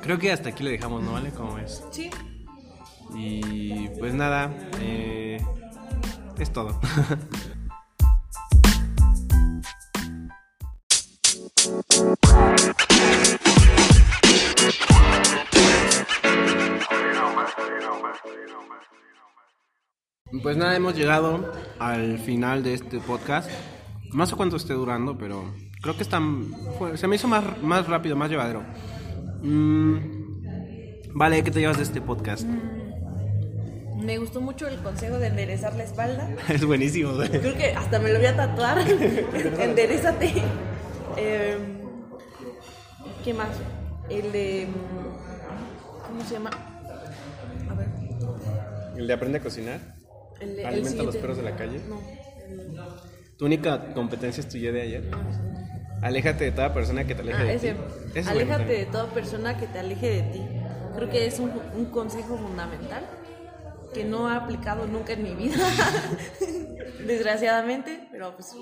Creo 0.03 0.19
que 0.19 0.33
hasta 0.33 0.51
aquí 0.51 0.65
le 0.65 0.71
dejamos, 0.71 1.03
¿no 1.03 1.13
vale? 1.13 1.31
¿Cómo 1.31 1.59
es? 1.59 1.83
Sí. 1.91 2.11
Y 3.15 3.89
pues 3.99 4.15
nada, 4.15 4.53
eh, 4.81 5.39
es 6.39 6.53
todo. 6.53 6.81
Pues 20.43 20.57
nada, 20.57 20.77
hemos 20.77 20.95
llegado 20.95 21.53
al 21.79 22.19
final 22.19 22.63
de 22.63 22.75
este 22.75 22.99
podcast. 23.01 23.51
No 24.13 24.27
sé 24.27 24.37
cuánto 24.37 24.57
esté 24.57 24.75
durando, 24.75 25.19
pero 25.19 25.45
creo 25.83 25.97
que 25.97 26.03
está, 26.03 26.21
fue- 26.79 26.97
se 26.97 27.07
me 27.09 27.17
hizo 27.17 27.29
más, 27.29 27.61
más 27.63 27.87
rápido, 27.89 28.17
más 28.17 28.31
llevadero. 28.31 28.63
Mm, 29.43 29.97
vale, 31.15 31.43
¿qué 31.43 31.51
te 31.51 31.61
llevas 31.61 31.79
de 31.79 31.83
este 31.83 32.01
podcast? 32.01 32.45
Me 33.97 34.19
gustó 34.19 34.41
mucho 34.41 34.67
el 34.67 34.81
consejo 34.83 35.19
de 35.19 35.27
enderezar 35.27 35.75
la 35.75 35.85
espalda. 35.85 36.31
Es 36.49 36.65
buenísimo. 36.65 37.13
Creo 37.19 37.55
que 37.57 37.75
hasta 37.75 37.99
me 37.99 38.13
lo 38.13 38.19
voy 38.19 38.27
a 38.27 38.37
tatuar. 38.37 38.79
Enderezate. 39.59 40.33
Eh, 41.17 41.59
¿Qué 43.25 43.35
más? 43.35 43.49
El 44.09 44.33
de. 44.33 44.69
mm, 44.69 46.07
¿Cómo 46.09 46.25
se 46.25 46.35
llama? 46.35 46.51
¿El 49.01 49.07
de 49.07 49.13
aprende 49.15 49.39
a 49.39 49.43
cocinar? 49.43 49.81
El, 50.41 50.57
de- 50.57 50.61
el 50.63 50.67
¿Alimenta 50.69 51.03
a 51.03 51.05
los 51.07 51.17
perros 51.17 51.37
de 51.39 51.43
la 51.43 51.57
calle? 51.57 51.81
No. 51.89 51.99
el- 52.47 52.79
¿Tu 53.39 53.47
única 53.47 53.95
competencia 53.95 54.43
es 54.43 54.49
tu 54.49 54.59
yo 54.59 54.71
de 54.73 54.83
ayer? 54.83 55.11
Aléjate 56.03 56.45
de 56.45 56.53
toda 56.53 56.75
persona 56.75 57.07
que 57.07 57.15
te 57.15 57.23
aleje 57.23 57.39
Ah, 57.41 57.45
de 57.45 57.55
ese. 57.55 57.73
ti. 57.73 57.79
Es 58.15 58.27
Aléjate 58.27 58.65
bueno 58.65 58.79
de 58.79 58.87
toda 58.87 59.07
persona 59.07 59.57
que 59.59 59.67
te 59.67 59.79
aleje 59.79 60.09
de 60.11 60.23
ti. 60.25 60.43
Creo 60.95 61.09
que 61.11 61.27
es 61.27 61.39
un, 61.39 61.51
un 61.75 61.87
consejo 61.87 62.37
fundamental 62.37 63.03
que 63.95 64.05
no 64.05 64.31
he 64.31 64.37
aplicado 64.37 64.87
nunca 64.87 65.15
en 65.15 65.23
mi 65.23 65.35
vida. 65.35 65.57
Desgraciadamente, 67.07 68.09
pero 68.13 68.35
pues. 68.37 68.55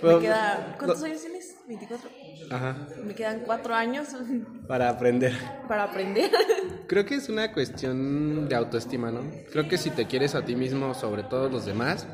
Pero, 0.00 0.16
me 0.16 0.22
queda. 0.22 0.74
¿Cuántos 0.78 1.00
lo- 1.00 1.06
años 1.06 1.20
tienes? 1.22 1.39
24. 1.70 2.08
también. 2.10 2.52
Ajá. 2.52 2.76
Me 3.04 3.14
quedan 3.14 3.40
cuatro 3.46 3.74
años 3.74 4.08
Para 4.68 4.88
aprender. 4.88 5.32
para 5.68 5.84
aprender. 5.84 6.30
Creo 6.88 7.04
que 7.06 7.14
es 7.14 7.28
una 7.28 7.52
cuestión 7.52 8.48
de 8.48 8.54
autoestima, 8.56 9.10
¿no? 9.12 9.20
Creo 9.52 9.68
que 9.68 9.78
si 9.78 9.90
te 9.90 10.06
quieres 10.06 10.34
a 10.34 10.44
ti 10.44 10.56
mismo 10.56 10.92
sobre 10.94 11.22
todos 11.22 11.50
los 11.52 11.64
demás, 11.64 12.06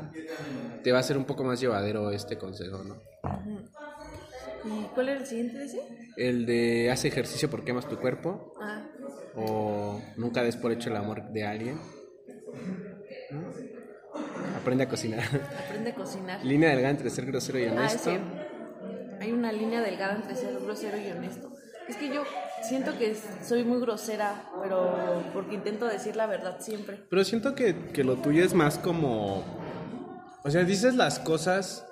te 0.83 0.91
va 0.91 0.99
a 0.99 1.03
ser 1.03 1.17
un 1.17 1.25
poco 1.25 1.43
más 1.43 1.59
llevadero 1.59 2.11
este 2.11 2.37
consejo, 2.37 2.83
¿no? 2.83 3.01
¿Y 4.65 4.83
cuál 4.93 5.09
era 5.09 5.19
el 5.19 5.25
siguiente 5.25 5.57
de 5.57 5.65
ese? 5.65 5.79
El 6.17 6.45
de 6.45 6.91
haz 6.91 7.05
ejercicio 7.05 7.49
porque 7.49 7.71
amas 7.71 7.87
tu 7.87 7.97
cuerpo 7.97 8.53
Ah, 8.61 8.83
o 9.35 10.01
nunca 10.17 10.43
des 10.43 10.55
por 10.57 10.71
hecho 10.71 10.89
el 10.89 10.95
amor 10.97 11.29
de 11.31 11.43
alguien. 11.45 11.79
¿no? 13.31 13.47
Aprende 14.59 14.83
a 14.83 14.89
cocinar. 14.89 15.23
aprende 15.65 15.91
a 15.91 15.95
cocinar. 15.95 16.45
Línea 16.45 16.69
delgada 16.69 16.89
entre 16.91 17.09
ser 17.09 17.25
grosero 17.25 17.59
y 17.59 17.65
Ah, 17.65 17.71
honesto. 17.71 18.11
Hay 19.19 19.31
una 19.31 19.51
línea 19.51 19.81
delgada 19.81 20.15
entre 20.15 20.35
ser 20.35 20.59
grosero 20.59 20.97
y 20.97 21.11
honesto. 21.11 21.51
Es 21.87 21.95
que 21.95 22.13
yo 22.13 22.23
siento 22.67 22.97
que 22.97 23.15
soy 23.43 23.63
muy 23.63 23.79
grosera, 23.79 24.43
pero 24.61 25.23
porque 25.33 25.55
intento 25.55 25.85
decir 25.85 26.15
la 26.15 26.27
verdad 26.27 26.57
siempre. 26.59 27.01
Pero 27.09 27.23
siento 27.23 27.55
que, 27.55 27.91
que 27.93 28.03
lo 28.03 28.17
tuyo 28.17 28.43
es 28.43 28.53
más 28.53 28.77
como... 28.77 29.43
O 30.43 30.51
sea, 30.51 30.63
dices 30.63 30.95
las 30.95 31.19
cosas 31.19 31.85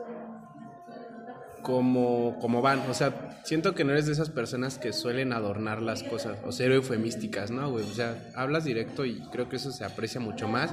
como, 1.66 2.38
como 2.40 2.62
van. 2.62 2.80
O 2.90 2.94
sea, 2.94 3.42
siento 3.44 3.74
que 3.74 3.84
no 3.84 3.92
eres 3.92 4.06
de 4.06 4.14
esas 4.14 4.30
personas 4.30 4.78
que 4.78 4.94
suelen 4.94 5.34
adornar 5.34 5.82
las 5.82 6.04
cosas 6.04 6.38
o 6.46 6.52
ser 6.52 6.72
eufemísticas, 6.72 7.50
¿no, 7.52 7.72
güey? 7.72 7.84
O 7.90 7.94
sea, 7.94 8.16
hablas 8.36 8.66
directo 8.66 9.04
y 9.06 9.20
creo 9.32 9.50
que 9.50 9.56
eso 9.56 9.72
se 9.72 9.84
aprecia 9.84 10.22
mucho 10.22 10.48
más. 10.48 10.72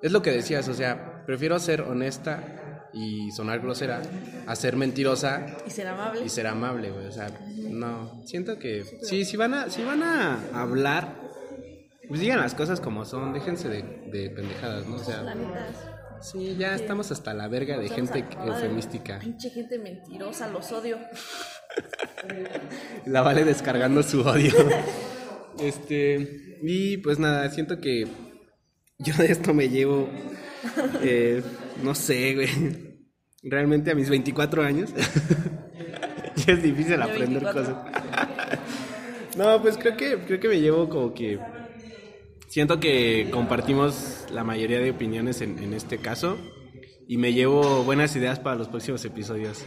Es 0.00 0.12
lo 0.12 0.22
que 0.22 0.30
decías, 0.30 0.68
o 0.68 0.74
sea, 0.74 1.24
prefiero 1.26 1.58
ser 1.58 1.82
honesta 1.82 2.71
y 2.94 3.30
sonar 3.32 3.60
grosera 3.60 4.02
a 4.46 4.56
ser 4.56 4.76
mentirosa 4.76 5.46
Y 5.66 5.70
ser 5.70 5.88
amable. 5.88 6.24
y 6.24 6.28
ser 6.28 6.46
amable, 6.46 6.90
güey. 6.90 7.06
O 7.06 7.12
sea, 7.12 7.28
no. 7.70 8.22
Siento 8.26 8.58
que 8.58 8.84
sí, 9.02 9.24
si 9.24 9.36
van 9.36 9.54
a, 9.54 9.70
si 9.70 9.82
van 9.82 10.02
a 10.02 10.38
hablar, 10.54 11.16
pues 12.08 12.20
digan 12.20 12.40
las 12.40 12.54
cosas 12.54 12.80
como 12.80 13.04
son, 13.04 13.32
déjense 13.32 13.68
de, 13.68 13.82
de 14.12 14.30
pendejadas, 14.30 14.86
¿no? 14.86 14.96
O 14.96 15.04
sea, 15.04 15.34
sí, 16.20 16.56
ya 16.58 16.74
estamos 16.74 17.10
hasta 17.10 17.34
la 17.34 17.48
verga 17.48 17.78
de 17.78 17.88
gente 17.88 18.24
eufemística. 18.46 19.18
Pinche 19.18 19.50
gente 19.50 19.78
mentirosa, 19.78 20.48
los 20.48 20.70
odio. 20.72 20.98
La 23.06 23.22
vale 23.22 23.44
descargando 23.44 24.02
su 24.02 24.20
odio. 24.22 24.52
Este, 25.58 26.56
y 26.62 26.96
pues 26.96 27.18
nada, 27.18 27.48
siento 27.50 27.78
que 27.78 28.08
yo 28.98 29.14
de 29.18 29.26
esto 29.26 29.52
me 29.52 29.68
llevo, 29.68 30.08
eh, 31.02 31.42
no 31.82 31.94
sé, 31.94 32.34
güey. 32.34 32.48
Realmente 33.42 33.90
a 33.90 33.94
mis 33.94 34.08
24 34.08 34.62
años 34.62 34.90
ya 36.36 36.52
es 36.52 36.62
difícil 36.62 36.96
Yo 36.96 37.02
aprender 37.02 37.42
24. 37.42 37.52
cosas. 37.52 37.76
No, 39.36 39.60
pues 39.60 39.78
creo 39.78 39.96
que 39.96 40.18
creo 40.26 40.38
que 40.38 40.48
me 40.48 40.60
llevo 40.60 40.88
como 40.88 41.12
que 41.12 41.40
siento 42.48 42.78
que 42.78 43.28
compartimos 43.32 44.26
la 44.32 44.44
mayoría 44.44 44.78
de 44.78 44.90
opiniones 44.90 45.40
en, 45.40 45.58
en 45.58 45.74
este 45.74 45.98
caso 45.98 46.38
y 47.08 47.16
me 47.16 47.32
llevo 47.32 47.82
buenas 47.82 48.14
ideas 48.16 48.38
para 48.38 48.56
los 48.56 48.68
próximos 48.68 49.04
episodios. 49.04 49.64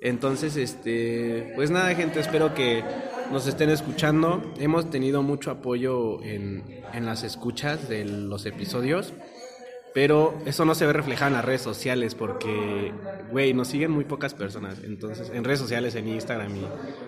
Entonces, 0.00 0.56
este, 0.56 1.52
pues 1.54 1.70
nada, 1.70 1.94
gente, 1.94 2.20
espero 2.20 2.54
que 2.54 2.82
nos 3.30 3.46
estén 3.46 3.70
escuchando. 3.70 4.42
Hemos 4.58 4.90
tenido 4.90 5.22
mucho 5.22 5.50
apoyo 5.50 6.22
en, 6.22 6.82
en 6.92 7.06
las 7.06 7.22
escuchas 7.22 7.88
de 7.88 8.04
los 8.04 8.46
episodios, 8.46 9.12
pero 9.92 10.38
eso 10.46 10.64
no 10.64 10.74
se 10.74 10.86
ve 10.86 10.92
reflejado 10.92 11.28
en 11.28 11.34
las 11.34 11.44
redes 11.44 11.62
sociales 11.62 12.14
porque, 12.14 12.92
güey, 13.30 13.52
nos 13.54 13.68
siguen 13.68 13.90
muy 13.90 14.04
pocas 14.04 14.34
personas. 14.34 14.78
Entonces, 14.84 15.30
en 15.34 15.44
redes 15.44 15.58
sociales, 15.58 15.94
en 15.94 16.08
Instagram 16.08 16.56
y 16.56 16.66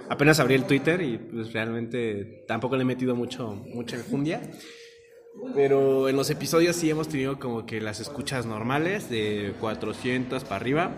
apenas 0.09 0.41
abrí 0.41 0.55
el 0.55 0.65
Twitter 0.65 1.01
y 1.03 1.19
pues 1.19 1.53
realmente 1.53 2.45
tampoco 2.49 2.77
le 2.77 2.83
he 2.83 2.87
metido 2.87 3.15
mucho, 3.15 3.55
mucha 3.55 3.97
enjundia. 3.97 4.41
Pero 5.55 6.09
en 6.09 6.17
los 6.17 6.29
episodios 6.31 6.77
sí 6.77 6.91
hemos 6.91 7.09
tenido 7.09 7.39
como 7.39 7.65
que 7.65 7.81
las 7.81 8.01
escuchas 8.01 8.45
normales 8.45 9.09
de 9.09 9.55
400 9.61 10.45
para 10.45 10.57
arriba. 10.57 10.91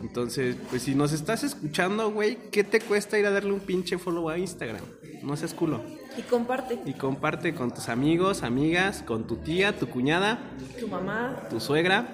Entonces, 0.00 0.56
pues 0.70 0.82
si 0.82 0.94
nos 0.94 1.12
estás 1.12 1.44
escuchando, 1.44 2.10
güey, 2.10 2.36
¿qué 2.50 2.64
te 2.64 2.80
cuesta 2.80 3.18
ir 3.18 3.26
a 3.26 3.30
darle 3.30 3.52
un 3.52 3.60
pinche 3.60 3.98
follow 3.98 4.28
a 4.28 4.38
Instagram? 4.38 4.84
No 5.22 5.36
seas 5.36 5.54
culo. 5.54 5.82
Y 6.16 6.22
comparte. 6.22 6.78
Y 6.84 6.92
comparte 6.94 7.54
con 7.54 7.72
tus 7.72 7.88
amigos, 7.88 8.42
amigas, 8.42 9.02
con 9.06 9.26
tu 9.26 9.36
tía, 9.36 9.76
tu 9.78 9.88
cuñada, 9.88 10.38
Tu 10.78 10.88
mamá. 10.88 11.44
tu 11.48 11.60
suegra 11.60 12.08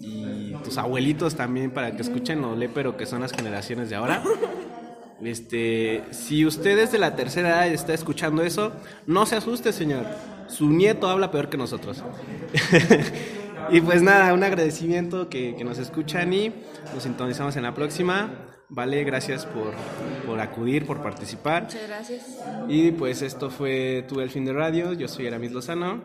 y 0.00 0.54
tus 0.64 0.78
abuelitos 0.78 1.34
también 1.34 1.70
para 1.70 1.94
que 1.94 2.02
escuchen 2.02 2.40
lo 2.40 2.56
pero 2.72 2.96
que 2.96 3.06
son 3.06 3.20
las 3.20 3.32
generaciones 3.32 3.90
de 3.90 3.96
ahora. 3.96 4.22
Este, 5.22 6.02
si 6.10 6.44
usted 6.44 6.76
es 6.80 6.90
de 6.90 6.98
la 6.98 7.14
tercera 7.14 7.50
edad 7.50 7.70
y 7.70 7.74
está 7.74 7.94
escuchando 7.94 8.42
eso, 8.42 8.72
no 9.06 9.24
se 9.24 9.36
asuste, 9.36 9.72
señor. 9.72 10.04
Su 10.48 10.68
nieto 10.68 11.08
habla 11.08 11.30
peor 11.30 11.48
que 11.48 11.56
nosotros. 11.56 12.02
y 13.70 13.80
pues 13.82 14.02
nada, 14.02 14.34
un 14.34 14.42
agradecimiento 14.42 15.28
que, 15.28 15.54
que 15.54 15.62
nos 15.62 15.78
escuchan 15.78 16.32
y 16.32 16.52
nos 16.92 17.04
sintonizamos 17.04 17.54
en 17.54 17.62
la 17.62 17.72
próxima. 17.72 18.30
Vale, 18.74 19.04
gracias 19.04 19.44
por, 19.44 19.74
por 20.26 20.40
acudir, 20.40 20.86
por 20.86 21.02
participar. 21.02 21.64
Muchas 21.64 21.86
gracias. 21.86 22.38
Y 22.68 22.92
pues 22.92 23.20
esto 23.20 23.50
fue 23.50 24.02
Tu 24.08 24.20
el 24.20 24.30
fin 24.30 24.46
de 24.46 24.54
radio. 24.54 24.94
Yo 24.94 25.08
soy 25.08 25.26
Aramis 25.26 25.52
Lozano 25.52 26.02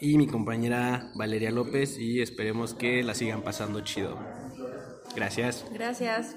y 0.00 0.16
mi 0.16 0.26
compañera 0.26 1.10
Valeria 1.16 1.50
López 1.50 1.98
y 1.98 2.22
esperemos 2.22 2.72
que 2.72 3.02
la 3.02 3.12
sigan 3.12 3.42
pasando 3.42 3.82
chido. 3.82 4.18
Gracias. 5.14 5.66
Gracias. 5.70 6.36